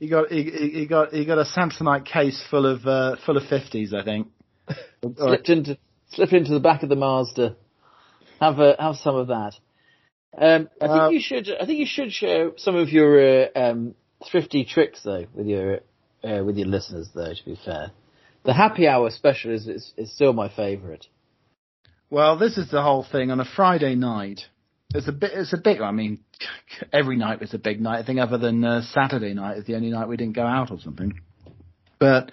you 0.00 0.10
got 0.10 0.32
you, 0.32 0.88
got 0.88 1.12
you 1.12 1.24
got 1.24 1.38
a 1.38 1.44
Samsonite 1.44 2.04
case 2.04 2.42
full 2.50 2.66
of 2.66 2.84
uh, 2.84 3.14
full 3.24 3.36
of 3.36 3.44
fifties, 3.44 3.94
I 3.94 4.02
think. 4.02 4.26
Slipped 5.16 5.48
into 5.50 5.78
slipped 6.08 6.32
into 6.32 6.52
the 6.52 6.58
back 6.58 6.82
of 6.82 6.88
the 6.88 6.96
Mazda. 6.96 7.54
Have 8.40 8.58
a 8.60 8.76
have 8.78 8.96
some 8.96 9.16
of 9.16 9.28
that. 9.28 9.54
Um, 10.36 10.68
I 10.80 10.86
think 10.86 11.00
Uh, 11.02 11.08
you 11.10 11.20
should. 11.20 11.48
I 11.60 11.66
think 11.66 11.78
you 11.78 11.86
should 11.86 12.12
share 12.12 12.52
some 12.56 12.76
of 12.76 12.90
your 12.90 13.44
uh, 13.44 13.46
um, 13.56 13.94
thrifty 14.30 14.64
tricks 14.64 15.00
though 15.02 15.26
with 15.34 15.46
your 15.46 15.80
uh, 16.22 16.44
with 16.44 16.56
your 16.56 16.68
listeners. 16.68 17.08
Though, 17.14 17.32
to 17.34 17.44
be 17.44 17.58
fair, 17.64 17.90
the 18.44 18.52
happy 18.52 18.86
hour 18.86 19.10
special 19.10 19.52
is 19.52 19.66
is, 19.66 19.92
is 19.96 20.12
still 20.12 20.32
my 20.32 20.48
favourite. 20.48 21.06
Well, 22.10 22.38
this 22.38 22.56
is 22.56 22.70
the 22.70 22.82
whole 22.82 23.04
thing 23.04 23.30
on 23.30 23.40
a 23.40 23.44
Friday 23.44 23.94
night. 23.94 24.40
It's 24.94 25.08
a 25.08 25.12
bit. 25.12 25.32
It's 25.34 25.52
a 25.52 25.58
big. 25.58 25.80
I 25.80 25.90
mean, 25.90 26.20
every 26.92 27.16
night 27.16 27.40
was 27.40 27.52
a 27.54 27.58
big 27.58 27.80
night. 27.80 27.98
I 27.98 28.06
think, 28.06 28.20
other 28.20 28.38
than 28.38 28.64
uh, 28.64 28.82
Saturday 28.82 29.34
night 29.34 29.58
is 29.58 29.64
the 29.66 29.74
only 29.74 29.90
night 29.90 30.08
we 30.08 30.16
didn't 30.16 30.36
go 30.36 30.46
out 30.46 30.70
or 30.70 30.78
something. 30.80 31.20
But 31.98 32.32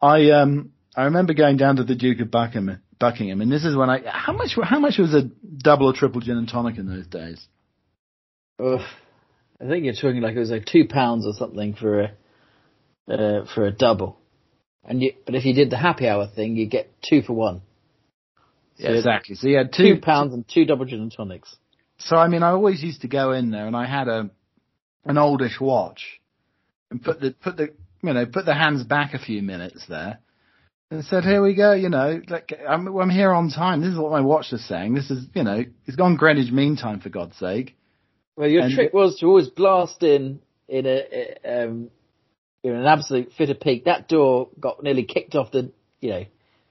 I 0.00 0.30
um 0.30 0.72
I 0.96 1.04
remember 1.04 1.34
going 1.34 1.56
down 1.56 1.76
to 1.76 1.84
the 1.84 1.94
Duke 1.94 2.20
of 2.20 2.30
Buckingham, 2.30 2.80
Buckingham, 3.02 3.40
and 3.40 3.50
this 3.50 3.64
is 3.64 3.74
when 3.74 3.90
I 3.90 4.00
how 4.06 4.32
much 4.32 4.50
how 4.62 4.78
much 4.78 4.96
was 4.96 5.12
a 5.12 5.22
double 5.22 5.90
or 5.90 5.92
triple 5.92 6.20
gin 6.20 6.36
and 6.36 6.48
tonic 6.48 6.78
in 6.78 6.86
those 6.86 7.08
days? 7.08 7.44
Ugh. 8.60 8.80
I 9.60 9.66
think 9.66 9.84
you're 9.84 9.94
talking 9.94 10.20
like 10.20 10.36
it 10.36 10.38
was 10.38 10.52
like 10.52 10.66
two 10.66 10.86
pounds 10.88 11.26
or 11.26 11.32
something 11.32 11.74
for 11.74 12.02
a 12.02 13.12
uh, 13.12 13.44
for 13.52 13.66
a 13.66 13.72
double. 13.72 14.20
And 14.84 15.02
you, 15.02 15.14
but 15.26 15.34
if 15.34 15.44
you 15.44 15.52
did 15.52 15.70
the 15.70 15.76
happy 15.76 16.06
hour 16.06 16.28
thing, 16.28 16.54
you 16.54 16.66
get 16.66 16.94
two 17.02 17.22
for 17.22 17.32
one. 17.32 17.62
Yeah, 18.76 18.90
exactly. 18.90 19.34
So 19.34 19.48
you 19.48 19.56
had 19.58 19.72
Two 19.72 19.96
two 19.96 20.00
pounds 20.00 20.32
and 20.32 20.44
two 20.46 20.64
double 20.64 20.84
gin 20.84 21.00
and 21.00 21.12
tonics. 21.12 21.56
So 21.98 22.14
I 22.14 22.28
mean, 22.28 22.44
I 22.44 22.50
always 22.50 22.84
used 22.84 23.00
to 23.00 23.08
go 23.08 23.32
in 23.32 23.50
there, 23.50 23.66
and 23.66 23.74
I 23.74 23.86
had 23.86 24.06
a 24.06 24.30
an 25.04 25.18
oldish 25.18 25.60
watch, 25.60 26.20
and 26.88 27.02
put 27.02 27.20
the 27.20 27.32
put 27.32 27.56
the 27.56 27.70
you 28.00 28.12
know 28.12 28.26
put 28.26 28.44
the 28.44 28.54
hands 28.54 28.84
back 28.84 29.12
a 29.12 29.18
few 29.18 29.42
minutes 29.42 29.84
there, 29.88 30.20
and 30.92 31.04
said, 31.04 31.24
"Here 31.24 31.42
we 31.42 31.54
go." 31.54 31.72
You 31.72 31.88
know, 31.88 32.20
like 32.28 32.52
I'm 32.68 32.86
I'm 32.96 33.10
here 33.10 33.32
on 33.32 33.50
time. 33.50 33.80
This 33.80 33.92
is 33.92 33.98
what 33.98 34.12
my 34.12 34.20
watch 34.20 34.52
is 34.52 34.66
saying. 34.66 34.94
This 34.94 35.10
is 35.10 35.26
you 35.34 35.42
know 35.42 35.64
it's 35.86 35.96
gone 35.96 36.16
Greenwich 36.16 36.52
Mean 36.52 36.76
Time 36.76 37.00
for 37.00 37.08
God's 37.08 37.36
sake. 37.36 37.76
Well, 38.36 38.48
your 38.48 38.62
And- 38.62 38.74
trick 38.74 38.92
was 38.92 39.18
to 39.18 39.26
always 39.26 39.48
blast 39.48 40.02
in 40.02 40.40
in 40.68 40.86
a 40.86 41.36
um, 41.44 41.90
in 42.62 42.74
an 42.74 42.86
absolute 42.86 43.32
fit 43.36 43.50
of 43.50 43.60
pique. 43.60 43.84
That 43.86 44.08
door 44.08 44.48
got 44.60 44.82
nearly 44.82 45.04
kicked 45.04 45.34
off 45.34 45.50
the 45.50 45.72
you 46.00 46.10
know 46.10 46.24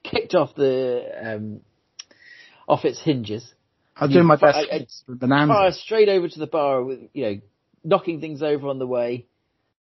kicked 0.03 0.35
off 0.35 0.55
the 0.55 1.03
um, 1.23 1.61
off 2.67 2.85
its 2.85 3.01
hinges. 3.01 3.53
I 3.95 4.05
was 4.05 4.11
You 4.11 4.17
doing 4.19 4.27
my 4.27 4.35
best 4.37 4.57
I- 4.71 4.85
I-. 5.19 5.47
Fire 5.47 5.71
straight 5.71 6.09
over 6.09 6.27
to 6.29 6.39
the 6.39 6.47
bar 6.47 6.83
with 6.83 6.99
you 7.13 7.23
know 7.25 7.35
knocking 7.83 8.19
things 8.21 8.41
over 8.43 8.67
on 8.67 8.77
the 8.79 8.87
way, 8.87 9.25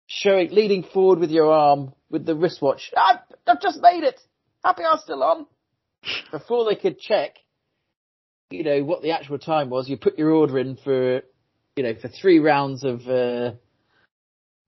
showing 0.06 0.50
leading 0.50 0.82
forward 0.82 1.18
with 1.18 1.30
your 1.30 1.52
arm 1.52 1.92
with 2.10 2.24
the 2.24 2.34
wristwatch. 2.34 2.92
I've, 2.96 3.18
I've 3.46 3.60
just 3.60 3.80
made 3.80 4.04
it. 4.04 4.20
Happy 4.64 4.82
hour 4.84 4.98
still 5.02 5.22
on. 5.22 5.46
Before 6.30 6.64
they 6.64 6.76
could 6.76 6.98
check, 6.98 7.36
you 8.50 8.62
know 8.62 8.84
what 8.84 9.02
the 9.02 9.10
actual 9.10 9.38
time 9.38 9.70
was, 9.70 9.88
you 9.88 9.96
put 9.96 10.18
your 10.18 10.30
order 10.30 10.58
in 10.58 10.76
for 10.76 11.22
you 11.76 11.82
know 11.82 11.94
for 12.00 12.08
three 12.08 12.38
rounds 12.38 12.84
of 12.84 13.06
uh, 13.08 13.52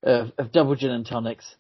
of, 0.03 0.33
of 0.39 0.53
double 0.53 0.75
gin 0.75 0.91
and 0.91 1.07
tonics. 1.07 1.55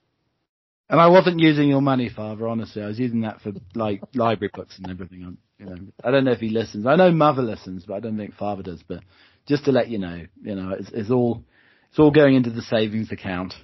And 0.90 1.00
I 1.00 1.08
wasn't 1.08 1.38
using 1.38 1.68
your 1.68 1.82
money, 1.82 2.08
Father. 2.08 2.48
Honestly, 2.48 2.82
I 2.82 2.86
was 2.86 2.98
using 2.98 3.20
that 3.20 3.42
for 3.42 3.52
like 3.74 4.02
library 4.14 4.50
books 4.54 4.78
and 4.78 4.90
everything. 4.90 5.36
You 5.58 5.66
know, 5.66 5.76
I 6.02 6.10
don't 6.10 6.24
know 6.24 6.32
if 6.32 6.40
he 6.40 6.48
listens. 6.48 6.86
I 6.86 6.96
know 6.96 7.12
Mother 7.12 7.42
listens, 7.42 7.84
but 7.84 7.94
I 7.94 8.00
don't 8.00 8.16
think 8.16 8.34
Father 8.34 8.62
does. 8.62 8.82
But 8.82 9.00
just 9.46 9.66
to 9.66 9.72
let 9.72 9.88
you 9.88 9.98
know, 9.98 10.22
you 10.42 10.54
know, 10.54 10.74
it's, 10.78 10.90
it's 10.92 11.10
all 11.10 11.44
it's 11.90 11.98
all 11.98 12.10
going 12.10 12.34
into 12.34 12.50
the 12.50 12.62
savings 12.62 13.12
account. 13.12 13.54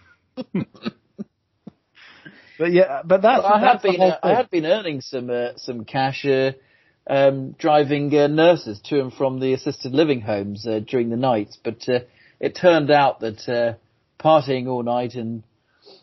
but 0.36 0.46
yeah, 2.72 3.02
but 3.04 3.22
that's, 3.22 3.44
I 3.44 3.58
had 3.58 3.74
that's 3.74 3.82
the 3.82 3.92
been 3.92 4.00
uh, 4.00 4.18
I 4.22 4.34
had 4.34 4.50
been 4.50 4.66
earning 4.66 5.00
some 5.00 5.30
uh, 5.30 5.50
some 5.56 5.84
cash 5.84 6.24
uh, 6.24 6.52
um, 7.06 7.52
driving 7.58 8.14
uh, 8.16 8.28
nurses 8.28 8.80
to 8.84 9.00
and 9.00 9.12
from 9.12 9.40
the 9.40 9.54
assisted 9.54 9.92
living 9.92 10.20
homes 10.20 10.66
uh, 10.66 10.80
during 10.86 11.10
the 11.10 11.16
nights, 11.16 11.58
but 11.62 11.88
uh, 11.88 12.00
it 12.38 12.56
turned 12.56 12.90
out 12.90 13.20
that 13.20 13.48
uh, 13.48 13.74
partying 14.22 14.68
all 14.68 14.82
night 14.82 15.14
and 15.14 15.42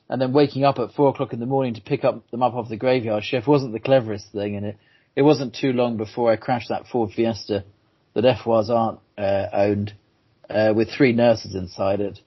and 0.09 0.21
then 0.21 0.33
waking 0.33 0.63
up 0.63 0.79
at 0.79 0.93
four 0.93 1.09
o'clock 1.09 1.33
in 1.33 1.39
the 1.39 1.45
morning 1.45 1.75
to 1.75 1.81
pick 1.81 2.03
up 2.03 2.29
them 2.31 2.43
up 2.43 2.53
off 2.53 2.69
the 2.69 2.77
graveyard 2.77 3.23
shift 3.23 3.47
wasn't 3.47 3.71
the 3.71 3.79
cleverest 3.79 4.31
thing, 4.31 4.55
and 4.55 4.65
it 4.65 4.77
it 5.15 5.21
wasn't 5.21 5.55
too 5.55 5.73
long 5.73 5.97
before 5.97 6.31
I 6.31 6.35
crashed 6.35 6.69
that 6.69 6.87
Ford 6.87 7.11
Fiesta 7.15 7.63
that 8.13 8.23
FWA's 8.23 8.69
aunt 8.69 8.99
uh, 9.17 9.45
owned 9.53 9.93
uh, 10.49 10.73
with 10.75 10.89
three 10.89 11.13
nurses 11.13 11.55
inside 11.55 11.99
it, 12.01 12.19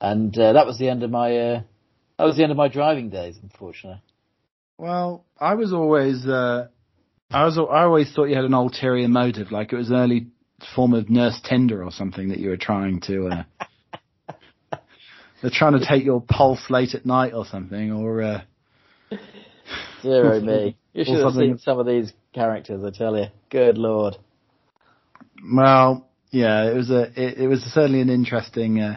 and 0.00 0.36
uh, 0.38 0.52
that 0.54 0.66
was 0.66 0.78
the 0.78 0.88
end 0.88 1.02
of 1.02 1.10
my 1.10 1.36
uh, 1.36 1.62
that 2.18 2.24
was 2.24 2.36
the 2.36 2.42
end 2.42 2.52
of 2.52 2.58
my 2.58 2.68
driving 2.68 3.10
days, 3.10 3.38
unfortunately. 3.42 4.00
Well, 4.78 5.24
I 5.38 5.54
was 5.54 5.72
always, 5.72 6.26
uh, 6.26 6.68
I 7.30 7.44
was, 7.44 7.58
I 7.58 7.82
always 7.82 8.12
thought 8.12 8.24
you 8.26 8.36
had 8.36 8.44
an 8.44 8.54
ulterior 8.54 9.08
motive, 9.08 9.52
like 9.52 9.72
it 9.72 9.76
was 9.76 9.90
an 9.90 9.96
early 9.96 10.26
form 10.74 10.92
of 10.94 11.10
nurse 11.10 11.40
Tinder 11.48 11.84
or 11.84 11.90
something 11.90 12.28
that 12.28 12.38
you 12.38 12.50
were 12.50 12.56
trying 12.56 13.00
to, 13.02 13.28
uh, 13.28 14.34
they're 15.40 15.50
trying 15.52 15.78
to 15.78 15.86
take 15.86 16.04
your 16.04 16.20
pulse 16.20 16.70
late 16.70 16.94
at 16.94 17.06
night 17.06 17.32
or 17.32 17.44
something, 17.44 17.92
or, 17.92 18.22
uh, 18.22 18.42
Zero 20.02 20.40
me. 20.40 20.76
You 20.94 21.04
should 21.04 21.24
have 21.24 21.32
seen 21.32 21.56
some 21.56 21.78
of 21.78 21.86
these 21.86 22.12
characters, 22.34 22.84
I 22.84 22.90
tell 22.90 23.16
you. 23.16 23.26
Good 23.48 23.78
lord. 23.78 24.18
well, 25.50 26.06
yeah, 26.32 26.70
it 26.70 26.74
was 26.74 26.90
a, 26.90 27.02
it, 27.02 27.38
it 27.38 27.46
was 27.46 27.60
certainly 27.60 28.00
an 28.00 28.10
interesting, 28.10 28.80
uh, 28.80 28.96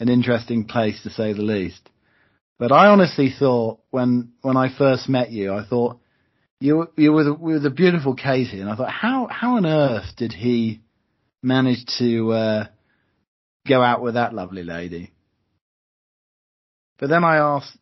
an 0.00 0.08
interesting 0.08 0.64
place 0.64 1.02
to 1.04 1.10
say 1.10 1.32
the 1.32 1.42
least. 1.42 1.88
But 2.58 2.72
I 2.72 2.88
honestly 2.88 3.32
thought 3.36 3.80
when, 3.90 4.32
when 4.42 4.56
I 4.56 4.76
first 4.76 5.08
met 5.08 5.30
you, 5.30 5.54
I 5.54 5.64
thought 5.64 5.98
you, 6.60 6.88
you 6.96 7.12
were 7.12 7.24
the, 7.24 7.34
were 7.34 7.58
the 7.58 7.70
beautiful 7.70 8.14
Katie, 8.14 8.60
and 8.60 8.68
I 8.68 8.76
thought, 8.76 8.90
how, 8.90 9.28
how 9.30 9.56
on 9.56 9.66
earth 9.66 10.16
did 10.16 10.32
he 10.32 10.80
manage 11.42 11.84
to, 11.98 12.32
uh, 12.32 12.66
go 13.66 13.82
out 13.82 14.02
with 14.02 14.14
that 14.14 14.34
lovely 14.34 14.62
lady? 14.62 15.12
But 16.98 17.08
then 17.08 17.24
I 17.24 17.36
asked, 17.36 17.76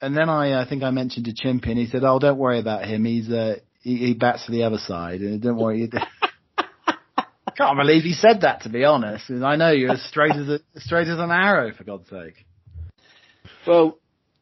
and 0.00 0.16
then 0.16 0.28
I, 0.28 0.52
uh, 0.52 0.68
think 0.68 0.82
I 0.82 0.90
mentioned 0.90 1.26
to 1.26 1.32
Chimpy, 1.32 1.70
and 1.70 1.78
he 1.78 1.86
said, 1.86 2.04
"Oh, 2.04 2.18
don't 2.18 2.38
worry 2.38 2.58
about 2.58 2.84
him. 2.84 3.04
He's, 3.04 3.28
uh, 3.28 3.56
he, 3.80 3.96
he 3.96 4.14
bats 4.14 4.46
to 4.46 4.52
the 4.52 4.64
other 4.64 4.78
side, 4.78 5.20
and 5.20 5.40
don't 5.40 5.56
worry." 5.56 5.90
Can't 7.56 7.78
believe 7.78 8.02
he 8.02 8.12
said 8.12 8.42
that. 8.42 8.62
To 8.62 8.68
be 8.68 8.84
honest, 8.84 9.30
I 9.30 9.56
know 9.56 9.70
you're 9.70 9.92
as 9.92 10.02
straight 10.04 10.32
as 10.32 10.48
a, 10.48 10.60
straight 10.80 11.08
as 11.08 11.18
an 11.18 11.30
arrow, 11.30 11.72
for 11.72 11.84
God's 11.84 12.08
sake. 12.08 12.46
Well, 13.66 13.98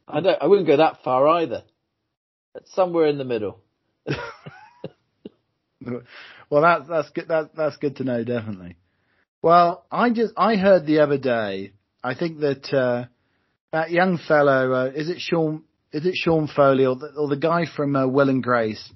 I 0.06 0.20
don't, 0.20 0.42
I 0.42 0.46
wouldn't 0.46 0.66
go 0.66 0.76
that 0.78 1.02
far 1.02 1.26
either. 1.28 1.62
It's 2.54 2.74
Somewhere 2.74 3.06
in 3.06 3.18
the 3.18 3.24
middle. 3.24 3.60
well, 6.50 6.62
that's 6.62 6.88
that's 6.88 7.10
good. 7.10 7.28
That, 7.28 7.50
that's 7.56 7.76
good 7.76 7.96
to 7.96 8.04
know, 8.04 8.24
definitely. 8.24 8.76
Well, 9.42 9.84
I 9.90 10.10
just 10.10 10.34
I 10.36 10.56
heard 10.56 10.86
the 10.86 11.00
other 11.00 11.18
day. 11.18 11.72
I 12.02 12.14
think 12.14 12.40
that 12.40 12.72
uh, 12.72 13.06
that 13.72 13.90
young 13.90 14.18
fellow 14.18 14.72
uh, 14.72 14.90
is 14.94 15.08
it 15.08 15.20
Sean 15.20 15.64
is 15.92 16.06
it 16.06 16.14
Sean 16.14 16.48
Foley 16.48 16.86
or 16.86 16.96
the, 16.96 17.12
or 17.16 17.28
the 17.28 17.36
guy 17.36 17.64
from 17.66 17.94
uh, 17.94 18.06
Will 18.06 18.28
and 18.28 18.42
Grace 18.42 18.92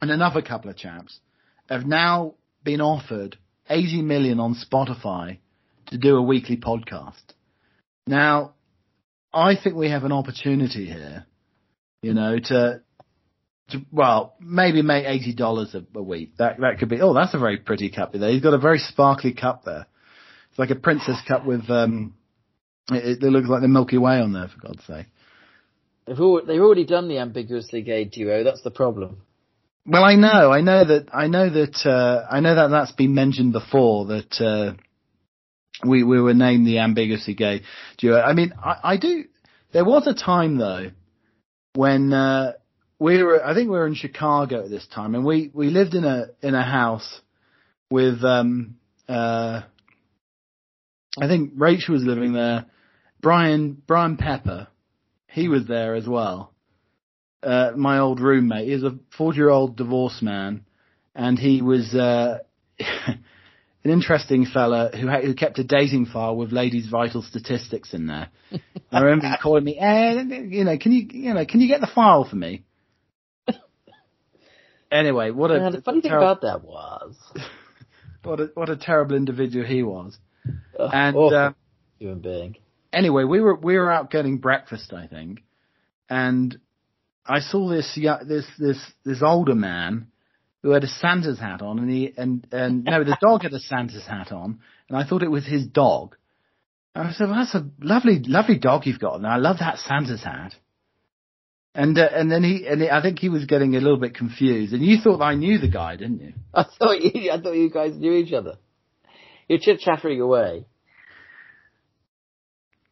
and 0.00 0.10
another 0.10 0.42
couple 0.42 0.70
of 0.70 0.76
chaps 0.76 1.20
have 1.68 1.86
now 1.86 2.34
been 2.64 2.80
offered 2.80 3.36
80 3.68 4.02
million 4.02 4.40
on 4.40 4.54
Spotify 4.54 5.38
to 5.86 5.98
do 5.98 6.16
a 6.16 6.22
weekly 6.22 6.56
podcast. 6.56 7.22
Now, 8.06 8.54
I 9.32 9.54
think 9.56 9.76
we 9.76 9.90
have 9.90 10.04
an 10.04 10.12
opportunity 10.12 10.86
here, 10.86 11.26
you 12.02 12.14
know, 12.14 12.38
to, 12.38 12.80
to 13.70 13.78
well, 13.92 14.34
maybe 14.40 14.82
make 14.82 15.06
eighty 15.06 15.32
dollars 15.34 15.76
a 15.94 16.02
week. 16.02 16.36
That 16.38 16.58
that 16.60 16.78
could 16.78 16.88
be. 16.88 17.00
Oh, 17.00 17.14
that's 17.14 17.34
a 17.34 17.38
very 17.38 17.58
pretty 17.58 17.90
cup 17.90 18.12
there. 18.12 18.30
He's 18.30 18.42
got 18.42 18.54
a 18.54 18.58
very 18.58 18.78
sparkly 18.78 19.32
cup 19.32 19.64
there. 19.64 19.86
It's 20.50 20.58
like 20.58 20.70
a 20.70 20.74
princess 20.74 21.20
cup 21.26 21.46
with 21.46 21.70
um. 21.70 22.14
It, 22.90 23.22
it 23.22 23.30
looks 23.30 23.48
like 23.48 23.62
the 23.62 23.68
Milky 23.68 23.98
Way 23.98 24.20
on 24.20 24.32
there, 24.32 24.48
for 24.48 24.66
God's 24.66 24.84
sake. 24.84 25.06
They've, 26.06 26.18
al- 26.18 26.44
they've 26.44 26.60
already 26.60 26.84
done 26.84 27.06
the 27.06 27.18
ambiguously 27.18 27.82
gay 27.82 28.04
duo. 28.04 28.42
That's 28.42 28.62
the 28.62 28.72
problem. 28.72 29.22
Well, 29.90 30.04
I 30.04 30.14
know, 30.14 30.52
I 30.52 30.60
know 30.60 30.84
that, 30.84 31.08
I 31.12 31.26
know 31.26 31.50
that, 31.50 31.84
uh, 31.84 32.24
I 32.30 32.38
know 32.38 32.54
that 32.54 32.68
that's 32.68 32.92
been 32.92 33.12
mentioned 33.12 33.52
before 33.52 34.06
that 34.06 34.40
uh, 34.40 34.74
we 35.84 36.04
we 36.04 36.20
were 36.20 36.32
named 36.32 36.64
the 36.64 36.78
ambiguously 36.78 37.34
gay 37.34 37.62
duo. 37.98 38.20
I 38.20 38.32
mean, 38.32 38.52
I, 38.56 38.76
I 38.84 38.96
do. 38.98 39.24
There 39.72 39.84
was 39.84 40.06
a 40.06 40.14
time 40.14 40.58
though 40.58 40.92
when 41.74 42.12
uh, 42.12 42.52
we 43.00 43.20
were, 43.20 43.44
I 43.44 43.52
think 43.52 43.68
we 43.68 43.76
were 43.76 43.88
in 43.88 43.96
Chicago 43.96 44.62
at 44.62 44.70
this 44.70 44.86
time, 44.86 45.16
and 45.16 45.24
we 45.24 45.50
we 45.52 45.70
lived 45.70 45.94
in 45.94 46.04
a 46.04 46.26
in 46.40 46.54
a 46.54 46.62
house 46.62 47.20
with, 47.90 48.22
um, 48.22 48.76
uh, 49.08 49.62
I 51.20 51.26
think 51.26 51.54
Rachel 51.56 51.94
was 51.94 52.04
living 52.04 52.32
there. 52.32 52.66
Brian 53.20 53.82
Brian 53.88 54.16
Pepper, 54.16 54.68
he 55.26 55.48
was 55.48 55.66
there 55.66 55.96
as 55.96 56.06
well 56.06 56.49
uh, 57.42 57.72
my 57.76 57.98
old 57.98 58.20
roommate. 58.20 58.68
He's 58.68 58.82
a 58.82 58.98
40 59.16 59.36
year 59.36 59.48
old 59.50 59.76
divorced 59.76 60.22
man, 60.22 60.64
and 61.14 61.38
he 61.38 61.62
was 61.62 61.94
uh, 61.94 62.38
an 62.78 63.90
interesting 63.90 64.46
fella 64.46 64.90
who, 64.94 65.08
ha- 65.08 65.22
who 65.22 65.34
kept 65.34 65.58
a 65.58 65.64
dating 65.64 66.06
file 66.06 66.36
with 66.36 66.52
ladies' 66.52 66.88
vital 66.88 67.22
statistics 67.22 67.94
in 67.94 68.06
there. 68.06 68.28
I 68.92 69.00
remember 69.00 69.26
him 69.26 69.36
calling 69.40 69.64
me, 69.64 69.78
eh, 69.78 70.22
you 70.22 70.64
know, 70.64 70.76
can 70.76 70.92
you, 70.92 71.06
you 71.12 71.34
know, 71.34 71.44
can 71.46 71.60
you 71.60 71.68
get 71.68 71.80
the 71.80 71.86
file 71.86 72.24
for 72.28 72.36
me? 72.36 72.64
Anyway, 74.92 75.30
what 75.30 75.52
a 75.52 75.58
yeah, 75.58 75.70
the 75.70 75.82
funny 75.82 76.00
thing 76.00 76.10
about 76.10 76.40
that 76.42 76.64
was 76.64 77.14
what 78.24 78.40
a 78.40 78.50
what 78.54 78.68
a 78.68 78.76
terrible 78.76 79.14
individual 79.14 79.64
he 79.64 79.84
was. 79.84 80.18
uh, 80.76 80.90
And 80.92 81.16
awful 81.16 81.36
uh, 81.36 81.52
human 82.00 82.18
being. 82.18 82.56
anyway, 82.92 83.22
we 83.22 83.40
were 83.40 83.54
we 83.54 83.78
were 83.78 83.90
out 83.90 84.10
getting 84.10 84.38
breakfast, 84.38 84.92
I 84.92 85.06
think, 85.06 85.44
and 86.08 86.58
I 87.30 87.40
saw 87.40 87.68
this 87.68 87.96
this 88.26 88.46
this 88.58 88.78
this 89.04 89.22
older 89.22 89.54
man 89.54 90.08
who 90.62 90.70
had 90.70 90.82
a 90.82 90.88
Santa's 90.88 91.38
hat 91.38 91.62
on, 91.62 91.78
and 91.78 91.88
he 91.88 92.12
and 92.16 92.44
and 92.50 92.84
no, 92.84 93.04
the 93.04 93.16
dog 93.20 93.42
had 93.42 93.52
a 93.52 93.60
Santa's 93.60 94.04
hat 94.06 94.32
on, 94.32 94.58
and 94.88 94.98
I 94.98 95.04
thought 95.04 95.22
it 95.22 95.30
was 95.30 95.46
his 95.46 95.66
dog. 95.66 96.16
And 96.94 97.06
I 97.06 97.12
said, 97.12 97.28
well, 97.28 97.36
"That's 97.36 97.54
a 97.54 97.70
lovely, 97.80 98.18
lovely 98.26 98.58
dog 98.58 98.84
you've 98.84 98.98
got, 98.98 99.14
and 99.14 99.26
I 99.26 99.36
love 99.36 99.58
that 99.60 99.78
Santa's 99.78 100.24
hat." 100.24 100.54
And 101.72 101.96
uh, 101.96 102.08
and 102.12 102.32
then 102.32 102.42
he 102.42 102.66
and 102.66 102.82
I 102.82 103.00
think 103.00 103.20
he 103.20 103.28
was 103.28 103.44
getting 103.44 103.76
a 103.76 103.80
little 103.80 104.00
bit 104.00 104.16
confused, 104.16 104.72
and 104.72 104.84
you 104.84 104.98
thought 105.00 105.22
I 105.22 105.36
knew 105.36 105.58
the 105.58 105.68
guy, 105.68 105.94
didn't 105.94 106.20
you? 106.20 106.32
I 106.54 106.64
thought 106.64 107.00
you, 107.00 107.30
I 107.30 107.40
thought 107.40 107.52
you 107.52 107.70
guys 107.70 107.94
knew 107.94 108.14
each 108.14 108.32
other. 108.32 108.56
You're 109.46 109.60
chit 109.60 109.78
chattering 109.78 110.20
away. 110.20 110.66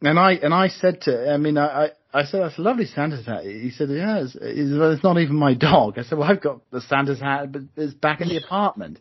And 0.01 0.17
I 0.17 0.35
and 0.35 0.55
I 0.55 0.69
said 0.69 1.03
to, 1.03 1.29
I 1.29 1.39
mean, 1.39 1.59
I 1.59 1.91
I, 2.13 2.25
said 2.25 2.41
that's 2.43 2.59
a 2.59 2.63
lovely 2.63 2.87
Santa's 2.87 3.27
hat. 3.27 3.45
He 3.45 3.71
said, 3.71 3.91
yeah, 3.91 4.19
it's, 4.19 4.37
it's, 4.41 4.79
well, 4.79 4.93
it's 4.93 5.05
not 5.05 5.19
even 5.19 5.37
my 5.37 5.55
dog. 5.55 5.99
I 5.99 6.03
said, 6.03 6.19
well, 6.19 6.31
I've 6.31 6.41
got 6.41 6.69
the 6.71 6.81
Santa's 6.81 7.21
hat, 7.21 7.53
but 7.53 7.63
it's 7.77 7.95
back 7.95 8.21
in 8.21 8.29
the 8.29 8.37
apartment. 8.37 8.99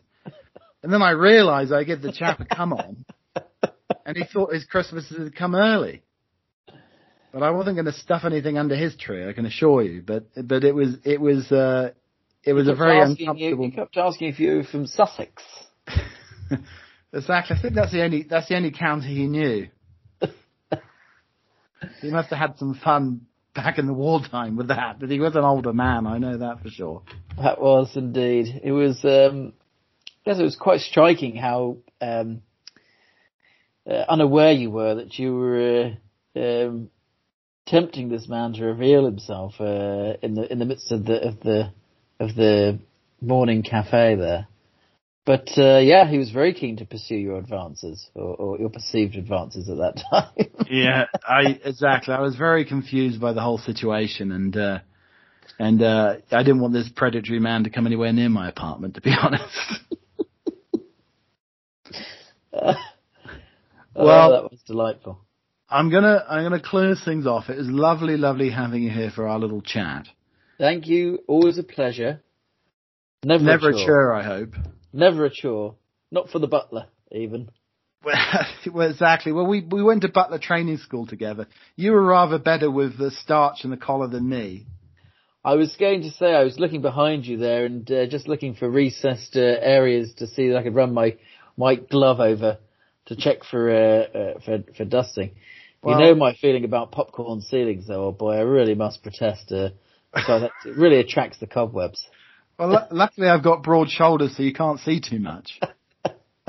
And 0.82 0.92
then 0.92 1.02
I 1.02 1.10
realised 1.10 1.72
I 1.72 1.84
gave 1.84 2.02
the 2.02 2.12
chap 2.12 2.40
a 2.40 2.44
come 2.44 2.72
on, 2.72 3.04
and 4.06 4.16
he 4.16 4.24
thought 4.24 4.52
his 4.52 4.64
Christmas 4.64 5.08
had 5.08 5.34
come 5.34 5.54
early. 5.54 6.02
But 7.32 7.42
I 7.42 7.50
wasn't 7.50 7.76
going 7.76 7.86
to 7.86 7.92
stuff 7.92 8.22
anything 8.24 8.56
under 8.58 8.76
his 8.76 8.96
tree, 8.96 9.28
I 9.28 9.32
can 9.32 9.44
assure 9.44 9.82
you. 9.82 10.02
But 10.06 10.26
but 10.36 10.64
it 10.64 10.74
was 10.74 10.94
it 11.04 11.20
was 11.20 11.50
uh, 11.50 11.90
it 12.44 12.52
was 12.52 12.68
a 12.68 12.74
very 12.74 13.00
asking 13.00 13.16
you, 13.18 13.30
uncomfortable. 13.30 13.64
he 13.64 13.70
kept 13.72 13.96
asking 13.96 14.28
if 14.28 14.40
you 14.40 14.56
were 14.56 14.64
from 14.64 14.86
Sussex. 14.86 15.42
exactly. 17.12 17.56
I 17.56 17.60
think 17.60 17.74
that's 17.74 17.92
the 17.92 18.02
only 18.02 18.22
that's 18.22 18.48
the 18.48 18.56
only 18.56 18.70
county 18.70 19.08
he 19.08 19.26
knew. 19.26 19.68
He 22.00 22.10
must 22.10 22.30
have 22.30 22.38
had 22.38 22.58
some 22.58 22.74
fun 22.74 23.22
back 23.54 23.78
in 23.78 23.86
the 23.86 23.94
wartime 23.94 24.56
with 24.56 24.68
that. 24.68 25.00
But 25.00 25.10
he 25.10 25.20
was 25.20 25.34
an 25.34 25.44
older 25.44 25.72
man, 25.72 26.06
I 26.06 26.18
know 26.18 26.38
that 26.38 26.62
for 26.62 26.68
sure. 26.68 27.02
That 27.42 27.60
was 27.60 27.90
indeed. 27.96 28.60
It 28.62 28.72
was. 28.72 29.04
Um, 29.04 29.52
I 30.24 30.30
guess 30.30 30.40
it 30.40 30.44
was 30.44 30.56
quite 30.56 30.80
striking 30.80 31.36
how 31.36 31.78
um, 32.02 32.42
uh, 33.88 34.04
unaware 34.08 34.52
you 34.52 34.70
were 34.70 34.96
that 34.96 35.18
you 35.18 35.34
were 35.34 35.92
uh, 36.36 36.40
um, 36.40 36.90
tempting 37.66 38.08
this 38.08 38.28
man 38.28 38.52
to 38.54 38.64
reveal 38.64 39.06
himself 39.06 39.54
uh, 39.60 40.14
in 40.22 40.34
the 40.34 40.46
in 40.50 40.58
the 40.58 40.66
midst 40.66 40.92
of 40.92 41.04
the 41.06 41.28
of 41.28 41.40
the 41.40 41.72
of 42.20 42.34
the 42.34 42.78
morning 43.20 43.62
cafe 43.62 44.16
there. 44.16 44.48
But 45.28 45.50
uh, 45.58 45.76
yeah, 45.80 46.08
he 46.08 46.16
was 46.16 46.30
very 46.30 46.54
keen 46.54 46.78
to 46.78 46.86
pursue 46.86 47.16
your 47.16 47.36
advances 47.36 48.08
or, 48.14 48.34
or 48.34 48.58
your 48.58 48.70
perceived 48.70 49.14
advances 49.14 49.68
at 49.68 49.76
that 49.76 50.02
time. 50.10 50.48
Yeah, 50.70 51.04
I 51.22 51.60
exactly. 51.62 52.14
I 52.14 52.20
was 52.20 52.34
very 52.34 52.64
confused 52.64 53.20
by 53.20 53.34
the 53.34 53.42
whole 53.42 53.58
situation, 53.58 54.32
and 54.32 54.56
uh, 54.56 54.78
and 55.58 55.82
uh, 55.82 56.14
I 56.32 56.42
didn't 56.42 56.60
want 56.62 56.72
this 56.72 56.88
predatory 56.88 57.40
man 57.40 57.64
to 57.64 57.70
come 57.70 57.86
anywhere 57.86 58.10
near 58.10 58.30
my 58.30 58.48
apartment. 58.48 58.94
To 58.94 59.02
be 59.02 59.12
honest. 59.22 59.44
oh, 62.54 62.74
Well- 63.94 64.30
that 64.32 64.50
was 64.50 64.62
delightful. 64.66 65.20
I'm 65.68 65.90
gonna 65.90 66.24
I'm 66.26 66.42
gonna 66.42 66.62
close 66.62 67.04
things 67.04 67.26
off. 67.26 67.50
It 67.50 67.58
was 67.58 67.68
lovely, 67.68 68.16
lovely 68.16 68.48
having 68.48 68.82
you 68.82 68.90
here 68.90 69.10
for 69.14 69.28
our 69.28 69.38
little 69.38 69.60
chat. 69.60 70.06
Thank 70.56 70.86
you. 70.86 71.18
Always 71.28 71.58
a 71.58 71.62
pleasure. 71.62 72.22
Never, 73.22 73.44
Never 73.44 73.68
a 73.68 73.72
chore, 73.74 74.14
I 74.14 74.22
hope. 74.22 74.54
Never 74.92 75.24
a 75.24 75.30
chore. 75.30 75.74
Not 76.10 76.30
for 76.30 76.38
the 76.38 76.46
butler, 76.46 76.86
even. 77.12 77.50
Well, 78.04 78.16
well, 78.72 78.90
exactly. 78.90 79.32
Well, 79.32 79.46
we 79.46 79.60
we 79.60 79.82
went 79.82 80.02
to 80.02 80.08
Butler 80.08 80.38
Training 80.38 80.78
School 80.78 81.06
together. 81.06 81.46
You 81.76 81.92
were 81.92 82.02
rather 82.04 82.38
better 82.38 82.70
with 82.70 82.96
the 82.98 83.10
starch 83.10 83.64
and 83.64 83.72
the 83.72 83.76
collar 83.76 84.08
than 84.08 84.28
me. 84.28 84.66
I 85.44 85.54
was 85.54 85.74
going 85.78 86.02
to 86.02 86.10
say 86.10 86.32
I 86.34 86.44
was 86.44 86.58
looking 86.58 86.82
behind 86.82 87.26
you 87.26 87.36
there 87.38 87.64
and 87.64 87.90
uh, 87.90 88.06
just 88.06 88.28
looking 88.28 88.54
for 88.54 88.68
recessed 88.68 89.36
uh, 89.36 89.40
areas 89.40 90.12
to 90.18 90.26
see 90.26 90.48
that 90.48 90.58
I 90.58 90.62
could 90.62 90.74
run 90.74 90.92
my 90.94 91.16
white 91.56 91.88
glove 91.88 92.20
over 92.20 92.58
to 93.06 93.16
check 93.16 93.44
for 93.44 93.70
uh, 93.70 94.02
uh, 94.18 94.40
for 94.44 94.58
for 94.76 94.84
dusting. 94.84 95.32
Well- 95.82 95.98
you 96.00 96.06
know 96.06 96.14
my 96.14 96.34
feeling 96.34 96.64
about 96.64 96.92
popcorn 96.92 97.40
ceilings, 97.40 97.86
though, 97.86 98.04
old 98.04 98.18
boy. 98.18 98.34
I 98.34 98.40
really 98.40 98.74
must 98.74 99.02
protest. 99.02 99.52
Uh, 99.52 99.70
so 100.26 100.40
that 100.40 100.52
it 100.64 100.76
really 100.76 100.98
attracts 101.00 101.38
the 101.38 101.46
cobwebs. 101.46 102.02
Well, 102.58 102.88
luckily 102.90 103.28
I've 103.28 103.44
got 103.44 103.62
broad 103.62 103.88
shoulders, 103.88 104.36
so 104.36 104.42
you 104.42 104.52
can't 104.52 104.80
see 104.80 105.00
too 105.00 105.20
much. 105.20 105.60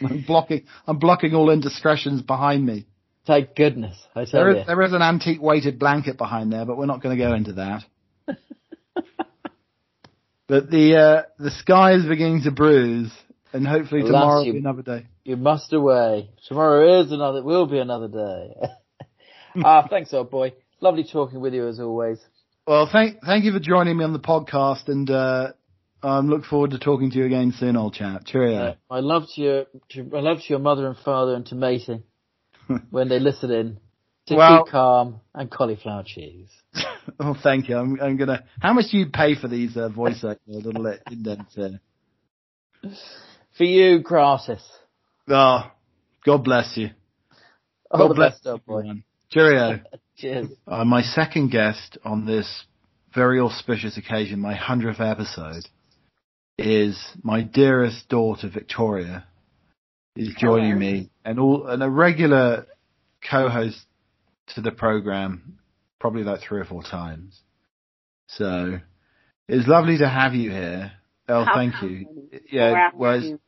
I'm 0.00 0.24
blocking. 0.26 0.64
I'm 0.86 0.98
blocking 0.98 1.34
all 1.34 1.50
indiscretions 1.50 2.22
behind 2.22 2.64
me. 2.64 2.86
Thank 3.26 3.54
goodness, 3.56 3.96
I 4.14 4.24
tell 4.24 4.44
There 4.44 4.56
you. 4.58 4.64
there 4.66 4.82
is 4.82 4.92
an 4.92 5.02
antique 5.02 5.42
weighted 5.42 5.78
blanket 5.78 6.16
behind 6.16 6.52
there, 6.52 6.64
but 6.64 6.76
we're 6.76 6.86
not 6.86 7.02
going 7.02 7.18
to 7.18 7.22
go 7.22 7.34
into 7.34 7.52
that. 7.54 7.84
but 10.46 10.70
the 10.70 10.96
uh, 10.96 11.22
the 11.38 11.50
sky 11.50 11.94
is 11.94 12.06
beginning 12.06 12.42
to 12.42 12.50
bruise, 12.50 13.12
and 13.52 13.66
hopefully 13.66 14.02
Alas, 14.02 14.12
tomorrow 14.12 14.44
will 14.44 14.52
be 14.52 14.58
another 14.58 14.82
day. 14.82 15.06
You 15.24 15.36
must 15.36 15.72
away. 15.72 16.30
Tomorrow 16.46 17.02
is 17.02 17.12
another, 17.12 17.42
will 17.42 17.66
be 17.66 17.78
another 17.78 18.08
day. 18.08 18.54
ah, 19.64 19.86
thanks, 19.88 20.12
old 20.14 20.30
boy. 20.30 20.54
Lovely 20.80 21.04
talking 21.10 21.40
with 21.40 21.54
you 21.54 21.68
as 21.68 21.80
always. 21.80 22.18
Well, 22.68 22.86
thank 22.92 23.22
thank 23.22 23.46
you 23.46 23.52
for 23.52 23.60
joining 23.60 23.96
me 23.96 24.04
on 24.04 24.12
the 24.12 24.18
podcast, 24.18 24.88
and 24.88 25.08
uh, 25.08 25.52
I 26.02 26.18
look 26.18 26.44
forward 26.44 26.72
to 26.72 26.78
talking 26.78 27.10
to 27.10 27.16
you 27.16 27.24
again 27.24 27.54
soon, 27.58 27.78
old 27.78 27.94
chap. 27.94 28.26
Cheerio. 28.26 28.58
Uh, 28.58 28.74
my 28.90 29.00
love 29.00 29.22
to 29.36 29.40
your, 29.40 29.64
to, 29.92 30.04
my 30.04 30.20
love 30.20 30.36
to 30.40 30.44
your 30.50 30.58
mother 30.58 30.86
and 30.86 30.94
father 30.98 31.32
and 31.32 31.46
to 31.46 31.54
Mating 31.54 32.02
when 32.90 33.08
they 33.08 33.20
listen 33.20 33.50
in. 33.50 33.78
To 34.26 34.34
Well- 34.34 34.64
keep 34.64 34.72
calm 34.72 35.20
and 35.34 35.50
cauliflower 35.50 36.02
cheese. 36.04 36.50
oh, 37.18 37.34
thank 37.42 37.70
you. 37.70 37.78
I'm, 37.78 37.98
I'm 38.02 38.18
gonna. 38.18 38.44
How 38.60 38.74
much 38.74 38.90
do 38.90 38.98
you 38.98 39.06
pay 39.06 39.34
for 39.34 39.48
these 39.48 39.74
uh, 39.74 39.88
voice 39.88 40.22
uh, 40.22 40.34
little 40.46 40.94
indents? 41.10 41.56
Uh, 41.56 41.70
For 43.56 43.64
you, 43.64 44.00
gratis. 44.00 44.62
oh, 45.26 45.70
God 46.22 46.44
bless 46.44 46.76
you. 46.76 46.90
All 47.90 48.08
God 48.08 48.14
bless 48.14 48.34
best, 48.34 48.46
old 48.46 48.66
boy. 48.66 48.82
Cheerio. 49.30 49.80
Cheers. 50.18 50.48
Uh, 50.66 50.84
my 50.84 51.02
second 51.02 51.50
guest 51.50 51.96
on 52.04 52.26
this 52.26 52.64
very 53.14 53.38
auspicious 53.38 53.96
occasion, 53.96 54.40
my 54.40 54.54
hundredth 54.54 55.00
episode, 55.00 55.64
is 56.58 57.00
my 57.22 57.42
dearest 57.42 58.08
daughter 58.08 58.50
Victoria 58.52 59.24
is 60.16 60.34
joining 60.36 60.72
Hello. 60.72 60.80
me, 60.80 61.10
and 61.24 61.38
all 61.38 61.68
and 61.68 61.82
a 61.84 61.88
regular 61.88 62.66
co-host 63.30 63.78
to 64.54 64.60
the 64.60 64.72
program, 64.72 65.58
probably 66.00 66.24
like 66.24 66.40
three 66.40 66.60
or 66.60 66.64
four 66.64 66.82
times. 66.82 67.38
So 68.26 68.80
it's 69.48 69.68
lovely 69.68 69.98
to 69.98 70.08
have 70.08 70.34
you 70.34 70.50
here. 70.50 70.92
Oh, 71.28 71.44
How 71.44 71.54
thank 71.54 71.80
you. 71.82 72.30
Yeah, 72.50 72.90
well, 72.92 73.22
it's, 73.22 73.40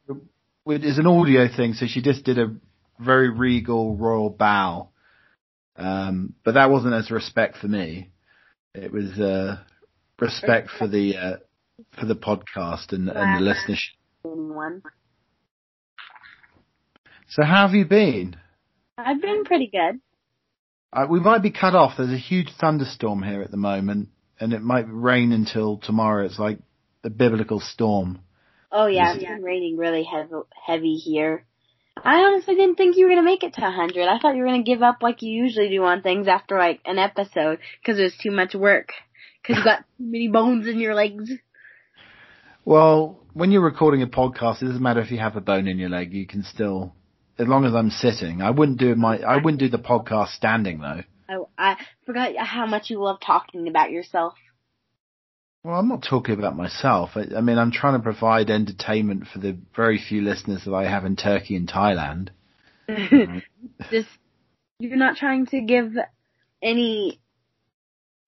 it's 0.66 0.98
an 0.98 1.06
audio 1.06 1.48
thing, 1.48 1.72
so 1.72 1.86
she 1.88 2.00
just 2.00 2.24
did 2.24 2.38
a 2.38 2.54
very 3.00 3.28
regal 3.28 3.96
royal 3.96 4.30
bow. 4.30 4.90
Um, 5.80 6.34
but 6.44 6.54
that 6.54 6.70
wasn't 6.70 6.94
as 6.94 7.10
respect 7.10 7.56
for 7.56 7.68
me. 7.68 8.10
It 8.74 8.92
was 8.92 9.18
uh, 9.18 9.58
respect 10.20 10.68
for 10.78 10.86
the 10.86 11.16
uh, 11.16 11.36
for 11.98 12.06
the 12.06 12.14
podcast 12.14 12.92
and, 12.92 13.08
and 13.08 13.44
the 13.44 13.50
listenership. 13.50 14.82
So 17.28 17.44
how 17.44 17.66
have 17.66 17.74
you 17.74 17.84
been? 17.86 18.36
I've 18.98 19.22
been 19.22 19.44
pretty 19.44 19.68
good. 19.72 20.00
Uh, 20.92 21.06
we 21.08 21.20
might 21.20 21.42
be 21.42 21.50
cut 21.50 21.74
off. 21.74 21.94
There's 21.96 22.12
a 22.12 22.16
huge 22.18 22.48
thunderstorm 22.60 23.22
here 23.22 23.42
at 23.42 23.50
the 23.50 23.56
moment, 23.56 24.08
and 24.38 24.52
it 24.52 24.60
might 24.60 24.86
rain 24.88 25.32
until 25.32 25.78
tomorrow. 25.78 26.26
It's 26.26 26.38
like 26.38 26.58
a 27.04 27.10
biblical 27.10 27.60
storm. 27.60 28.20
Oh 28.72 28.86
yeah, 28.86 29.14
it's 29.14 29.22
it- 29.22 29.28
been 29.28 29.42
raining 29.42 29.76
really 29.76 30.04
heavy, 30.04 30.30
heavy 30.66 30.94
here. 30.96 31.46
I 31.96 32.20
honestly 32.20 32.54
didn't 32.54 32.76
think 32.76 32.96
you 32.96 33.04
were 33.04 33.10
gonna 33.10 33.22
make 33.22 33.42
it 33.42 33.54
to 33.54 33.60
a 33.60 33.64
100. 33.64 34.08
I 34.08 34.18
thought 34.18 34.34
you 34.34 34.42
were 34.42 34.48
gonna 34.48 34.62
give 34.62 34.82
up 34.82 35.02
like 35.02 35.22
you 35.22 35.30
usually 35.32 35.68
do 35.68 35.84
on 35.84 36.02
things 36.02 36.28
after 36.28 36.58
like 36.58 36.80
an 36.84 36.98
episode 36.98 37.58
because 37.80 37.98
it 37.98 38.04
was 38.04 38.16
too 38.16 38.30
much 38.30 38.54
work. 38.54 38.92
Because 39.42 39.58
you 39.58 39.64
got 39.64 39.78
too 39.98 40.04
many 40.04 40.28
bones 40.28 40.66
in 40.66 40.78
your 40.78 40.94
legs. 40.94 41.30
Well, 42.64 43.20
when 43.32 43.50
you're 43.50 43.62
recording 43.62 44.02
a 44.02 44.06
podcast, 44.06 44.62
it 44.62 44.66
doesn't 44.66 44.82
matter 44.82 45.00
if 45.00 45.10
you 45.10 45.18
have 45.18 45.36
a 45.36 45.40
bone 45.40 45.66
in 45.66 45.78
your 45.78 45.88
leg. 45.88 46.12
You 46.12 46.26
can 46.26 46.42
still, 46.42 46.94
as 47.38 47.48
long 47.48 47.64
as 47.64 47.74
I'm 47.74 47.90
sitting. 47.90 48.42
I 48.42 48.50
wouldn't 48.50 48.78
do 48.78 48.94
my. 48.94 49.18
I 49.18 49.36
wouldn't 49.36 49.60
do 49.60 49.68
the 49.68 49.78
podcast 49.78 50.28
standing 50.28 50.80
though. 50.80 51.02
I, 51.28 51.72
I 51.72 51.76
forgot 52.06 52.36
how 52.36 52.66
much 52.66 52.90
you 52.90 53.02
love 53.02 53.18
talking 53.24 53.68
about 53.68 53.90
yourself. 53.90 54.34
Well, 55.62 55.74
I'm 55.74 55.88
not 55.88 56.06
talking 56.08 56.38
about 56.38 56.56
myself. 56.56 57.10
I, 57.16 57.36
I 57.36 57.40
mean, 57.42 57.58
I'm 57.58 57.70
trying 57.70 57.94
to 57.94 58.02
provide 58.02 58.50
entertainment 58.50 59.26
for 59.32 59.40
the 59.40 59.58
very 59.76 59.98
few 59.98 60.22
listeners 60.22 60.64
that 60.64 60.72
I 60.72 60.88
have 60.88 61.04
in 61.04 61.16
Turkey 61.16 61.56
and 61.56 61.68
Thailand. 61.68 62.30
Just 63.90 64.08
you're 64.78 64.96
not 64.96 65.16
trying 65.16 65.46
to 65.46 65.60
give 65.60 65.92
any 66.62 67.20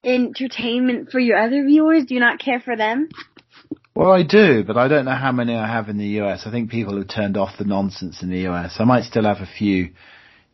entertainment 0.04 1.10
for 1.10 1.18
your 1.18 1.38
other 1.38 1.64
viewers. 1.64 2.04
Do 2.04 2.14
you 2.14 2.20
not 2.20 2.38
care 2.38 2.60
for 2.60 2.76
them? 2.76 3.08
Well, 3.94 4.10
I 4.10 4.22
do, 4.22 4.62
but 4.64 4.76
I 4.76 4.88
don't 4.88 5.04
know 5.04 5.14
how 5.14 5.32
many 5.32 5.54
I 5.54 5.66
have 5.66 5.88
in 5.88 5.98
the 5.98 6.20
US. 6.20 6.42
I 6.46 6.50
think 6.50 6.70
people 6.70 6.96
have 6.98 7.08
turned 7.08 7.36
off 7.36 7.58
the 7.58 7.64
nonsense 7.64 8.22
in 8.22 8.30
the 8.30 8.48
US. 8.48 8.76
I 8.78 8.84
might 8.84 9.04
still 9.04 9.24
have 9.24 9.38
a 9.38 9.46
few 9.46 9.90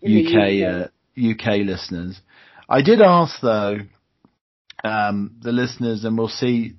In 0.00 0.14
the 0.14 0.26
UK 0.26 0.90
uh, 0.90 1.30
UK 1.32 1.66
listeners. 1.66 2.20
I 2.68 2.82
did 2.82 3.00
ask 3.00 3.40
though 3.40 3.78
um, 4.84 5.36
the 5.40 5.52
listeners, 5.52 6.04
and 6.04 6.16
we'll 6.16 6.28
see 6.28 6.74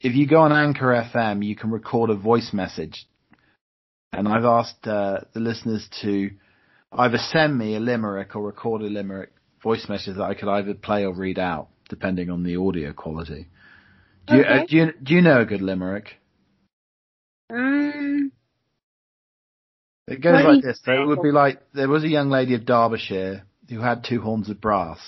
if 0.00 0.14
you 0.14 0.26
go 0.26 0.40
on 0.40 0.52
Anchor 0.52 1.08
FM, 1.14 1.44
you 1.44 1.54
can 1.54 1.70
record 1.70 2.10
a 2.10 2.16
voice 2.16 2.50
message. 2.52 3.06
And 4.12 4.28
I've 4.28 4.44
asked 4.44 4.86
uh, 4.86 5.20
the 5.32 5.40
listeners 5.40 5.88
to 6.02 6.30
either 6.92 7.18
send 7.18 7.56
me 7.56 7.76
a 7.76 7.80
limerick 7.80 8.36
or 8.36 8.42
record 8.42 8.82
a 8.82 8.86
limerick 8.86 9.30
voice 9.62 9.88
message 9.88 10.16
that 10.16 10.24
I 10.24 10.34
could 10.34 10.48
either 10.48 10.74
play 10.74 11.04
or 11.04 11.14
read 11.14 11.38
out, 11.38 11.68
depending 11.88 12.28
on 12.30 12.42
the 12.42 12.56
audio 12.56 12.92
quality. 12.92 13.48
Do 14.26 14.36
you, 14.36 14.42
uh, 14.42 14.64
do 14.68 14.76
you 14.76 14.92
do 15.02 15.14
you 15.14 15.20
know 15.22 15.40
a 15.40 15.44
good 15.44 15.62
limerick? 15.62 16.16
Um, 17.50 18.32
It 20.06 20.20
goes 20.20 20.44
like 20.44 20.62
this. 20.62 20.80
So 20.84 20.92
it 20.92 21.06
would 21.06 21.22
be 21.22 21.30
like 21.30 21.60
there 21.72 21.88
was 21.88 22.04
a 22.04 22.08
young 22.08 22.28
lady 22.28 22.54
of 22.54 22.66
Derbyshire 22.66 23.44
who 23.68 23.80
had 23.80 24.04
two 24.04 24.20
horns 24.20 24.50
of 24.50 24.60
brass, 24.60 24.98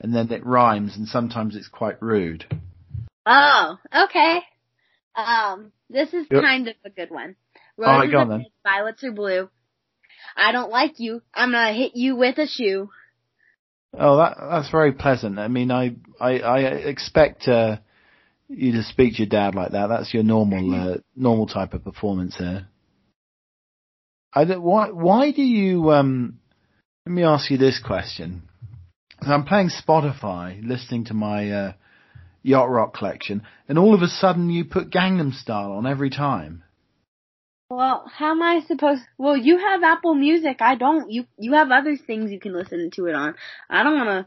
and 0.00 0.14
then 0.14 0.30
it 0.30 0.44
rhymes, 0.44 0.96
and 0.96 1.08
sometimes 1.08 1.56
it's 1.56 1.68
quite 1.68 2.00
rude. 2.02 2.44
Oh, 3.24 3.78
okay. 3.94 4.40
Um, 5.14 5.72
this 5.88 6.12
is 6.12 6.26
Yep. 6.30 6.42
kind 6.42 6.68
of 6.68 6.74
a 6.84 6.90
good 6.90 7.10
one. 7.10 7.36
All 7.78 7.84
right, 7.84 8.10
Roses 8.10 8.12
go 8.12 8.18
are 8.18 8.20
on 8.22 8.28
then. 8.28 8.46
violets 8.62 9.04
are 9.04 9.12
blue. 9.12 9.48
I 10.36 10.52
don't 10.52 10.70
like 10.70 10.98
you. 11.00 11.22
I'm 11.34 11.52
gonna 11.52 11.72
hit 11.72 11.92
you 11.94 12.16
with 12.16 12.38
a 12.38 12.46
shoe. 12.46 12.90
Oh, 13.98 14.18
that 14.18 14.36
that's 14.38 14.70
very 14.70 14.92
pleasant. 14.92 15.38
I 15.38 15.48
mean, 15.48 15.70
I 15.70 15.96
I, 16.20 16.38
I 16.40 16.58
expect 16.60 17.48
uh, 17.48 17.78
you 18.48 18.72
to 18.72 18.82
speak 18.82 19.14
to 19.14 19.18
your 19.20 19.28
dad 19.28 19.54
like 19.54 19.72
that. 19.72 19.86
That's 19.86 20.12
your 20.12 20.22
normal 20.22 20.74
uh, 20.74 20.96
normal 21.14 21.46
type 21.46 21.72
of 21.72 21.84
performance 21.84 22.36
there. 22.38 22.68
I 24.34 24.44
don't, 24.44 24.62
why 24.62 24.90
why 24.90 25.32
do 25.32 25.42
you 25.42 25.90
um? 25.92 26.40
Let 27.06 27.12
me 27.12 27.22
ask 27.22 27.50
you 27.50 27.56
this 27.56 27.80
question. 27.84 28.42
So 29.22 29.30
I'm 29.30 29.44
playing 29.44 29.70
Spotify, 29.70 30.66
listening 30.66 31.04
to 31.06 31.14
my 31.14 31.50
uh, 31.50 31.72
yacht 32.42 32.68
rock 32.70 32.94
collection, 32.94 33.42
and 33.68 33.78
all 33.78 33.94
of 33.94 34.02
a 34.02 34.08
sudden 34.08 34.50
you 34.50 34.64
put 34.64 34.90
Gangnam 34.90 35.32
Style 35.32 35.72
on 35.72 35.86
every 35.86 36.10
time. 36.10 36.62
Well, 37.70 38.04
how 38.14 38.30
am 38.30 38.42
I 38.42 38.60
supposed? 38.66 39.02
Well, 39.18 39.36
you 39.36 39.58
have 39.58 39.82
Apple 39.82 40.14
Music. 40.14 40.58
I 40.60 40.76
don't. 40.76 41.10
You 41.10 41.26
you 41.38 41.54
have 41.54 41.70
other 41.70 41.96
things 41.96 42.30
you 42.30 42.38
can 42.38 42.52
listen 42.52 42.90
to 42.94 43.06
it 43.06 43.14
on. 43.14 43.34
I 43.68 43.82
don't 43.82 43.96
want 43.96 44.26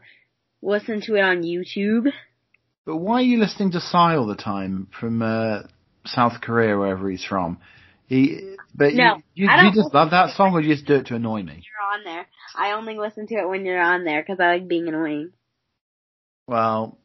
listen 0.60 1.00
to 1.02 1.14
it 1.14 1.22
on 1.22 1.42
YouTube. 1.42 2.12
But 2.84 2.96
why 2.96 3.20
are 3.20 3.22
you 3.22 3.38
listening 3.38 3.70
to 3.72 3.80
Psy 3.80 4.16
all 4.16 4.26
the 4.26 4.34
time 4.34 4.88
from 4.98 5.22
uh, 5.22 5.62
South 6.04 6.40
Korea, 6.42 6.76
wherever 6.76 7.08
he's 7.08 7.24
from? 7.24 7.58
He, 8.10 8.56
but 8.74 8.92
No, 8.92 9.22
you, 9.36 9.48
you, 9.48 9.66
you 9.66 9.72
just 9.72 9.94
love 9.94 10.10
that 10.10 10.34
song, 10.36 10.52
or 10.52 10.60
you 10.60 10.74
just 10.74 10.84
do 10.84 10.96
it 10.96 11.06
to 11.06 11.14
annoy 11.14 11.44
me? 11.44 11.62
You're 11.62 11.94
on 11.94 12.02
there. 12.04 12.26
I 12.56 12.72
only 12.72 12.98
listen 12.98 13.28
to 13.28 13.34
it 13.36 13.48
when 13.48 13.64
you're 13.64 13.80
on 13.80 14.04
there 14.04 14.20
because 14.20 14.40
I 14.40 14.54
like 14.54 14.66
being 14.66 14.88
annoying. 14.88 15.30
Well, 16.48 16.98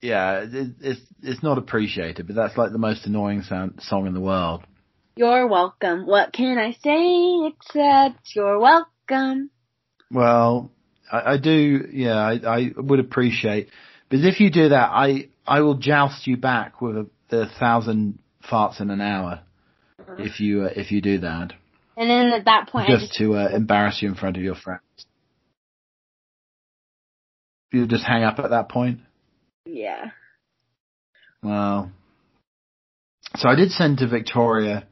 yeah, 0.00 0.44
it, 0.44 0.76
it's 0.80 1.00
it's 1.24 1.42
not 1.42 1.58
appreciated, 1.58 2.28
but 2.28 2.36
that's 2.36 2.56
like 2.56 2.70
the 2.70 2.78
most 2.78 3.04
annoying 3.04 3.42
sound, 3.42 3.80
song 3.82 4.06
in 4.06 4.14
the 4.14 4.20
world. 4.20 4.62
You're 5.16 5.48
welcome. 5.48 6.06
What 6.06 6.32
can 6.32 6.56
I 6.56 6.70
say 6.70 7.48
except 7.48 8.36
you're 8.36 8.60
welcome? 8.60 9.50
Well, 10.12 10.70
I, 11.10 11.32
I 11.32 11.36
do, 11.38 11.88
yeah, 11.92 12.14
I, 12.14 12.32
I 12.46 12.70
would 12.76 13.00
appreciate, 13.00 13.70
because 14.08 14.24
if 14.24 14.38
you 14.38 14.50
do 14.50 14.68
that, 14.68 14.90
I 14.92 15.30
I 15.44 15.62
will 15.62 15.78
joust 15.78 16.28
you 16.28 16.36
back 16.36 16.80
with 16.80 16.96
a, 16.96 17.06
the 17.28 17.46
thousand 17.58 18.20
farts 18.48 18.80
in 18.80 18.90
an 18.90 19.00
hour. 19.00 19.40
If 20.18 20.40
you 20.40 20.64
uh, 20.64 20.70
if 20.76 20.90
you 20.92 21.00
do 21.00 21.18
that, 21.18 21.52
And 21.96 22.10
then 22.10 22.32
at 22.32 22.44
that 22.46 22.68
point, 22.68 22.88
just 22.88 23.06
just 23.08 23.18
to 23.18 23.34
uh, 23.36 23.48
embarrass 23.54 24.00
you 24.02 24.08
in 24.08 24.14
front 24.14 24.36
of 24.36 24.42
your 24.42 24.54
friends. 24.54 24.80
You 27.72 27.86
just 27.86 28.04
hang 28.04 28.22
up 28.22 28.38
at 28.38 28.50
that 28.50 28.68
point. 28.68 29.00
yeah. 29.66 30.10
Well, 31.42 31.90
so 33.36 33.48
I 33.48 33.54
did 33.56 33.70
send 33.72 33.98
to 33.98 34.06
Victoria 34.08 34.86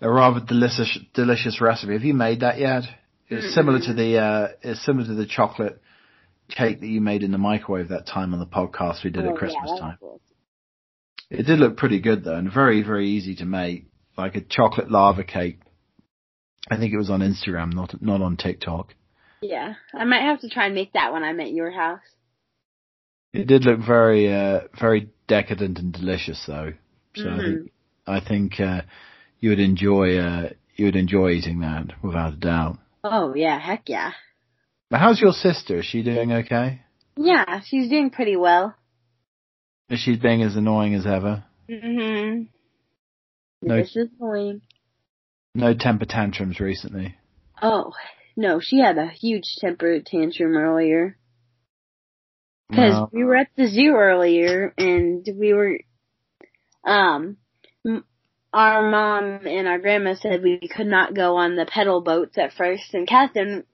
a 0.00 0.10
rather 0.10 0.40
delicious 0.40 0.98
delicious 1.12 1.60
recipe. 1.60 1.92
Have 1.92 2.04
you 2.04 2.14
made 2.14 2.40
that 2.40 2.58
yet? 2.58 2.84
It's 3.28 3.54
similar 3.54 3.78
to 3.80 3.92
the 3.94 4.18
uh, 4.18 4.48
it's 4.62 4.84
similar 4.84 5.06
to 5.08 5.14
the 5.14 5.26
chocolate 5.26 5.80
cake 6.48 6.80
that 6.80 6.86
you 6.86 7.00
made 7.00 7.22
in 7.22 7.30
the 7.32 7.38
microwave 7.38 7.88
that 7.88 8.06
time 8.06 8.32
on 8.32 8.40
the 8.40 8.46
podcast 8.46 9.04
we 9.04 9.10
did 9.10 9.24
Oh, 9.24 9.30
at 9.30 9.36
Christmas 9.36 9.70
yeah, 9.74 9.80
time. 9.80 9.98
It 11.30 11.46
did 11.46 11.58
look 11.60 11.76
pretty 11.76 12.00
good 12.00 12.24
though, 12.24 12.34
and 12.36 12.52
very 12.52 12.82
very 12.82 13.08
easy 13.10 13.36
to 13.36 13.44
make, 13.44 13.86
like 14.20 14.36
a 14.36 14.40
chocolate 14.40 14.90
lava 14.90 15.24
cake. 15.24 15.60
I 16.70 16.76
think 16.76 16.92
it 16.92 16.98
was 16.98 17.10
on 17.10 17.20
Instagram, 17.20 17.72
not 17.72 18.00
not 18.02 18.20
on 18.22 18.36
TikTok. 18.36 18.94
Yeah, 19.42 19.74
I 19.94 20.04
might 20.04 20.22
have 20.22 20.40
to 20.42 20.48
try 20.48 20.66
and 20.66 20.74
make 20.74 20.92
that 20.92 21.12
when 21.12 21.24
I'm 21.24 21.40
at 21.40 21.52
your 21.52 21.70
house. 21.70 22.00
It 23.32 23.46
did 23.46 23.64
look 23.64 23.80
very 23.80 24.32
uh, 24.32 24.60
very 24.78 25.10
decadent 25.26 25.78
and 25.78 25.92
delicious 25.92 26.44
though. 26.46 26.72
So 27.14 27.28
I 27.28 27.32
Mhm. 27.32 27.44
think 27.44 27.72
I 28.06 28.20
think 28.20 28.60
uh, 28.60 28.82
you 29.40 29.50
would 29.50 29.60
enjoy 29.60 30.18
uh, 30.18 30.50
you 30.76 30.84
would 30.86 30.96
enjoy 30.96 31.30
eating 31.30 31.60
that 31.60 32.02
without 32.02 32.34
a 32.34 32.36
doubt. 32.36 32.78
Oh 33.02 33.34
yeah, 33.34 33.58
heck 33.58 33.88
yeah. 33.88 34.12
But 34.90 35.00
how's 35.00 35.20
your 35.20 35.32
sister? 35.32 35.78
Is 35.78 35.86
she 35.86 36.02
doing 36.02 36.32
okay? 36.32 36.82
Yeah, 37.16 37.60
she's 37.60 37.88
doing 37.88 38.10
pretty 38.10 38.36
well. 38.36 38.74
Is 39.88 40.00
she 40.00 40.16
being 40.16 40.42
as 40.42 40.56
annoying 40.56 40.94
as 40.94 41.06
ever? 41.06 41.44
Mhm. 41.68 42.48
No. 43.62 43.76
This 43.76 43.96
is. 43.96 44.08
No 45.54 45.74
temper 45.74 46.06
tantrums 46.06 46.60
recently. 46.60 47.16
Oh 47.60 47.92
no, 48.36 48.60
she 48.60 48.78
had 48.78 48.98
a 48.98 49.08
huge 49.08 49.56
temper 49.58 50.00
tantrum 50.00 50.56
earlier. 50.56 51.16
Because 52.68 52.92
Well, 52.92 53.10
we 53.12 53.24
were 53.24 53.36
at 53.36 53.50
the 53.56 53.66
zoo 53.66 53.94
earlier, 53.96 54.72
and 54.78 55.26
we 55.34 55.52
were, 55.52 55.80
um, 56.84 57.36
our 58.52 58.88
mom 58.88 59.46
and 59.46 59.66
our 59.66 59.80
grandma 59.80 60.14
said 60.14 60.42
we 60.42 60.60
could 60.68 60.86
not 60.86 61.14
go 61.14 61.36
on 61.36 61.56
the 61.56 61.66
pedal 61.66 62.00
boats 62.00 62.38
at 62.38 62.52
first, 62.52 62.94
and 62.94 63.08
Catherine 63.08 63.64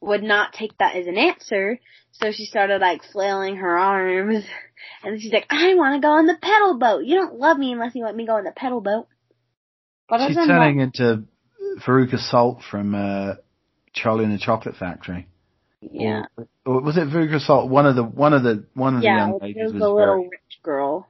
would 0.00 0.22
not 0.22 0.54
take 0.54 0.76
that 0.78 0.96
as 0.96 1.06
an 1.06 1.18
answer. 1.18 1.78
So 2.12 2.32
she 2.32 2.46
started 2.46 2.80
like 2.80 3.04
flailing 3.04 3.56
her 3.56 3.76
arms 3.76 4.44
and 5.02 5.20
she's 5.20 5.32
like, 5.32 5.46
I 5.50 5.74
want 5.74 5.94
to 5.94 6.06
go 6.06 6.12
on 6.12 6.26
the 6.26 6.38
pedal 6.40 6.78
boat. 6.78 7.04
You 7.04 7.16
don't 7.16 7.38
love 7.38 7.58
me 7.58 7.72
unless 7.72 7.94
you 7.94 8.04
let 8.04 8.16
me 8.16 8.26
go 8.26 8.36
on 8.36 8.44
the 8.44 8.52
pedal 8.52 8.80
boat. 8.80 9.06
But 10.08 10.26
she's 10.28 10.36
turning 10.36 10.80
into 10.80 11.24
Veruca 11.86 12.18
Salt 12.18 12.62
from 12.70 12.94
uh, 12.94 13.34
Charlie 13.92 14.24
and 14.24 14.32
the 14.32 14.38
Chocolate 14.38 14.76
Factory. 14.76 15.26
Yeah. 15.80 16.22
Or, 16.36 16.46
or 16.64 16.80
was 16.82 16.96
it 16.96 17.08
Veruca 17.08 17.40
Salt? 17.40 17.70
One 17.70 17.86
of 17.86 17.96
the 17.96 18.04
one 18.04 18.32
of 18.32 18.42
the 18.42 18.64
one 18.74 18.96
of 18.96 19.02
yeah, 19.02 19.14
the 19.14 19.30
young 19.30 19.38
ladies 19.40 19.62
was 19.64 19.72
was 19.74 19.82
a 19.82 19.88
little 19.88 20.14
very, 20.16 20.28
rich 20.28 20.58
girl. 20.62 21.08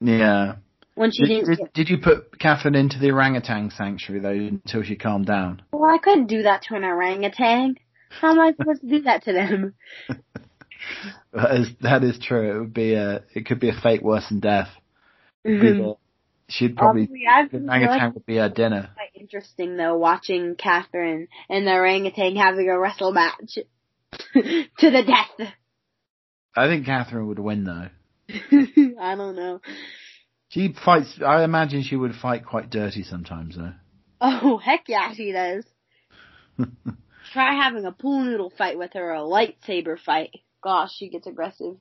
Yeah. 0.00 0.56
When 0.94 1.10
she 1.10 1.24
Did, 1.24 1.46
didn't. 1.46 1.56
did, 1.58 1.72
did 1.72 1.88
you 1.88 1.98
put 1.98 2.38
Catherine 2.38 2.76
into 2.76 2.98
the 2.98 3.10
orangutan 3.10 3.70
sanctuary 3.70 4.20
though 4.20 4.30
until 4.30 4.82
she 4.82 4.96
calmed 4.96 5.26
down? 5.26 5.62
Well, 5.72 5.90
I 5.90 5.98
couldn't 5.98 6.26
do 6.26 6.42
that 6.42 6.62
to 6.68 6.76
an 6.76 6.84
orangutan. 6.84 7.76
How 8.20 8.30
am 8.30 8.40
I 8.40 8.52
supposed 8.52 8.82
to 8.82 8.86
do 8.88 9.02
that 9.02 9.24
to 9.24 9.32
them? 9.32 9.74
That 11.32 11.60
is, 11.60 11.68
that 11.80 12.04
is 12.04 12.18
true. 12.20 12.54
It 12.56 12.60
would 12.60 12.74
be 12.74 12.94
a, 12.94 13.24
it 13.34 13.46
could 13.46 13.58
be 13.58 13.68
a 13.68 13.80
fate 13.80 14.02
worse 14.02 14.28
than 14.28 14.40
death. 14.40 14.68
It'd 15.42 15.60
be 15.60 15.72
the- 15.72 15.96
She'd 16.56 16.76
probably, 16.76 17.06
the 17.06 17.58
orangutan 17.58 18.14
would 18.14 18.26
be 18.26 18.36
her 18.36 18.48
dinner. 18.48 18.90
quite 18.94 19.10
interesting 19.20 19.76
though, 19.76 19.96
watching 19.96 20.54
Catherine 20.56 21.26
and 21.48 21.66
the 21.66 21.72
orangutan 21.72 22.36
having 22.36 22.68
a 22.68 22.78
wrestle 22.78 23.12
match 23.12 23.58
to 24.34 24.66
the 24.80 25.02
death. 25.02 25.48
I 26.56 26.68
think 26.68 26.86
Catherine 26.86 27.26
would 27.26 27.40
win 27.40 27.64
though. 27.64 27.88
I 29.00 29.14
don't 29.16 29.34
know. 29.34 29.60
She 30.48 30.72
fights, 30.84 31.18
I 31.24 31.42
imagine 31.42 31.82
she 31.82 31.96
would 31.96 32.14
fight 32.14 32.46
quite 32.46 32.70
dirty 32.70 33.02
sometimes 33.02 33.56
though. 33.56 33.72
Oh 34.20 34.58
heck 34.58 34.84
yeah, 34.86 35.12
she 35.12 35.32
does. 35.32 35.64
Try 37.32 37.54
having 37.54 37.84
a 37.84 37.90
pool 37.90 38.22
noodle 38.22 38.52
fight 38.56 38.78
with 38.78 38.92
her, 38.92 39.10
or 39.10 39.14
a 39.14 39.18
lightsaber 39.18 39.98
fight. 39.98 40.30
Gosh, 40.62 40.94
she 40.96 41.08
gets 41.08 41.26
aggressive. 41.26 41.76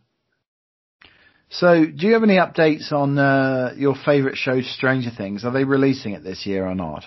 So, 1.53 1.85
do 1.85 2.07
you 2.07 2.13
have 2.13 2.23
any 2.23 2.37
updates 2.37 2.91
on 2.91 3.19
uh, 3.19 3.73
your 3.77 3.93
favourite 3.95 4.37
show, 4.37 4.61
Stranger 4.61 5.11
Things? 5.15 5.45
Are 5.45 5.51
they 5.51 5.65
releasing 5.65 6.13
it 6.13 6.23
this 6.23 6.47
year 6.47 6.65
or 6.65 6.73
not? 6.73 7.05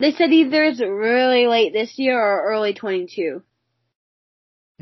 They 0.00 0.12
said 0.12 0.32
either 0.32 0.64
it's 0.64 0.80
really 0.80 1.46
late 1.46 1.74
this 1.74 1.98
year 1.98 2.18
or 2.18 2.50
early 2.50 2.72
22. 2.72 3.42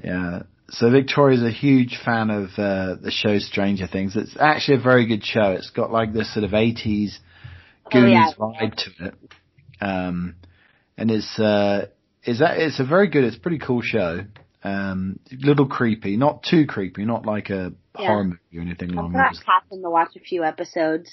Yeah. 0.05 0.43
So 0.68 0.89
Victoria's 0.89 1.43
a 1.43 1.51
huge 1.51 1.99
fan 2.05 2.31
of 2.31 2.51
uh, 2.57 2.95
the 3.03 3.11
show 3.11 3.41
Stranger 3.41 3.89
Things. 3.89 4.14
It's 4.14 4.37
actually 4.39 4.79
a 4.79 4.83
very 4.83 5.05
good 5.07 5.25
show. 5.25 5.51
It's 5.51 5.71
got 5.71 5.91
like 5.91 6.12
this 6.12 6.33
sort 6.33 6.45
of 6.45 6.53
80s 6.53 7.18
Oh, 7.87 7.91
Goonies 7.91 8.12
yeah. 8.12 8.33
vibe 8.39 8.75
to 8.77 9.07
it. 9.07 9.14
Um, 9.81 10.37
and 10.97 11.11
it's, 11.11 11.39
uh, 11.41 11.87
is 12.25 12.39
that, 12.39 12.59
it's 12.59 12.79
a 12.79 12.85
very 12.85 13.09
good, 13.09 13.25
it's 13.25 13.37
a 13.37 13.41
pretty 13.41 13.59
cool 13.59 13.83
show. 13.83 14.21
Um, 14.62 15.18
a 15.33 15.45
little 15.45 15.66
creepy, 15.66 16.16
not 16.16 16.45
too 16.45 16.66
creepy, 16.66 17.05
not 17.05 17.27
like 17.27 17.51
a 17.51 17.73
Yeah. 17.99 18.07
horror 18.07 18.24
movie 18.24 18.38
or 18.57 18.61
anything 18.61 18.91
I've 18.93 18.99
along 18.99 19.12
got. 19.12 19.34
Catherine 19.45 19.82
to 19.82 19.91
watch 19.91 20.11
a 20.16 20.20
few 20.20 20.45
episodes. 20.45 21.11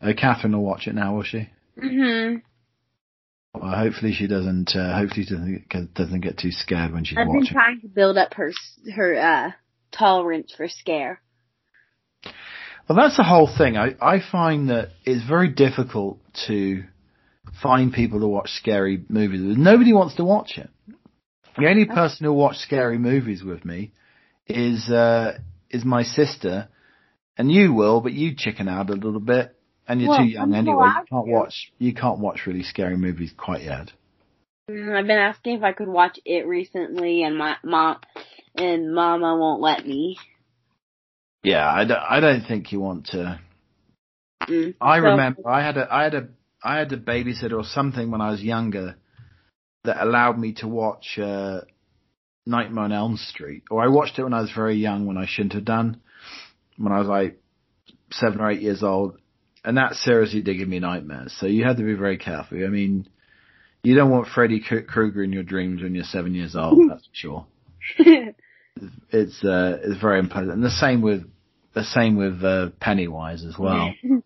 Uh, 0.00 0.12
Catherine 0.16 0.52
will 0.52 0.64
watch 0.64 0.86
it 0.86 0.94
now, 0.94 1.14
will 1.16 1.22
she? 1.22 1.48
hmm 1.80 2.36
Well, 3.54 3.76
hopefully 3.76 4.12
she 4.12 4.26
doesn't. 4.26 4.74
Uh, 4.74 4.96
hopefully 4.96 5.24
she 5.24 5.34
doesn't 5.34 5.68
get, 5.68 5.94
doesn't 5.94 6.20
get 6.20 6.38
too 6.38 6.50
scared 6.50 6.92
when 6.92 7.04
she's 7.04 7.16
watching. 7.18 7.34
I've 7.36 7.42
been 7.42 7.52
trying 7.52 7.80
to 7.82 7.88
build 7.88 8.16
up 8.16 8.34
her 8.34 8.52
her 8.94 9.14
uh 9.18 9.50
tolerance 9.90 10.52
for 10.56 10.68
scare. 10.68 11.20
Well, 12.88 12.98
that's 12.98 13.16
the 13.16 13.22
whole 13.22 13.48
thing. 13.56 13.76
I 13.76 13.94
I 14.00 14.20
find 14.20 14.70
that 14.70 14.90
it's 15.04 15.26
very 15.26 15.48
difficult 15.48 16.18
to 16.48 16.84
find 17.62 17.92
people 17.92 18.20
to 18.20 18.26
watch 18.26 18.50
scary 18.50 19.04
movies. 19.08 19.40
Nobody 19.56 19.92
wants 19.92 20.16
to 20.16 20.24
watch 20.24 20.58
it. 20.58 20.70
The 21.56 21.68
only 21.68 21.84
person 21.84 22.24
who 22.24 22.32
watched 22.32 22.60
scary 22.60 22.98
movies 22.98 23.42
with 23.44 23.64
me 23.64 23.92
is 24.46 24.88
uh 24.90 25.38
is 25.70 25.84
my 25.84 26.02
sister, 26.02 26.68
and 27.38 27.50
you 27.50 27.72
will, 27.72 28.00
but 28.00 28.12
you 28.12 28.34
chicken 28.36 28.68
out 28.68 28.90
a 28.90 28.94
little 28.94 29.20
bit, 29.20 29.56
and 29.88 30.00
you're 30.00 30.10
Well, 30.10 30.18
too 30.18 30.24
young 30.26 30.42
I'm 30.52 30.54
anyway. 30.54 30.86
You 30.86 31.06
can't 31.10 31.26
to. 31.26 31.32
watch 31.32 31.72
you 31.78 31.94
can't 31.94 32.18
watch 32.18 32.46
really 32.46 32.62
scary 32.62 32.96
movies 32.96 33.32
quite 33.36 33.62
yet. 33.62 33.92
Mm, 34.70 34.96
I've 34.96 35.06
been 35.06 35.18
asking 35.18 35.56
if 35.58 35.62
I 35.62 35.72
could 35.72 35.88
watch 35.88 36.18
it 36.24 36.46
recently, 36.46 37.22
and 37.24 37.36
my 37.36 37.56
mom 37.64 37.98
and 38.54 38.94
Mama 38.94 39.36
won't 39.36 39.60
let 39.60 39.86
me. 39.86 40.18
Yeah, 41.42 41.68
I 41.68 41.84
don't, 41.84 41.98
I 41.98 42.20
don't 42.20 42.42
think 42.46 42.70
you 42.70 42.78
want 42.80 43.06
to. 43.06 43.40
Mm. 44.42 44.74
I 44.80 44.98
So- 44.98 45.04
remember 45.04 45.48
I 45.48 45.62
had 45.64 45.76
a 45.76 45.92
I 45.92 46.02
had 46.04 46.14
a 46.14 46.28
I 46.62 46.78
had 46.78 46.92
a 46.92 46.96
babysitter 46.96 47.54
or 47.58 47.64
something 47.64 48.10
when 48.10 48.20
I 48.20 48.30
was 48.30 48.42
younger 48.42 48.96
that 49.84 50.00
allowed 50.00 50.38
me 50.38 50.52
to 50.54 50.68
watch 50.68 51.18
uh, 51.18 51.62
Nightmare 52.46 52.84
on 52.84 52.92
Elm 52.92 53.16
Street. 53.16 53.62
Or 53.70 53.82
I 53.82 53.88
watched 53.88 54.18
it 54.18 54.24
when 54.24 54.34
I 54.34 54.40
was 54.40 54.52
very 54.52 54.76
young 54.76 55.06
when 55.06 55.16
I 55.16 55.26
shouldn't 55.26 55.54
have 55.54 55.64
done. 55.64 56.00
When 56.76 56.92
I 56.92 56.98
was 56.98 57.08
like 57.08 57.40
seven 58.10 58.40
or 58.40 58.50
eight 58.50 58.62
years 58.62 58.82
old. 58.82 59.18
And 59.64 59.76
that 59.76 59.94
seriously 59.94 60.42
did 60.42 60.58
give 60.58 60.68
me 60.68 60.80
nightmares. 60.80 61.34
So 61.38 61.46
you 61.46 61.64
had 61.64 61.76
to 61.76 61.84
be 61.84 61.94
very 61.94 62.18
careful. 62.18 62.64
I 62.64 62.68
mean, 62.68 63.08
you 63.84 63.94
don't 63.94 64.10
want 64.10 64.28
Freddy 64.28 64.60
Krueger 64.60 65.22
in 65.22 65.32
your 65.32 65.44
dreams 65.44 65.82
when 65.82 65.94
you're 65.94 66.04
seven 66.04 66.34
years 66.34 66.56
old, 66.56 66.78
that's 66.90 67.06
for 67.06 67.14
sure. 67.14 67.46
It's 69.10 69.44
uh 69.44 69.78
it's 69.82 70.00
very 70.00 70.18
unpleasant. 70.18 70.54
And 70.54 70.64
the 70.64 70.70
same 70.70 71.02
with 71.02 71.24
the 71.74 71.84
same 71.84 72.16
with 72.16 72.42
uh, 72.42 72.70
Pennywise 72.80 73.44
as 73.44 73.58
well. 73.58 73.92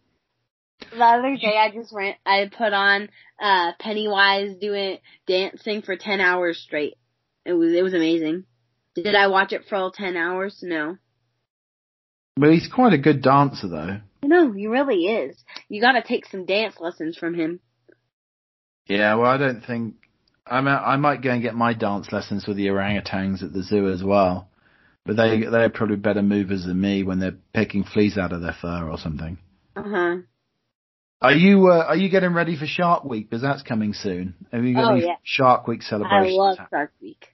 The 0.90 1.02
other 1.02 1.36
day 1.36 1.56
I 1.58 1.70
just 1.72 1.92
ran, 1.92 2.14
I 2.24 2.50
put 2.56 2.72
on, 2.72 3.08
uh, 3.40 3.72
Pennywise 3.78 4.56
doing, 4.60 4.98
dancing 5.26 5.82
for 5.82 5.96
10 5.96 6.20
hours 6.20 6.58
straight. 6.58 6.96
It 7.46 7.52
was, 7.52 7.72
it 7.72 7.82
was 7.82 7.94
amazing. 7.94 8.44
Did 8.94 9.14
I 9.14 9.28
watch 9.28 9.52
it 9.52 9.62
for 9.68 9.76
all 9.76 9.92
10 9.92 10.16
hours? 10.16 10.58
No. 10.62 10.96
But 12.36 12.50
he's 12.50 12.68
quite 12.68 12.92
a 12.92 12.98
good 12.98 13.22
dancer 13.22 13.68
though. 13.68 14.00
No, 14.22 14.52
he 14.52 14.66
really 14.66 15.04
is. 15.06 15.36
You 15.68 15.80
gotta 15.80 16.02
take 16.02 16.26
some 16.26 16.44
dance 16.44 16.74
lessons 16.80 17.16
from 17.16 17.34
him. 17.34 17.60
Yeah, 18.88 19.14
well, 19.14 19.30
I 19.30 19.36
don't 19.36 19.62
think 19.64 19.94
I 20.46 20.60
mean, 20.60 20.74
I 20.74 20.96
might 20.96 21.22
go 21.22 21.30
and 21.30 21.42
get 21.42 21.54
my 21.54 21.72
dance 21.72 22.12
lessons 22.12 22.46
with 22.46 22.56
the 22.56 22.66
orangutans 22.66 23.42
at 23.42 23.52
the 23.52 23.62
zoo 23.62 23.90
as 23.90 24.02
well. 24.02 24.48
But 25.04 25.16
they 25.16 25.44
they're 25.44 25.70
probably 25.70 25.96
better 25.96 26.22
movers 26.22 26.64
than 26.64 26.80
me 26.80 27.04
when 27.04 27.20
they're 27.20 27.36
picking 27.54 27.84
fleas 27.84 28.18
out 28.18 28.32
of 28.32 28.42
their 28.42 28.56
fur 28.60 28.88
or 28.88 28.98
something. 28.98 29.38
Uh 29.76 29.82
huh. 29.86 30.16
Are 31.22 31.32
you 31.32 31.68
uh, 31.68 31.84
are 31.88 31.96
you 31.96 32.08
getting 32.08 32.34
ready 32.34 32.56
for 32.56 32.66
Shark 32.66 33.04
Week? 33.04 33.30
Because 33.30 33.42
that's 33.42 33.62
coming 33.62 33.92
soon. 33.94 34.34
Have 34.52 34.64
you 34.64 34.74
got 34.74 34.92
Oh, 34.92 34.96
any 34.96 35.06
yeah. 35.06 35.16
Shark 35.22 35.66
Week 35.68 35.82
celebrations? 35.82 36.36
I 36.38 36.42
love 36.42 36.58
Shark 36.70 36.92
Week. 37.00 37.24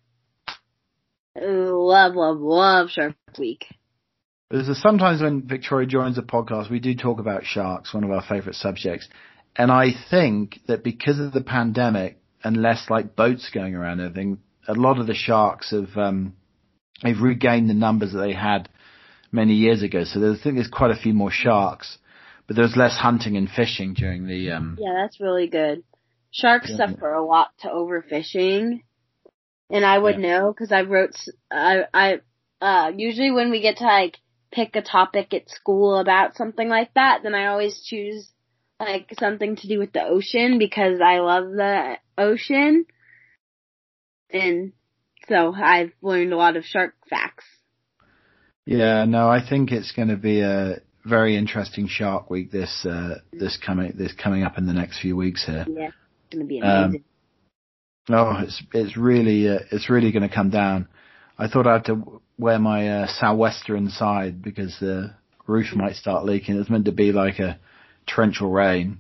Love, 1.37 2.15
love, 2.15 2.39
love 2.39 2.91
Shark 2.91 3.15
Week. 3.39 3.65
There's 4.51 4.69
a, 4.69 4.75
sometimes 4.75 5.23
when 5.23 5.47
Victoria 5.47 5.87
joins 5.87 6.17
the 6.17 6.23
podcast, 6.23 6.71
we 6.71 6.79
do 6.79 6.95
talk 6.95 7.19
about 7.19 7.45
sharks, 7.45 7.95
one 7.95 8.05
of 8.05 8.11
our 8.11 8.23
favourite 8.23 8.55
subjects. 8.55 9.09
And 9.57 9.71
I 9.71 9.93
think 10.11 10.61
that 10.67 10.85
because 10.85 11.19
of 11.19 11.33
the 11.33 11.41
pandemic 11.41 12.19
and 12.45 12.57
less 12.59 12.87
like 12.91 13.17
boats 13.17 13.51
going 13.53 13.75
around 13.75 14.01
and 14.01 14.11
everything, 14.11 14.39
a 14.69 14.75
lot 14.75 14.99
of 14.99 15.07
the 15.07 15.15
sharks 15.15 15.71
have 15.71 15.97
um, 15.97 16.35
they've 17.03 17.21
regained 17.21 17.71
the 17.71 17.75
numbers 17.75 18.13
that 18.13 18.19
they 18.21 18.35
had 18.35 18.69
many 19.31 19.55
years 19.55 19.83
ago. 19.83 20.05
So 20.05 20.21
there's, 20.21 20.41
I 20.41 20.43
think 20.43 20.57
there's 20.57 20.69
quite 20.69 20.91
a 20.91 21.01
few 21.01 21.15
more 21.15 21.31
sharks, 21.31 21.99
but 22.47 22.57
there's 22.57 22.77
less 22.77 22.97
hunting 22.97 23.37
and 23.37 23.49
fishing 23.49 23.95
during 23.95 24.27
the. 24.27 24.51
Um, 24.51 24.79
Yeah, 24.79 25.01
that's 25.03 25.19
really 25.21 25.49
good. 25.49 25.83
Sharks 26.31 26.71
Yeah. 26.71 26.89
suffer 26.89 27.13
a 27.13 27.25
lot 27.25 27.49
to 27.61 27.69
overfishing, 27.69 28.83
and 29.73 29.85
I 29.87 29.99
would 29.99 30.19
know 30.19 30.53
because 30.53 30.71
I 30.71 30.83
wrote. 30.83 31.17
I 31.51 32.21
uh 32.61 32.93
usually 32.95 33.33
when 33.33 33.51
we 33.51 33.63
get 33.63 33.79
to 33.79 33.85
like 33.85 34.19
pick 34.53 34.77
a 34.77 34.83
topic 34.83 35.33
at 35.35 35.49
school 35.51 35.97
about 35.97 36.37
something 36.37 36.69
like 36.69 36.93
that, 36.95 37.21
then 37.23 37.35
I 37.35 37.47
always 37.47 37.83
choose 37.83 38.31
like 38.79 39.13
something 39.19 39.57
to 39.57 39.69
do 39.69 39.79
with 39.79 39.93
the 39.93 40.05
ocean 40.05 40.59
because 40.59 41.01
I 41.01 41.19
love 41.19 41.51
the 41.51 41.97
ocean, 42.19 42.85
and 44.31 44.73
so 45.29 45.55
I've 45.55 45.93
learned 46.03 46.33
a 46.33 46.37
lot 46.37 46.57
of 46.57 46.65
shark 46.65 46.95
facts. 47.09 47.47
Yeah, 48.67 49.07
no, 49.07 49.29
I 49.29 49.41
think 49.47 49.73
it's 49.73 49.93
going 49.93 50.09
to 50.09 50.17
be 50.17 50.41
a 50.41 50.83
very 51.05 51.37
interesting 51.37 51.89
Shark 51.89 52.31
Week 52.31 52.53
this 52.53 52.87
uh, 52.87 53.17
this 53.33 53.57
coming 53.57 53.93
this 53.97 54.13
coming 54.13 54.45
up 54.45 54.59
in 54.59 54.67
the 54.67 54.73
next 54.73 55.01
few 55.01 55.17
weeks 55.17 55.45
here. 55.45 55.67
Yeah, 55.69 55.87
it's 55.87 56.35
gonna 56.35 56.45
be 56.45 56.61
Um, 56.61 56.85
amazing. 56.85 57.05
Oh, 58.09 58.37
it's 58.41 58.63
it's 58.73 58.97
really 58.97 59.49
uh, 59.49 59.61
it's 59.71 59.89
really 59.89 60.11
going 60.13 60.29
to 60.29 60.35
come 60.35 60.51
down. 60.51 60.89
I 61.39 61.49
thought 61.49 61.67
I 61.67 61.75
had 61.75 61.85
to 61.87 62.21
wear 62.39 62.59
my 62.59 62.89
uh, 63.03 63.07
sou'wester 63.07 63.77
inside 63.77 64.43
because 64.43 64.77
the 64.81 65.15
roof 65.47 65.75
might 65.75 65.95
start 65.97 66.25
leaking. 66.25 66.57
It's 66.59 66.71
meant 66.71 66.87
to 66.87 66.93
be 66.93 67.13
like 67.13 67.39
a 67.39 67.59
torrential 68.07 68.51
rain. 68.51 68.99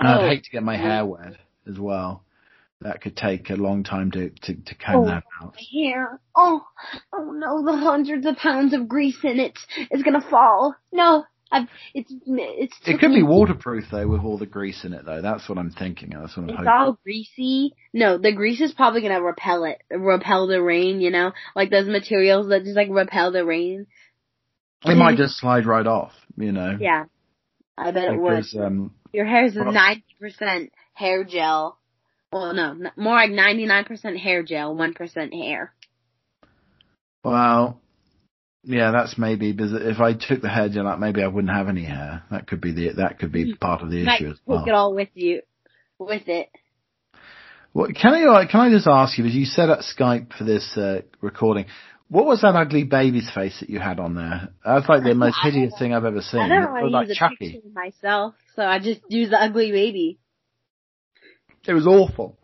And 0.00 0.08
Oh. 0.08 0.24
I'd 0.24 0.28
hate 0.28 0.44
to 0.44 0.50
get 0.50 0.62
my 0.62 0.76
hair 0.76 1.06
wet 1.06 1.34
as 1.68 1.78
well. 1.78 2.24
That 2.80 3.00
could 3.00 3.16
take 3.16 3.48
a 3.50 3.54
long 3.54 3.84
time 3.84 4.10
to 4.10 4.30
to, 4.30 4.54
to 4.54 4.74
comb 4.74 4.96
Oh. 4.96 5.06
that 5.06 5.22
out. 5.40 5.54
Here. 5.56 6.18
Oh, 6.36 6.64
oh 7.12 7.30
no, 7.32 7.64
the 7.64 7.76
hundreds 7.76 8.26
of 8.26 8.36
pounds 8.36 8.74
of 8.74 8.88
grease 8.88 9.22
in 9.22 9.38
it 9.38 9.56
is 9.92 10.02
gonna 10.02 10.20
fall. 10.20 10.74
No, 10.92 11.24
I've, 11.52 11.68
it's 11.94 12.12
it's. 12.26 12.74
It 12.86 12.98
could 12.98 13.12
be 13.12 13.22
waterproof 13.22 13.84
though, 13.90 14.08
with 14.08 14.22
all 14.22 14.38
the 14.38 14.46
grease 14.46 14.84
in 14.84 14.92
it 14.92 15.04
though. 15.04 15.22
That's 15.22 15.48
what 15.48 15.58
I'm 15.58 15.70
thinking. 15.70 16.10
That's 16.10 16.36
what 16.36 16.44
I'm 16.44 16.48
It's 16.50 16.58
hoping. 16.58 16.68
all 16.72 16.98
greasy. 17.04 17.74
No, 17.92 18.18
the 18.18 18.32
grease 18.32 18.60
is 18.60 18.72
probably 18.72 19.02
gonna 19.02 19.22
repel 19.22 19.64
it, 19.64 19.80
repel 19.90 20.46
the 20.46 20.60
rain. 20.62 21.00
You 21.00 21.10
know, 21.10 21.32
like 21.54 21.70
those 21.70 21.86
materials 21.86 22.48
that 22.48 22.64
just 22.64 22.76
like 22.76 22.88
repel 22.90 23.30
the 23.30 23.44
rain. 23.44 23.86
It 24.84 24.96
might 24.96 25.16
just 25.16 25.38
slide 25.38 25.64
right 25.66 25.86
off. 25.86 26.12
You 26.36 26.52
know. 26.52 26.76
Yeah, 26.80 27.04
I 27.78 27.90
bet 27.92 28.12
it 28.12 28.18
would. 28.20 28.44
Um, 28.60 28.94
Your 29.12 29.24
hair 29.26 29.44
is 29.44 29.54
ninety 29.54 30.04
percent 30.20 30.72
hair 30.94 31.24
gel. 31.24 31.78
Well, 32.32 32.52
no, 32.52 32.90
more 32.96 33.14
like 33.14 33.30
ninety 33.30 33.64
nine 33.66 33.84
percent 33.84 34.18
hair 34.18 34.42
gel, 34.42 34.74
one 34.74 34.92
percent 34.92 35.32
hair. 35.32 35.72
well, 37.22 37.80
yeah, 38.64 38.90
that's 38.90 39.16
maybe 39.18 39.52
because 39.52 39.72
if 39.74 40.00
I 40.00 40.14
took 40.14 40.42
the 40.42 40.48
hair 40.48 40.68
gel 40.68 40.86
out, 40.86 41.00
maybe 41.00 41.22
I 41.22 41.26
wouldn't 41.26 41.52
have 41.52 41.68
any 41.68 41.84
hair. 41.84 42.22
That 42.30 42.46
could 42.46 42.60
be 42.60 42.72
the 42.72 42.92
that 42.96 43.18
could 43.18 43.32
be 43.32 43.54
part 43.54 43.82
of 43.82 43.90
the 43.90 43.98
You 43.98 44.04
might 44.04 44.20
issue 44.20 44.30
as 44.30 44.36
take 44.38 44.46
well. 44.46 44.64
it 44.66 44.72
all 44.72 44.94
with 44.94 45.10
you, 45.14 45.42
with 45.98 46.28
it. 46.28 46.48
Well, 47.72 47.88
can 47.88 48.14
I 48.14 48.46
can 48.46 48.60
I 48.60 48.70
just 48.70 48.86
ask 48.86 49.18
you, 49.18 49.26
as 49.26 49.34
you 49.34 49.44
set 49.44 49.68
up 49.68 49.80
Skype 49.80 50.32
for 50.36 50.44
this 50.44 50.76
uh, 50.76 51.02
recording, 51.20 51.66
what 52.08 52.24
was 52.26 52.42
that 52.42 52.54
ugly 52.54 52.84
baby's 52.84 53.30
face 53.34 53.58
that 53.60 53.68
you 53.70 53.80
had 53.80 53.98
on 53.98 54.14
there? 54.14 54.50
That's 54.64 54.88
like 54.88 55.02
the 55.02 55.14
most 55.14 55.36
I 55.42 55.46
don't 55.46 55.54
hideous 55.54 55.78
thing 55.78 55.92
I've 55.94 56.04
ever 56.04 56.20
seen. 56.22 56.40
I 56.40 56.46
It 56.46 56.48
don't 56.50 56.60
looked 56.60 56.72
want 56.72 56.84
to 56.84 56.90
like 56.90 57.08
use 57.08 57.18
a 57.20 57.28
picture 57.28 57.58
of 57.66 57.74
myself, 57.74 58.34
so 58.54 58.62
I 58.62 58.78
just 58.78 59.00
use 59.08 59.30
the 59.30 59.42
ugly 59.42 59.72
baby. 59.72 60.18
It 61.66 61.72
was 61.74 61.86
awful. 61.86 62.38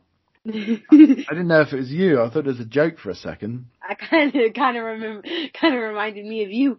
I 0.47 0.51
I 0.91 1.35
didn't 1.35 1.49
know 1.49 1.61
if 1.61 1.73
it 1.73 1.77
was 1.77 1.91
you. 1.91 2.21
I 2.23 2.31
thought 2.31 2.47
it 2.47 2.47
was 2.47 2.61
a 2.61 2.64
joke 2.64 2.99
for 2.99 3.11
a 3.11 3.14
second. 3.14 3.66
kind 4.11 4.34
of, 4.34 4.55
kind 4.55 4.76
of 4.76 4.84
remember, 4.84 5.22
kind 5.61 5.74
of 5.74 5.80
reminded 5.80 6.24
me 6.24 6.45
of 6.45 6.51
you. 6.51 6.78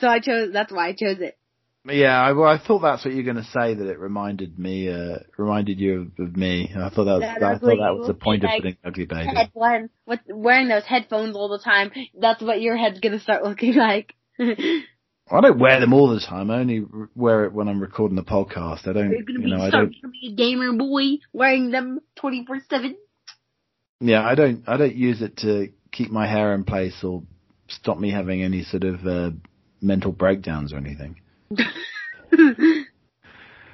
So 0.00 0.08
I 0.08 0.20
chose. 0.20 0.52
That's 0.52 0.72
why 0.72 0.88
I 0.88 0.92
chose 0.92 1.18
it. 1.20 1.38
Yeah, 1.84 2.20
I, 2.20 2.32
well, 2.32 2.48
I 2.48 2.58
thought 2.64 2.78
that's 2.80 3.04
what 3.04 3.12
you 3.12 3.18
were 3.24 3.32
going 3.32 3.44
to 3.44 3.50
say. 3.50 3.74
That 3.74 3.88
it 3.88 3.98
reminded 3.98 4.56
me, 4.56 4.88
uh, 4.88 5.18
reminded 5.36 5.80
you 5.80 6.12
of, 6.18 6.26
of 6.28 6.36
me. 6.36 6.70
I 6.76 6.90
thought 6.90 7.04
that 7.04 7.12
was, 7.14 7.20
That 7.22 7.42
I 7.42 7.58
thought 7.58 7.60
that 7.60 7.96
was 7.98 8.06
the 8.06 8.14
point 8.14 8.44
of 8.44 8.50
putting 8.56 8.76
ugly 8.84 9.06
baby. 9.06 9.26
Head 9.34 9.50
one 9.52 9.90
with 10.06 10.20
wearing 10.28 10.68
those 10.68 10.84
headphones 10.84 11.34
all 11.34 11.48
the 11.48 11.58
time. 11.58 11.90
That's 12.18 12.40
what 12.40 12.60
your 12.60 12.76
head's 12.76 13.00
gonna 13.00 13.18
start 13.18 13.42
looking 13.42 13.74
like. 13.76 14.14
I 14.38 15.40
don't 15.40 15.58
wear 15.58 15.80
them 15.80 15.92
all 15.92 16.08
the 16.14 16.20
time. 16.20 16.50
I 16.50 16.58
only 16.58 16.84
wear 17.16 17.46
it 17.46 17.52
when 17.52 17.68
I'm 17.68 17.80
recording 17.80 18.16
the 18.16 18.22
podcast. 18.22 18.86
I 18.86 18.92
don't, 18.92 19.10
You're 19.10 19.22
gonna 19.22 19.38
you 19.40 19.44
be 19.44 19.50
know, 19.50 19.62
I 19.62 19.70
don't. 19.70 19.92
to 20.02 20.08
be 20.08 20.32
a 20.32 20.36
gamer 20.36 20.72
boy 20.74 21.18
wearing 21.32 21.72
them 21.72 21.98
twenty 22.14 22.44
four 22.46 22.60
seven. 22.70 22.96
Yeah, 23.98 24.24
I 24.24 24.36
don't. 24.36 24.62
I 24.68 24.76
don't 24.76 24.94
use 24.94 25.20
it 25.20 25.38
to 25.38 25.68
keep 25.92 26.10
my 26.10 26.26
hair 26.26 26.54
in 26.54 26.64
place 26.64 27.04
or 27.04 27.22
stop 27.68 27.98
me 27.98 28.10
having 28.10 28.42
any 28.42 28.64
sort 28.64 28.84
of 28.84 29.06
uh, 29.06 29.30
mental 29.80 30.12
breakdowns 30.12 30.72
or 30.72 30.78
anything. 30.78 31.20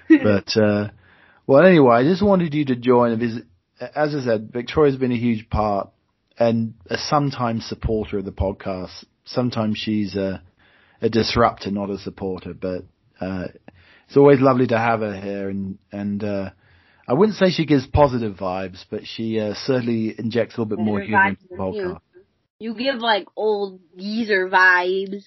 But 0.08 0.56
uh, 0.56 0.88
well, 1.46 1.66
anyway, 1.66 1.96
I 1.96 2.02
just 2.02 2.22
wanted 2.22 2.54
you 2.54 2.64
to 2.66 2.76
join. 2.76 3.12
As 3.80 4.14
I 4.14 4.24
said, 4.24 4.50
Victoria's 4.52 4.96
been 4.96 5.12
a 5.12 5.16
huge 5.16 5.48
part 5.50 5.90
and 6.38 6.74
a 6.88 6.96
sometimes 6.96 7.66
supporter 7.66 8.18
of 8.18 8.24
the 8.24 8.32
podcast. 8.32 9.04
Sometimes 9.24 9.78
she's 9.78 10.16
a, 10.16 10.42
a 11.02 11.10
disruptor, 11.10 11.70
not 11.70 11.90
a 11.90 11.98
supporter. 11.98 12.54
But 12.54 12.84
uh, 13.20 13.48
it's 14.06 14.16
always 14.16 14.40
lovely 14.40 14.66
to 14.68 14.78
have 14.78 15.00
her 15.00 15.20
here, 15.20 15.50
and 15.50 15.78
and 15.92 16.24
uh, 16.24 16.50
I 17.06 17.12
wouldn't 17.12 17.36
say 17.36 17.50
she 17.50 17.66
gives 17.66 17.86
positive 17.86 18.36
vibes, 18.36 18.84
but 18.90 19.06
she 19.06 19.38
uh, 19.40 19.54
certainly 19.54 20.14
injects 20.18 20.56
a 20.56 20.60
little 20.60 20.76
bit 20.76 20.84
more 20.84 21.00
humor 21.00 21.28
into 21.28 21.42
the 21.50 21.70
you. 21.74 21.98
You 22.60 22.74
give 22.74 22.96
like 22.96 23.26
old 23.36 23.80
geezer 23.96 24.48
vibes. 24.48 25.24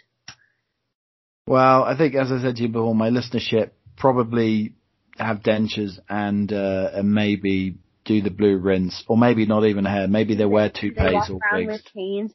Well, 1.47 1.83
I 1.83 1.97
think, 1.97 2.15
as 2.15 2.31
I 2.31 2.41
said 2.41 2.57
to 2.57 2.63
you 2.63 2.69
before, 2.69 2.93
my 2.93 3.09
listenership 3.09 3.71
probably 3.97 4.73
have 5.17 5.37
dentures 5.37 5.99
and 6.09 6.51
uh, 6.51 6.89
and 6.93 7.13
maybe 7.13 7.77
do 8.05 8.21
the 8.21 8.29
blue 8.31 8.57
rinse, 8.57 9.03
or 9.07 9.17
maybe 9.17 9.45
not 9.45 9.65
even 9.65 9.85
hair. 9.85 10.07
Maybe 10.07 10.35
they 10.35 10.45
wear 10.45 10.69
They 10.69 10.79
toupees 10.89 11.13
walk 11.13 11.29
or 11.29 11.39
wigs. 11.65 11.81
canes. 11.93 12.33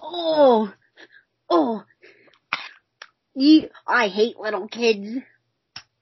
Oh, 0.00 0.72
oh. 1.50 1.82
You, 3.34 3.68
I 3.86 4.08
hate 4.08 4.38
little 4.38 4.68
kids. 4.68 5.08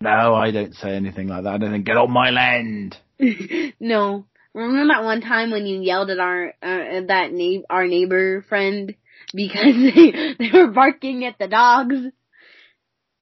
No, 0.01 0.35
I 0.35 0.51
don't 0.51 0.75
say 0.75 0.95
anything 0.95 1.29
like 1.29 1.45
that. 1.45 1.55
I 1.55 1.59
don't 1.59 1.73
think 1.73 1.87
get 1.87 1.97
on 1.97 2.11
my 2.11 2.31
land. 2.31 2.97
no. 3.81 4.27
Remember 4.55 4.95
that 4.95 5.05
one 5.05 5.21
time 5.21 5.51
when 5.51 5.67
you 5.67 5.81
yelled 5.81 6.11
at 6.11 6.21
our 6.21 6.49
uh, 6.63 7.01
that 7.09 7.33
na- 7.33 7.63
our 7.69 7.87
neighbor 7.87 8.43
friend 8.43 8.95
because 9.35 9.75
they 9.75 10.35
they 10.39 10.51
were 10.53 10.69
barking 10.69 11.25
at 11.25 11.39
the 11.39 11.49
dogs? 11.49 11.97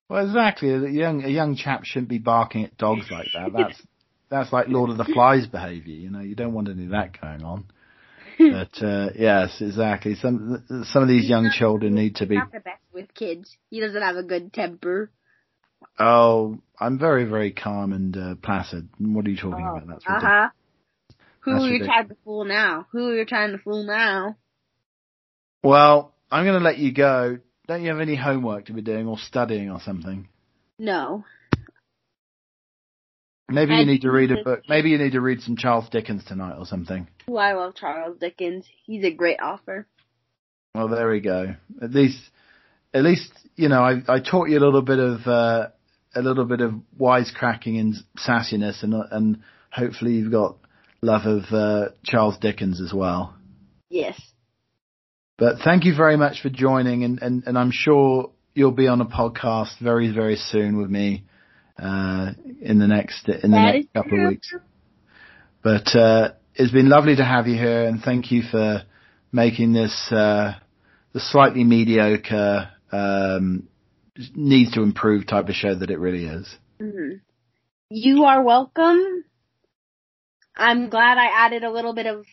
Well, 0.08 0.26
exactly. 0.26 0.70
A 0.70 0.88
young 0.88 1.24
a 1.24 1.28
young 1.28 1.56
chap 1.56 1.84
shouldn't 1.84 2.10
be 2.10 2.18
barking 2.18 2.64
at 2.64 2.76
dogs 2.76 3.10
like 3.10 3.28
that. 3.32 3.52
That's 3.56 3.82
that's 4.28 4.52
like 4.52 4.68
Lord 4.68 4.90
of 4.90 4.98
the 4.98 5.04
Flies 5.04 5.46
behaviour. 5.46 5.94
You 5.94 6.10
know, 6.10 6.20
you 6.20 6.34
don't 6.34 6.54
want 6.54 6.68
any 6.68 6.84
of 6.84 6.90
that 6.90 7.18
going 7.20 7.42
on. 7.42 7.64
But 8.38 8.82
uh, 8.82 9.10
yes, 9.14 9.60
exactly. 9.60 10.14
Some 10.14 10.64
some 10.84 11.02
of 11.02 11.08
these 11.08 11.28
young 11.28 11.50
children 11.50 11.94
need 11.94 12.16
to 12.16 12.26
be. 12.26 12.36
Not 12.36 12.52
the 12.52 12.60
best 12.60 12.82
with 12.92 13.12
kids. 13.14 13.56
He 13.70 13.80
doesn't 13.80 14.00
have 14.00 14.16
a 14.16 14.22
good 14.22 14.52
temper. 14.52 15.10
Oh, 15.98 16.58
I'm 16.78 16.98
very 16.98 17.24
very 17.24 17.52
calm 17.52 17.92
and 17.92 18.16
uh, 18.16 18.34
placid. 18.42 18.88
What 18.98 19.26
are 19.26 19.30
you 19.30 19.36
talking 19.36 19.60
about? 19.60 19.86
That's 19.86 20.04
Uh 20.06 20.12
ridiculous. 20.12 20.52
Who 21.42 21.52
That's 21.52 21.64
are 21.64 21.66
you 21.66 21.72
ridiculous. 21.72 21.94
trying 21.94 22.08
to 22.08 22.16
fool 22.24 22.44
now? 22.44 22.86
Who 22.92 23.08
are 23.08 23.14
you 23.16 23.24
trying 23.24 23.52
to 23.52 23.58
fool 23.58 23.84
now? 23.84 24.36
Well, 25.62 26.14
I'm 26.30 26.44
going 26.44 26.58
to 26.58 26.64
let 26.64 26.78
you 26.78 26.92
go. 26.92 27.38
Don't 27.68 27.82
you 27.82 27.90
have 27.90 28.00
any 28.00 28.16
homework 28.16 28.66
to 28.66 28.72
be 28.72 28.82
doing 28.82 29.06
or 29.06 29.18
studying 29.18 29.70
or 29.70 29.80
something? 29.80 30.28
No. 30.78 31.24
Maybe 33.48 33.74
I 33.74 33.80
you 33.80 33.86
need 33.86 34.02
to 34.02 34.10
read 34.10 34.30
a 34.30 34.42
book. 34.42 34.62
Maybe 34.68 34.90
you 34.90 34.98
need 34.98 35.12
to 35.12 35.20
read 35.20 35.40
some 35.42 35.56
Charles 35.56 35.88
Dickens 35.90 36.24
tonight 36.24 36.56
or 36.56 36.64
something. 36.64 37.06
Who 37.26 37.36
I 37.36 37.52
love 37.52 37.74
Charles 37.74 38.18
Dickens. 38.18 38.64
He's 38.84 39.04
a 39.04 39.12
great 39.12 39.38
author. 39.40 39.86
Well, 40.74 40.88
there 40.88 41.10
we 41.10 41.20
go. 41.20 41.54
At 41.82 41.90
least, 41.90 42.18
at 42.94 43.02
least 43.02 43.30
you 43.56 43.68
know 43.68 43.82
I 43.82 44.00
I 44.08 44.20
taught 44.20 44.48
you 44.48 44.58
a 44.58 44.64
little 44.64 44.80
bit 44.80 44.98
of 44.98 45.26
uh, 45.26 45.68
a 46.14 46.22
little 46.22 46.46
bit 46.46 46.62
of 46.62 46.74
wisecracking 46.98 47.78
and 47.78 47.94
sassiness, 48.16 48.82
and 48.82 48.94
and 49.10 49.42
hopefully 49.70 50.12
you've 50.14 50.32
got 50.32 50.56
love 51.02 51.26
of 51.26 51.42
uh, 51.52 51.88
Charles 52.04 52.38
Dickens 52.38 52.80
as 52.80 52.92
well. 52.94 53.34
Yes. 53.90 54.18
But 55.36 55.56
thank 55.64 55.84
you 55.84 55.94
very 55.96 56.16
much 56.16 56.40
for 56.40 56.48
joining, 56.48 57.02
and, 57.04 57.20
and, 57.20 57.42
and 57.46 57.58
I'm 57.58 57.70
sure 57.72 58.30
you'll 58.54 58.70
be 58.70 58.86
on 58.86 59.00
a 59.00 59.06
podcast 59.06 59.80
very 59.80 60.12
very 60.14 60.36
soon 60.36 60.76
with 60.76 60.88
me 60.90 61.24
uh, 61.78 62.32
in 62.60 62.78
the 62.78 62.86
next 62.86 63.28
in 63.28 63.50
the 63.50 63.56
That 63.56 63.72
next 63.74 63.92
couple 63.92 64.10
true. 64.10 64.24
of 64.24 64.30
weeks. 64.30 64.54
But 65.62 65.96
uh, 65.96 66.32
it's 66.54 66.72
been 66.72 66.88
lovely 66.88 67.16
to 67.16 67.24
have 67.24 67.46
you 67.48 67.56
here, 67.56 67.84
and 67.86 68.00
thank 68.00 68.30
you 68.30 68.42
for 68.42 68.82
making 69.32 69.72
this 69.72 70.08
uh, 70.12 70.54
the 71.12 71.20
slightly 71.20 71.64
mediocre 71.64 72.70
um, 72.92 73.68
needs 74.36 74.72
to 74.72 74.82
improve 74.82 75.26
type 75.26 75.48
of 75.48 75.54
show 75.54 75.74
that 75.74 75.90
it 75.90 75.98
really 75.98 76.26
is. 76.26 76.54
Mhm. 76.80 77.20
You 77.90 78.24
are 78.24 78.42
welcome. 78.42 79.24
I'm 80.56 80.90
glad 80.90 81.18
I 81.18 81.46
added 81.46 81.64
a 81.64 81.70
little 81.70 81.94
bit 81.94 82.06
of 82.06 82.26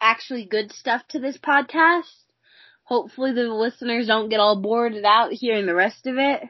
actually 0.00 0.44
good 0.44 0.72
stuff 0.72 1.02
to 1.08 1.18
this 1.18 1.38
podcast. 1.38 2.12
Hopefully 2.84 3.32
the 3.32 3.42
listeners 3.42 4.06
don't 4.06 4.28
get 4.28 4.40
all 4.40 4.60
bored 4.60 4.94
out 5.04 5.32
hearing 5.32 5.66
the 5.66 5.74
rest 5.74 6.06
of 6.06 6.16
it. 6.18 6.42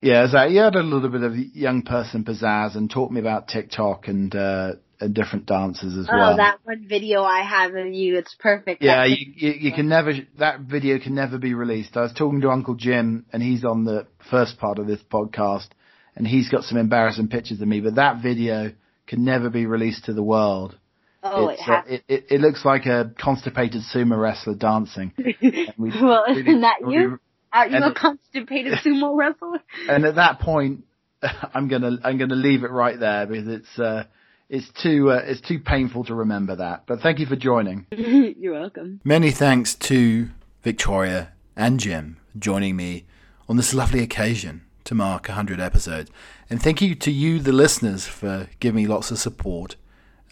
Yeah, 0.00 0.28
Zach, 0.28 0.50
you 0.50 0.60
had 0.60 0.76
a 0.76 0.82
little 0.82 1.10
bit 1.10 1.22
of 1.22 1.36
young 1.36 1.82
person 1.82 2.24
pizzazz 2.24 2.74
and 2.74 2.90
taught 2.90 3.10
me 3.10 3.20
about 3.20 3.48
TikTok 3.48 4.08
and 4.08 4.34
uh, 4.34 4.72
and 5.00 5.14
different 5.14 5.46
dances 5.46 5.96
as 5.96 6.06
well. 6.06 6.34
Oh, 6.34 6.36
that 6.36 6.58
one 6.64 6.86
video 6.86 7.22
I 7.22 7.42
have 7.42 7.74
of 7.74 7.86
you, 7.86 8.18
it's 8.18 8.34
perfect. 8.38 8.82
Yeah, 8.82 9.04
you, 9.04 9.16
you, 9.34 9.50
you 9.52 9.72
can 9.72 9.88
never, 9.88 10.12
that 10.38 10.60
video 10.60 10.98
can 10.98 11.14
never 11.14 11.38
be 11.38 11.54
released. 11.54 11.96
I 11.96 12.02
was 12.02 12.12
talking 12.12 12.42
to 12.42 12.50
Uncle 12.50 12.74
Jim 12.74 13.24
and 13.32 13.42
he's 13.42 13.64
on 13.64 13.84
the 13.84 14.06
first 14.30 14.58
part 14.58 14.78
of 14.78 14.86
this 14.86 15.00
podcast 15.10 15.68
and 16.14 16.26
he's 16.26 16.50
got 16.50 16.64
some 16.64 16.78
embarrassing 16.78 17.28
pictures 17.28 17.60
of 17.60 17.68
me, 17.68 17.80
but 17.80 17.94
that 17.94 18.22
video 18.22 18.72
can 19.10 19.24
never 19.24 19.50
be 19.50 19.66
released 19.66 20.04
to 20.06 20.12
the 20.14 20.22
world. 20.22 20.78
oh, 21.22 21.48
it 21.48 21.52
It's, 21.58 21.62
uh, 21.62 21.64
has. 21.64 21.84
it, 21.88 22.04
it, 22.08 22.26
it 22.30 22.40
looks 22.40 22.64
like 22.64 22.86
a 22.86 23.12
constipated 23.18 23.82
sumo 23.94 24.18
wrestler 24.18 24.54
dancing. 24.54 25.12
we- 25.18 25.92
well, 26.00 26.24
really- 26.28 26.40
isn't 26.40 26.60
that 26.62 26.76
we- 26.82 26.94
you? 26.94 27.20
Are 27.52 27.66
you 27.66 27.74
and 27.76 27.84
a 27.84 27.92
constipated 27.92 28.74
sumo 28.84 29.16
wrestler? 29.18 29.58
And 29.88 30.04
at 30.04 30.14
that 30.14 30.38
point, 30.40 30.84
I'm 31.54 31.66
gonna, 31.68 31.98
I'm 32.04 32.16
gonna 32.16 32.36
leave 32.36 32.62
it 32.64 32.70
right 32.70 32.98
there 32.98 33.26
because 33.26 33.48
it's, 33.48 33.78
uh, 33.78 34.04
it's 34.48 34.68
too, 34.82 35.10
uh, 35.10 35.20
it's 35.24 35.40
too 35.40 35.58
painful 35.58 36.04
to 36.04 36.14
remember 36.14 36.56
that. 36.56 36.84
But 36.86 37.00
thank 37.00 37.18
you 37.18 37.26
for 37.26 37.36
joining. 37.36 37.86
You're 37.92 38.54
welcome. 38.58 39.00
Many 39.04 39.30
thanks 39.32 39.74
to 39.90 40.28
Victoria 40.64 41.32
and 41.56 41.78
Jim 41.80 42.18
joining 42.38 42.76
me 42.76 43.06
on 43.48 43.56
this 43.56 43.74
lovely 43.74 44.02
occasion 44.02 44.62
to 44.84 44.94
mark 44.94 45.28
100 45.28 45.60
episodes. 45.60 46.10
And 46.48 46.62
thank 46.62 46.80
you 46.80 46.94
to 46.94 47.10
you, 47.10 47.38
the 47.38 47.52
listeners, 47.52 48.06
for 48.06 48.48
giving 48.60 48.82
me 48.82 48.88
lots 48.88 49.10
of 49.10 49.18
support 49.18 49.76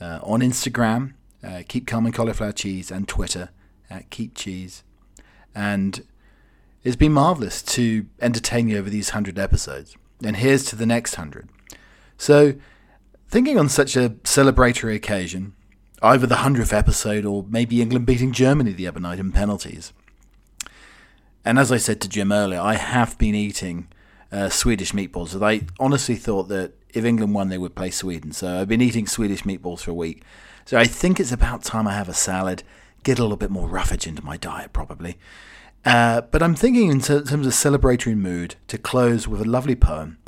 uh, 0.00 0.20
on 0.22 0.40
Instagram, 0.40 1.14
uh, 1.42 1.62
Keep 1.68 1.86
Calm 1.86 2.06
and 2.06 2.14
Cauliflower 2.14 2.52
Cheese, 2.52 2.90
and 2.90 3.06
Twitter 3.08 3.50
at 3.90 4.10
Keep 4.10 4.34
Cheese. 4.34 4.82
And 5.54 6.04
It's 6.84 6.96
been 6.96 7.12
marvellous 7.12 7.62
to 7.62 8.06
entertain 8.20 8.68
you 8.68 8.78
over 8.78 8.88
these 8.88 9.10
100 9.10 9.38
episodes. 9.38 9.96
And 10.22 10.36
here's 10.36 10.64
to 10.66 10.76
the 10.76 10.86
next 10.86 11.18
100. 11.18 11.48
So, 12.16 12.54
thinking 13.28 13.58
on 13.58 13.68
such 13.68 13.96
a 13.96 14.10
celebratory 14.24 14.94
occasion, 14.94 15.54
either 16.02 16.26
the 16.26 16.36
100th 16.36 16.72
episode 16.72 17.24
or 17.24 17.44
maybe 17.48 17.82
England 17.82 18.06
beating 18.06 18.32
Germany 18.32 18.72
the 18.72 18.86
other 18.86 19.00
night 19.00 19.18
in 19.18 19.32
penalties. 19.32 19.92
And 21.44 21.58
as 21.58 21.72
I 21.72 21.76
said 21.76 22.00
to 22.02 22.08
Jim 22.08 22.32
earlier, 22.32 22.60
I 22.60 22.74
have 22.74 23.18
been 23.18 23.34
eating 23.34 23.88
uh, 24.30 24.48
Swedish 24.48 24.92
meatballs. 24.92 25.34
And 25.34 25.44
I 25.44 25.62
honestly 25.78 26.16
thought 26.16 26.48
that 26.48 26.72
if 26.90 27.04
England 27.04 27.34
won, 27.34 27.48
they 27.48 27.58
would 27.58 27.74
play 27.74 27.90
Sweden. 27.90 28.32
So 28.32 28.60
I've 28.60 28.68
been 28.68 28.80
eating 28.80 29.06
Swedish 29.06 29.42
meatballs 29.42 29.80
for 29.80 29.90
a 29.90 29.94
week. 29.94 30.22
So 30.64 30.78
I 30.78 30.84
think 30.84 31.18
it's 31.18 31.32
about 31.32 31.64
time 31.64 31.86
I 31.86 31.94
have 31.94 32.08
a 32.08 32.14
salad, 32.14 32.62
get 33.02 33.18
a 33.18 33.22
little 33.22 33.36
bit 33.36 33.50
more 33.50 33.68
roughage 33.68 34.06
into 34.06 34.24
my 34.24 34.36
diet, 34.36 34.72
probably. 34.72 35.18
Uh, 35.84 36.22
but 36.22 36.42
I'm 36.42 36.54
thinking 36.54 36.90
in 36.90 37.00
terms 37.00 37.30
of 37.32 37.52
celebratory 37.52 38.16
mood 38.16 38.56
to 38.66 38.78
close 38.78 39.26
with 39.26 39.40
a 39.40 39.48
lovely 39.48 39.76
poem. 39.76 40.18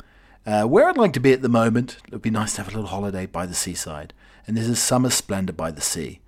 Uh, 0.43 0.63
where 0.63 0.87
I'd 0.87 0.97
like 0.97 1.13
to 1.13 1.19
be 1.19 1.33
at 1.33 1.43
the 1.43 1.49
moment, 1.49 1.97
it 2.05 2.11
would 2.11 2.21
be 2.21 2.31
nice 2.31 2.55
to 2.55 2.63
have 2.63 2.73
a 2.73 2.75
little 2.75 2.89
holiday 2.89 3.27
by 3.27 3.45
the 3.45 3.53
seaside. 3.53 4.13
And 4.47 4.57
this 4.57 4.67
is 4.67 4.79
Summer 4.79 5.11
Splendor 5.11 5.53
by 5.53 5.69
the 5.69 5.81
Sea. 5.81 6.19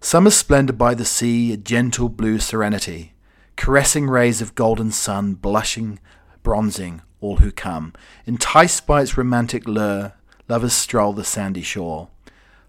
Summer 0.00 0.30
splendor 0.30 0.72
by 0.72 0.94
the 0.94 1.04
sea, 1.04 1.52
a 1.52 1.56
gentle 1.56 2.08
blue 2.08 2.40
serenity, 2.40 3.12
caressing 3.54 4.08
rays 4.08 4.42
of 4.42 4.56
golden 4.56 4.90
sun, 4.90 5.34
blushing, 5.34 6.00
bronzing 6.42 7.02
all 7.22 7.36
who 7.36 7.50
come. 7.50 7.92
Enticed 8.26 8.86
by 8.86 9.00
its 9.00 9.16
romantic 9.16 9.66
lure, 9.66 10.12
lovers 10.48 10.74
stroll 10.74 11.12
the 11.12 11.24
sandy 11.24 11.62
shore. 11.62 12.08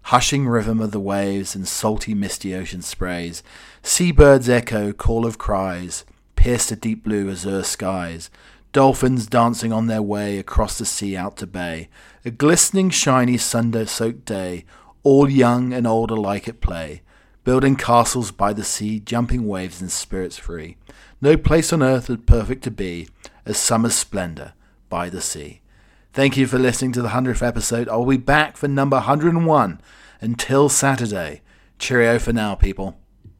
Hushing 0.08 0.46
rhythm 0.46 0.80
of 0.80 0.90
the 0.90 1.00
waves 1.00 1.54
and 1.54 1.66
salty 1.66 2.14
misty 2.14 2.54
ocean 2.54 2.82
sprays, 2.82 3.42
seabirds 3.82 4.48
echo, 4.48 4.92
call 4.92 5.26
of 5.26 5.38
cries, 5.38 6.04
pierce 6.36 6.68
the 6.68 6.76
deep 6.76 7.04
blue 7.04 7.30
azure 7.30 7.62
skies, 7.62 8.30
dolphins 8.72 9.26
dancing 9.26 9.72
on 9.72 9.86
their 9.86 10.02
way 10.02 10.38
across 10.38 10.78
the 10.78 10.84
sea 10.84 11.16
out 11.16 11.38
to 11.38 11.46
bay, 11.46 11.88
a 12.24 12.30
glistening 12.30 12.90
shiny 12.90 13.38
sun-soaked 13.38 14.24
day, 14.24 14.64
all 15.02 15.30
young 15.30 15.72
and 15.72 15.86
old 15.86 16.10
alike 16.10 16.48
at 16.48 16.60
play, 16.60 17.00
building 17.44 17.76
castles 17.76 18.30
by 18.30 18.52
the 18.52 18.64
sea, 18.64 19.00
jumping 19.00 19.46
waves 19.46 19.80
and 19.80 19.90
spirits 19.92 20.36
free. 20.36 20.76
No 21.20 21.36
place 21.36 21.72
on 21.72 21.82
earth 21.82 22.10
as 22.10 22.18
perfect 22.26 22.64
to 22.64 22.70
be 22.70 23.08
as 23.46 23.58
summer's 23.58 23.94
splendor 23.94 24.54
by 24.88 25.08
the 25.08 25.20
sea. 25.20 25.60
Thank 26.12 26.36
you 26.36 26.46
for 26.46 26.58
listening 26.58 26.92
to 26.92 27.02
the 27.02 27.08
100th 27.08 27.46
episode. 27.46 27.88
I'll 27.88 28.06
be 28.06 28.16
back 28.16 28.56
for 28.56 28.68
number 28.68 28.96
101 28.96 29.80
until 30.20 30.68
Saturday. 30.68 31.42
Cheerio 31.78 32.18
for 32.18 32.32
now, 32.32 32.54
people. 32.54 32.98